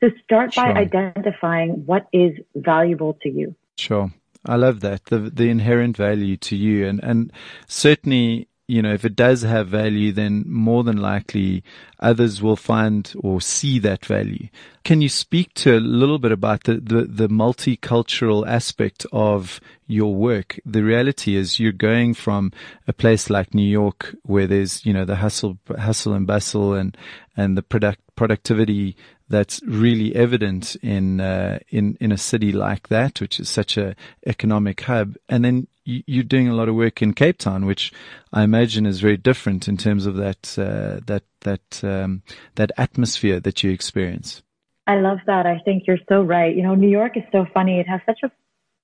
So 0.00 0.10
start 0.24 0.54
sure. 0.54 0.64
by 0.64 0.72
identifying 0.72 1.86
what 1.86 2.06
is 2.12 2.32
valuable 2.54 3.16
to 3.22 3.28
you. 3.28 3.54
Sure. 3.76 4.10
I 4.44 4.56
love 4.56 4.80
that. 4.80 5.06
The 5.06 5.18
the 5.18 5.48
inherent 5.48 5.96
value 5.96 6.36
to 6.36 6.56
you 6.56 6.86
and, 6.86 7.02
and 7.02 7.32
certainly 7.66 8.48
you 8.68 8.82
know, 8.82 8.92
if 8.92 9.04
it 9.04 9.14
does 9.14 9.42
have 9.42 9.68
value, 9.68 10.10
then 10.10 10.44
more 10.46 10.82
than 10.82 10.96
likely 10.96 11.62
others 12.00 12.42
will 12.42 12.56
find 12.56 13.12
or 13.20 13.40
see 13.40 13.78
that 13.78 14.04
value. 14.04 14.48
Can 14.82 15.00
you 15.00 15.08
speak 15.08 15.54
to 15.54 15.76
a 15.76 15.78
little 15.78 16.18
bit 16.18 16.32
about 16.32 16.64
the, 16.64 16.74
the, 16.74 17.02
the, 17.02 17.28
multicultural 17.28 18.46
aspect 18.46 19.06
of 19.12 19.60
your 19.86 20.14
work? 20.14 20.58
The 20.66 20.82
reality 20.82 21.36
is 21.36 21.60
you're 21.60 21.72
going 21.72 22.14
from 22.14 22.52
a 22.88 22.92
place 22.92 23.30
like 23.30 23.54
New 23.54 23.68
York 23.68 24.16
where 24.22 24.48
there's, 24.48 24.84
you 24.84 24.92
know, 24.92 25.04
the 25.04 25.16
hustle, 25.16 25.58
hustle 25.78 26.12
and 26.12 26.26
bustle 26.26 26.74
and, 26.74 26.96
and 27.36 27.56
the 27.56 27.62
product, 27.62 28.00
productivity 28.16 28.96
that's 29.28 29.60
really 29.64 30.14
evident 30.14 30.76
in 30.76 31.20
uh, 31.20 31.58
in 31.68 31.96
in 32.00 32.12
a 32.12 32.18
city 32.18 32.52
like 32.52 32.88
that, 32.88 33.20
which 33.20 33.38
is 33.40 33.48
such 33.48 33.76
a 33.76 33.94
economic 34.26 34.80
hub. 34.80 35.16
And 35.28 35.44
then 35.44 35.66
you're 35.84 36.24
doing 36.24 36.48
a 36.48 36.54
lot 36.54 36.68
of 36.68 36.74
work 36.74 37.00
in 37.00 37.14
Cape 37.14 37.38
Town, 37.38 37.64
which 37.64 37.92
I 38.32 38.42
imagine 38.42 38.86
is 38.86 39.00
very 39.00 39.16
different 39.16 39.68
in 39.68 39.76
terms 39.76 40.06
of 40.06 40.16
that 40.16 40.58
uh, 40.58 41.00
that 41.06 41.24
that 41.42 41.84
um, 41.84 42.22
that 42.56 42.72
atmosphere 42.76 43.40
that 43.40 43.62
you 43.62 43.70
experience. 43.70 44.42
I 44.88 44.96
love 44.96 45.18
that. 45.26 45.46
I 45.46 45.58
think 45.64 45.84
you're 45.86 45.98
so 46.08 46.22
right. 46.22 46.54
You 46.54 46.62
know, 46.62 46.74
New 46.74 46.88
York 46.88 47.16
is 47.16 47.24
so 47.32 47.46
funny. 47.52 47.80
It 47.80 47.88
has 47.88 48.00
such 48.06 48.20
a 48.22 48.30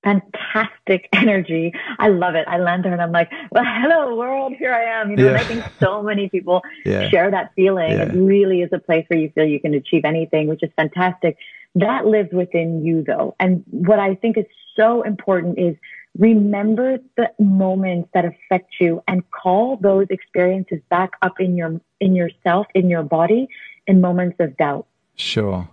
fantastic 0.03 1.09
energy. 1.13 1.73
I 1.99 2.09
love 2.09 2.35
it. 2.35 2.47
I 2.49 2.59
land 2.59 2.85
there 2.85 2.93
and 2.93 3.03
I'm 3.03 3.13
like, 3.13 3.31
well, 3.51 3.65
hello 3.67 4.17
world, 4.17 4.55
here 4.59 4.73
I 4.73 4.85
am. 5.01 5.11
You 5.11 5.17
know, 5.17 5.25
yeah. 5.25 5.31
and 5.31 5.39
I 5.39 5.45
think 5.45 5.65
so 5.81 6.03
many 6.03 6.29
people 6.29 6.63
yeah. 6.85 7.09
share 7.09 7.31
that 7.31 7.53
feeling. 7.55 7.93
Yeah. 7.93 8.05
It 8.05 8.15
really 8.15 8.63
is 8.63 8.71
a 8.73 8.79
place 8.79 9.05
where 9.09 9.19
you 9.19 9.31
feel 9.35 9.45
you 9.45 9.61
can 9.61 9.75
achieve 9.75 10.05
anything, 10.05 10.49
which 10.49 10.63
is 10.63 10.71
fantastic. 10.77 11.37
That 11.75 12.07
lives 12.07 12.33
within 12.33 12.85
you 12.85 13.03
though. 13.03 13.35
And 13.41 13.65
what 13.71 13.99
I 13.99 14.15
think 14.17 14.37
is 14.37 14.47
so 14.77 15.03
important 15.03 15.59
is 15.59 15.77
remember 16.19 16.99
the 17.17 17.31
moments 17.39 18.11
that 18.13 18.25
affect 18.25 18.75
you 18.81 19.03
and 19.09 19.23
call 19.31 19.77
those 19.77 20.07
experiences 20.11 20.81
back 20.91 21.13
up 21.23 21.41
in 21.41 21.57
your, 21.57 21.81
in 22.01 22.15
yourself, 22.15 22.67
in 22.75 22.91
your 22.91 23.03
body 23.03 23.49
in 23.87 24.01
moments 24.01 24.37
of 24.39 24.57
doubt. 24.57 24.87
Sure 25.17 25.69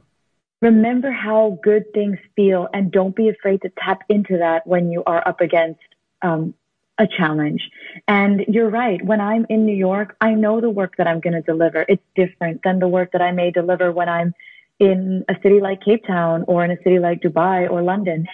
remember 0.62 1.12
how 1.12 1.60
good 1.64 1.94
things 1.94 2.18
feel 2.36 2.68
and 2.74 2.92
don't 2.92 3.16
be 3.16 3.30
afraid 3.30 3.62
to 3.62 3.72
tap 3.84 4.02
into 4.10 4.38
that 4.38 4.68
when 4.68 4.92
you 4.92 5.04
are 5.06 5.26
up 5.28 5.42
against 5.42 5.80
um, 6.22 6.54
a 6.98 7.08
challenge. 7.08 7.62
And 8.08 8.46
you're 8.48 8.70
right. 8.70 9.04
When 9.04 9.22
I'm 9.22 9.46
in 9.50 9.66
New 9.66 9.76
York, 9.76 10.18
I 10.20 10.34
know 10.34 10.60
the 10.60 10.70
work 10.70 10.96
that 10.98 11.08
I'm 11.08 11.22
going 11.22 11.34
to 11.34 11.42
deliver. 11.42 11.86
It's 11.88 12.04
different 12.16 12.62
than 12.64 12.80
the 12.80 12.88
work 12.88 13.14
that 13.14 13.22
I 13.22 13.32
may 13.32 13.52
deliver 13.52 13.92
when 13.92 14.10
I'm 14.10 14.34
in 14.80 15.24
a 15.30 15.36
city 15.42 15.62
like 15.62 15.82
Cape 15.82 16.06
Town 16.06 16.44
or 16.48 16.64
in 16.66 16.72
a 16.72 16.78
city 16.84 17.00
like 17.00 17.22
Dubai 17.22 17.70
or 17.70 17.82
London. 17.82 18.28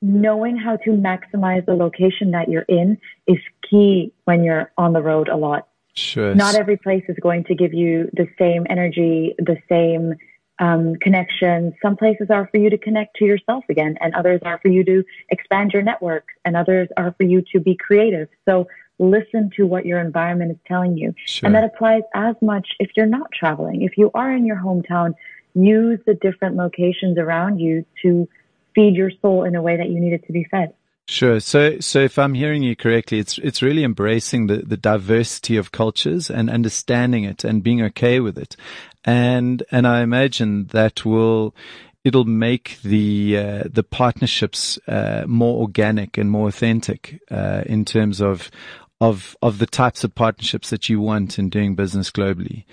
Knowing 0.00 0.56
how 0.56 0.76
to 0.76 0.90
maximize 0.90 1.66
the 1.66 1.74
location 1.74 2.30
that 2.30 2.48
you're 2.48 2.62
in 2.62 2.98
is 3.26 3.38
key 3.68 4.12
when 4.24 4.42
you're 4.44 4.72
on 4.78 4.92
the 4.92 5.02
road 5.02 5.28
a 5.28 5.36
lot. 5.36 5.68
Sure. 5.94 6.34
Not 6.34 6.54
every 6.54 6.76
place 6.76 7.02
is 7.08 7.16
going 7.20 7.44
to 7.44 7.54
give 7.54 7.74
you 7.74 8.08
the 8.12 8.28
same 8.38 8.64
energy, 8.70 9.34
the 9.38 9.56
same 9.68 10.14
um, 10.58 10.96
connections. 10.96 11.74
Some 11.82 11.96
places 11.96 12.28
are 12.30 12.48
for 12.50 12.58
you 12.58 12.70
to 12.70 12.78
connect 12.78 13.16
to 13.16 13.24
yourself 13.24 13.64
again, 13.68 13.96
and 14.00 14.14
others 14.14 14.40
are 14.44 14.58
for 14.58 14.68
you 14.68 14.84
to 14.84 15.04
expand 15.30 15.72
your 15.72 15.82
network, 15.82 16.28
and 16.44 16.56
others 16.56 16.88
are 16.96 17.14
for 17.16 17.24
you 17.24 17.42
to 17.52 17.60
be 17.60 17.76
creative. 17.76 18.28
So 18.44 18.66
listen 18.98 19.50
to 19.56 19.66
what 19.66 19.86
your 19.86 20.00
environment 20.00 20.50
is 20.52 20.58
telling 20.66 20.96
you. 20.96 21.14
Sure. 21.26 21.46
And 21.46 21.54
that 21.54 21.64
applies 21.64 22.02
as 22.14 22.34
much 22.42 22.68
if 22.80 22.90
you're 22.96 23.06
not 23.06 23.30
traveling. 23.32 23.82
If 23.82 23.96
you 23.96 24.10
are 24.14 24.32
in 24.32 24.44
your 24.44 24.56
hometown, 24.56 25.14
use 25.54 26.00
the 26.06 26.14
different 26.14 26.56
locations 26.56 27.18
around 27.18 27.60
you 27.60 27.84
to 28.02 28.28
feed 28.74 28.94
your 28.94 29.10
soul 29.22 29.44
in 29.44 29.54
a 29.54 29.62
way 29.62 29.76
that 29.76 29.88
you 29.88 30.00
need 30.00 30.12
it 30.12 30.26
to 30.26 30.32
be 30.32 30.44
fed. 30.50 30.72
Sure. 31.10 31.40
So, 31.40 31.80
so 31.80 32.00
if 32.00 32.18
I'm 32.18 32.34
hearing 32.34 32.62
you 32.62 32.76
correctly, 32.76 33.18
it's 33.18 33.38
it's 33.38 33.62
really 33.62 33.82
embracing 33.82 34.46
the, 34.46 34.58
the 34.58 34.76
diversity 34.76 35.56
of 35.56 35.72
cultures 35.72 36.30
and 36.30 36.50
understanding 36.50 37.24
it 37.24 37.44
and 37.44 37.62
being 37.62 37.80
okay 37.84 38.20
with 38.20 38.36
it, 38.36 38.56
and 39.04 39.62
and 39.70 39.86
I 39.86 40.02
imagine 40.02 40.66
that 40.66 41.06
will 41.06 41.54
it'll 42.04 42.26
make 42.26 42.78
the 42.82 43.38
uh, 43.38 43.64
the 43.72 43.82
partnerships 43.82 44.78
uh, 44.86 45.24
more 45.26 45.62
organic 45.62 46.18
and 46.18 46.30
more 46.30 46.46
authentic 46.46 47.18
uh, 47.30 47.62
in 47.64 47.86
terms 47.86 48.20
of 48.20 48.50
of 49.00 49.34
of 49.40 49.60
the 49.60 49.66
types 49.66 50.04
of 50.04 50.14
partnerships 50.14 50.68
that 50.68 50.90
you 50.90 51.00
want 51.00 51.38
in 51.38 51.48
doing 51.48 51.74
business 51.74 52.10
globally. 52.10 52.64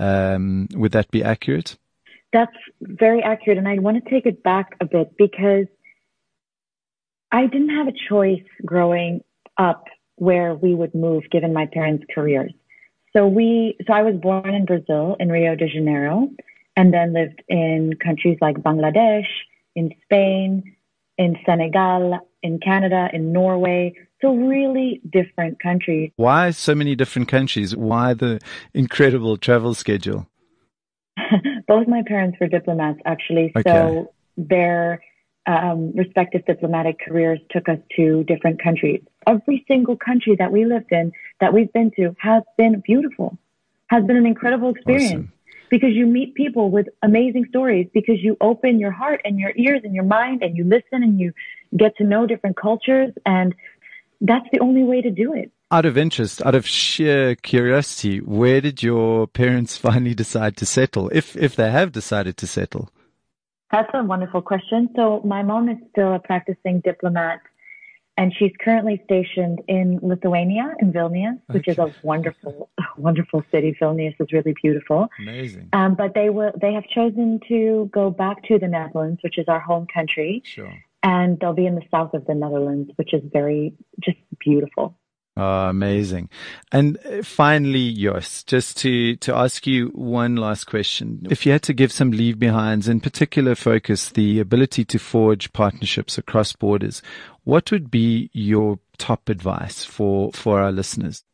Um, 0.00 0.66
would 0.74 0.90
that 0.92 1.12
be 1.12 1.22
accurate? 1.22 1.76
That's 2.32 2.56
very 2.80 3.22
accurate, 3.22 3.58
and 3.58 3.68
I 3.68 3.78
want 3.78 4.02
to 4.02 4.10
take 4.10 4.26
it 4.26 4.42
back 4.42 4.74
a 4.80 4.84
bit 4.84 5.16
because 5.16 5.66
I 7.34 7.46
didn't 7.46 7.70
have 7.70 7.88
a 7.88 7.92
choice 8.08 8.44
growing 8.64 9.20
up 9.58 9.86
where 10.14 10.54
we 10.54 10.72
would 10.72 10.94
move 10.94 11.24
given 11.32 11.52
my 11.52 11.66
parents' 11.66 12.04
careers. 12.14 12.54
So 13.12 13.26
we, 13.26 13.76
so 13.88 13.92
I 13.92 14.02
was 14.02 14.14
born 14.14 14.54
in 14.54 14.64
Brazil 14.64 15.16
in 15.18 15.30
Rio 15.30 15.56
de 15.56 15.68
Janeiro 15.68 16.30
and 16.76 16.94
then 16.94 17.12
lived 17.12 17.42
in 17.48 17.94
countries 18.02 18.38
like 18.40 18.56
Bangladesh, 18.58 19.26
in 19.74 19.92
Spain, 20.04 20.76
in 21.18 21.36
Senegal, 21.44 22.20
in 22.44 22.60
Canada, 22.60 23.08
in 23.12 23.32
Norway. 23.32 23.94
So 24.20 24.32
really 24.36 25.00
different 25.10 25.60
countries. 25.60 26.12
Why 26.14 26.52
so 26.52 26.76
many 26.76 26.94
different 26.94 27.26
countries? 27.26 27.74
Why 27.74 28.14
the 28.14 28.40
incredible 28.74 29.38
travel 29.38 29.74
schedule? 29.74 30.28
Both 31.66 31.88
my 31.88 32.04
parents 32.06 32.38
were 32.40 32.46
diplomats 32.46 33.00
actually. 33.04 33.52
Okay. 33.56 33.68
So 33.68 34.12
they're 34.36 35.00
um, 35.46 35.92
respective 35.94 36.44
diplomatic 36.46 36.98
careers 37.06 37.38
took 37.50 37.68
us 37.68 37.78
to 37.96 38.24
different 38.24 38.62
countries. 38.62 39.02
Every 39.26 39.64
single 39.68 39.96
country 39.96 40.36
that 40.38 40.50
we 40.50 40.64
lived 40.64 40.90
in, 40.90 41.12
that 41.40 41.52
we've 41.52 41.72
been 41.72 41.90
to, 41.96 42.14
has 42.18 42.42
been 42.56 42.82
beautiful, 42.84 43.36
has 43.88 44.04
been 44.04 44.16
an 44.16 44.26
incredible 44.26 44.70
experience. 44.70 45.12
Awesome. 45.12 45.32
Because 45.70 45.90
you 45.92 46.06
meet 46.06 46.34
people 46.34 46.70
with 46.70 46.86
amazing 47.02 47.46
stories, 47.48 47.88
because 47.92 48.22
you 48.22 48.36
open 48.40 48.78
your 48.78 48.92
heart 48.92 49.20
and 49.24 49.38
your 49.38 49.52
ears 49.56 49.80
and 49.82 49.94
your 49.94 50.04
mind 50.04 50.42
and 50.42 50.56
you 50.56 50.64
listen 50.64 51.02
and 51.02 51.18
you 51.18 51.32
get 51.76 51.96
to 51.96 52.04
know 52.04 52.26
different 52.26 52.56
cultures. 52.56 53.12
And 53.26 53.54
that's 54.20 54.46
the 54.52 54.60
only 54.60 54.84
way 54.84 55.02
to 55.02 55.10
do 55.10 55.32
it. 55.34 55.50
Out 55.70 55.86
of 55.86 55.98
interest, 55.98 56.42
out 56.46 56.54
of 56.54 56.66
sheer 56.66 57.34
curiosity, 57.34 58.18
where 58.18 58.60
did 58.60 58.82
your 58.82 59.26
parents 59.26 59.76
finally 59.88 60.14
decide 60.14 60.56
to 60.58 60.66
settle, 60.66 61.08
if, 61.08 61.36
if 61.36 61.56
they 61.56 61.70
have 61.70 61.92
decided 61.92 62.36
to 62.36 62.46
settle? 62.46 62.90
That's 63.74 63.90
a 63.92 64.04
wonderful 64.04 64.40
question. 64.40 64.88
So 64.94 65.20
my 65.24 65.42
mom 65.42 65.68
is 65.68 65.78
still 65.90 66.14
a 66.14 66.20
practicing 66.20 66.80
diplomat 66.80 67.40
and 68.16 68.32
she's 68.38 68.52
currently 68.60 69.02
stationed 69.04 69.60
in 69.66 69.98
Lithuania, 70.00 70.74
in 70.80 70.92
Vilnius, 70.92 71.40
which 71.48 71.66
okay. 71.68 71.72
is 71.72 71.78
a 71.78 71.92
wonderful, 72.06 72.70
wonderful 72.96 73.42
city. 73.50 73.76
Vilnius 73.80 74.14
is 74.20 74.32
really 74.32 74.54
beautiful. 74.62 75.08
Amazing. 75.18 75.70
Um, 75.72 75.96
but 75.96 76.14
they 76.14 76.30
will, 76.30 76.52
they 76.60 76.72
have 76.72 76.84
chosen 76.86 77.40
to 77.48 77.90
go 77.92 78.10
back 78.10 78.44
to 78.44 78.60
the 78.60 78.68
Netherlands, 78.68 79.18
which 79.24 79.38
is 79.38 79.46
our 79.48 79.58
home 79.58 79.88
country. 79.92 80.42
Sure. 80.44 80.72
And 81.02 81.40
they'll 81.40 81.52
be 81.52 81.66
in 81.66 81.74
the 81.74 81.82
south 81.90 82.14
of 82.14 82.24
the 82.26 82.34
Netherlands, 82.34 82.92
which 82.94 83.12
is 83.12 83.22
very, 83.32 83.74
just 84.00 84.18
beautiful. 84.38 84.96
Oh, 85.36 85.68
amazing. 85.68 86.28
And 86.70 86.96
uh, 87.04 87.22
finally, 87.24 87.92
Jos, 87.92 88.44
just 88.44 88.76
to, 88.78 89.16
to 89.16 89.34
ask 89.34 89.66
you 89.66 89.88
one 89.88 90.36
last 90.36 90.64
question. 90.64 91.26
If 91.28 91.44
you 91.44 91.50
had 91.50 91.62
to 91.62 91.74
give 91.74 91.90
some 91.90 92.12
leave 92.12 92.38
behinds, 92.38 92.88
in 92.88 93.00
particular 93.00 93.56
focus 93.56 94.10
the 94.10 94.38
ability 94.38 94.84
to 94.84 94.98
forge 94.98 95.52
partnerships 95.52 96.18
across 96.18 96.52
borders, 96.52 97.02
what 97.42 97.72
would 97.72 97.90
be 97.90 98.30
your 98.32 98.78
top 98.96 99.28
advice 99.28 99.84
for, 99.84 100.30
for 100.32 100.60
our 100.60 100.70
listeners? 100.70 101.24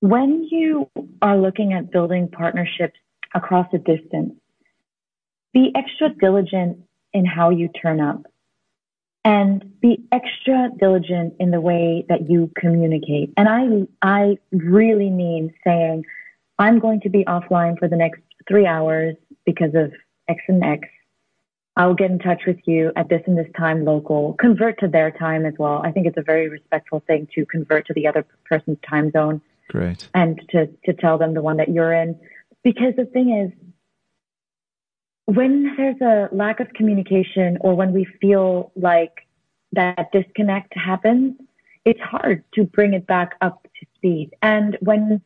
When 0.00 0.48
you 0.50 0.90
are 1.20 1.36
looking 1.36 1.74
at 1.74 1.90
building 1.90 2.28
partnerships 2.28 2.98
across 3.34 3.66
a 3.74 3.78
distance, 3.78 4.34
be 5.52 5.70
extra 5.74 6.08
diligent 6.18 6.78
in 7.12 7.26
how 7.26 7.50
you 7.50 7.68
turn 7.68 8.00
up 8.00 8.22
and 9.24 9.80
be 9.80 10.04
extra 10.12 10.68
diligent 10.78 11.34
in 11.40 11.50
the 11.50 11.60
way 11.60 12.04
that 12.08 12.28
you 12.30 12.50
communicate. 12.58 13.32
And 13.36 13.48
I, 13.48 13.86
I 14.02 14.38
really 14.52 15.10
mean 15.10 15.52
saying, 15.64 16.04
I'm 16.58 16.78
going 16.78 17.00
to 17.00 17.08
be 17.08 17.24
offline 17.24 17.78
for 17.78 17.88
the 17.88 17.96
next 17.96 18.20
three 18.46 18.66
hours 18.66 19.16
because 19.46 19.74
of 19.74 19.92
X 20.28 20.40
and 20.48 20.62
X. 20.62 20.88
I'll 21.76 21.94
get 21.94 22.10
in 22.10 22.20
touch 22.20 22.42
with 22.46 22.58
you 22.66 22.92
at 22.94 23.08
this 23.08 23.22
and 23.26 23.36
this 23.36 23.48
time 23.56 23.84
local. 23.84 24.34
Convert 24.34 24.78
to 24.80 24.88
their 24.88 25.10
time 25.10 25.44
as 25.44 25.54
well. 25.58 25.82
I 25.84 25.90
think 25.90 26.06
it's 26.06 26.16
a 26.16 26.22
very 26.22 26.48
respectful 26.48 27.02
thing 27.06 27.26
to 27.34 27.44
convert 27.46 27.86
to 27.88 27.94
the 27.94 28.06
other 28.06 28.24
person's 28.44 28.78
time 28.88 29.10
zone. 29.10 29.40
Great. 29.70 30.08
And 30.14 30.40
to, 30.50 30.68
to 30.84 30.92
tell 30.92 31.18
them 31.18 31.34
the 31.34 31.42
one 31.42 31.56
that 31.56 31.70
you're 31.70 31.92
in. 31.92 32.18
Because 32.62 32.94
the 32.96 33.06
thing 33.06 33.30
is, 33.36 33.73
when 35.26 35.74
there's 35.76 36.00
a 36.00 36.28
lack 36.34 36.60
of 36.60 36.68
communication 36.74 37.58
or 37.60 37.74
when 37.74 37.92
we 37.92 38.06
feel 38.20 38.72
like 38.76 39.26
that 39.72 40.10
disconnect 40.12 40.76
happens, 40.76 41.34
it's 41.84 42.00
hard 42.00 42.44
to 42.54 42.64
bring 42.64 42.94
it 42.94 43.06
back 43.06 43.36
up 43.40 43.62
to 43.62 43.86
speed. 43.96 44.30
And 44.42 44.76
when 44.80 45.22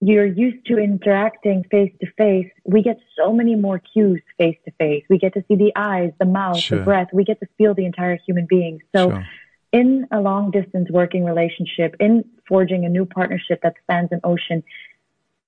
you're 0.00 0.26
used 0.26 0.66
to 0.66 0.78
interacting 0.78 1.64
face 1.70 1.92
to 2.00 2.06
face, 2.18 2.50
we 2.64 2.82
get 2.82 2.98
so 3.16 3.32
many 3.32 3.54
more 3.54 3.78
cues 3.78 4.20
face 4.36 4.56
to 4.64 4.72
face. 4.72 5.04
We 5.08 5.18
get 5.18 5.34
to 5.34 5.44
see 5.46 5.54
the 5.54 5.72
eyes, 5.76 6.12
the 6.18 6.24
mouth, 6.24 6.58
sure. 6.58 6.78
the 6.78 6.84
breath. 6.84 7.08
We 7.12 7.24
get 7.24 7.38
to 7.40 7.46
feel 7.56 7.74
the 7.74 7.84
entire 7.84 8.18
human 8.26 8.46
being. 8.46 8.80
So 8.94 9.10
sure. 9.10 9.28
in 9.72 10.08
a 10.10 10.20
long 10.20 10.50
distance 10.50 10.88
working 10.90 11.24
relationship, 11.24 11.94
in 12.00 12.24
forging 12.48 12.84
a 12.84 12.88
new 12.88 13.06
partnership 13.06 13.60
that 13.62 13.74
spans 13.82 14.08
an 14.10 14.20
ocean, 14.24 14.64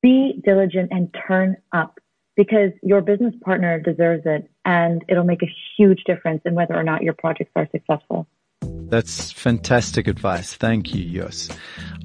be 0.02 0.40
diligent 0.44 0.90
and 0.92 1.12
turn 1.26 1.56
up 1.72 1.98
because 2.36 2.70
your 2.82 3.00
business 3.00 3.34
partner 3.42 3.78
deserves 3.80 4.22
it 4.26 4.50
and 4.64 5.04
it'll 5.08 5.24
make 5.24 5.42
a 5.42 5.52
huge 5.76 6.04
difference 6.04 6.42
in 6.44 6.54
whether 6.54 6.74
or 6.74 6.82
not 6.82 7.02
your 7.02 7.14
projects 7.14 7.52
are 7.56 7.68
successful. 7.70 8.26
That's 8.62 9.32
fantastic 9.32 10.06
advice. 10.06 10.54
Thank 10.54 10.94
you, 10.94 11.22
Jos. 11.22 11.48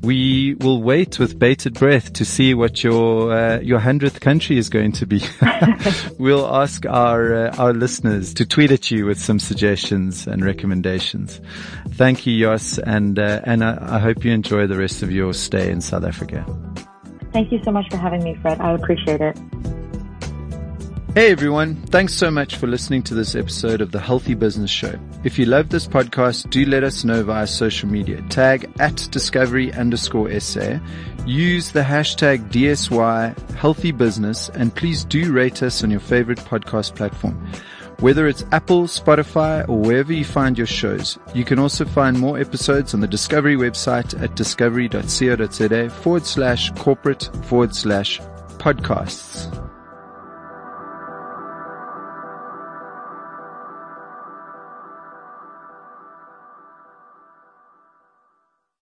We 0.02 0.56
will 0.56 0.82
wait 0.82 1.20
with 1.20 1.38
bated 1.38 1.74
breath 1.74 2.14
to 2.14 2.26
see 2.26 2.54
what 2.54 2.84
your 2.84 3.32
uh, 3.32 3.60
your 3.60 3.80
hundredth 3.80 4.22
country 4.22 4.58
is 4.58 4.70
going 4.70 4.94
to 4.94 5.06
be. 5.06 5.22
we'll 6.18 6.48
ask 6.48 6.86
our 6.86 7.48
uh, 7.48 7.56
our 7.58 7.74
listeners 7.74 8.34
to 8.36 8.46
tweet 8.46 8.72
at 8.72 8.90
you 8.92 9.06
with 9.06 9.20
some 9.20 9.40
suggestions 9.40 10.26
and 10.26 10.44
recommendations. 10.44 11.42
Thank 11.90 12.26
you, 12.26 12.40
Jos, 12.40 12.80
and 12.80 13.20
uh, 13.20 13.42
and 13.44 13.64
I, 13.64 13.98
I 13.98 14.00
hope 14.00 14.24
you 14.24 14.32
enjoy 14.32 14.68
the 14.68 14.78
rest 14.78 15.04
of 15.04 15.12
your 15.12 15.34
stay 15.34 15.70
in 15.70 15.82
South 15.82 16.06
Africa. 16.06 16.46
Thank 17.34 17.52
you 17.52 17.62
so 17.64 17.72
much 17.72 17.90
for 17.90 17.98
having 17.98 18.24
me, 18.24 18.36
Fred. 18.42 18.60
I 18.60 18.72
appreciate 18.72 19.22
it. 19.22 19.38
Hey 21.16 21.32
everyone, 21.32 21.76
thanks 21.88 22.14
so 22.14 22.30
much 22.30 22.58
for 22.58 22.68
listening 22.68 23.02
to 23.04 23.16
this 23.16 23.34
episode 23.34 23.82
of 23.82 23.92
the 23.92 24.00
Healthy 24.00 24.36
Business 24.36 24.70
Show. 24.70 24.94
If 25.24 25.40
you 25.40 25.46
love 25.46 25.70
this 25.70 25.88
podcast, 25.88 26.52
do 26.52 26.64
let 26.66 26.84
us 26.84 27.04
know 27.04 27.24
via 27.24 27.48
social 27.48 27.90
media. 27.90 28.22
Tag 28.30 28.72
at 28.80 29.08
discovery 29.10 29.74
underscore 29.74 30.40
SA. 30.40 30.78
Use 31.26 31.72
the 31.72 31.82
hashtag 31.82 32.52
DSY 32.52 33.52
Healthy 33.56 33.92
Business 33.92 34.50
and 34.50 34.74
please 34.76 35.04
do 35.04 35.34
rate 35.34 35.64
us 35.64 35.84
on 35.84 35.90
your 35.90 36.00
favorite 36.00 36.38
podcast 36.38 36.96
platform. 36.96 37.44
Whether 38.02 38.28
it's 38.28 38.46
Apple, 38.52 38.84
Spotify, 38.84 39.68
or 39.68 39.80
wherever 39.80 40.14
you 40.14 40.24
find 40.24 40.60
your 40.60 40.68
shows, 40.68 41.18
you 41.34 41.44
can 41.44 41.58
also 41.58 41.86
find 41.86 42.20
more 42.20 42.38
episodes 42.38 42.94
on 42.94 43.00
the 43.00 43.08
Discovery 43.08 43.56
website 43.56 44.22
at 44.22 44.36
discovery.co.za 44.36 45.90
forward 45.90 46.26
slash 46.28 46.70
corporate 46.74 47.32
forward 47.46 47.76
slash 47.76 48.20
podcasts. 48.60 49.69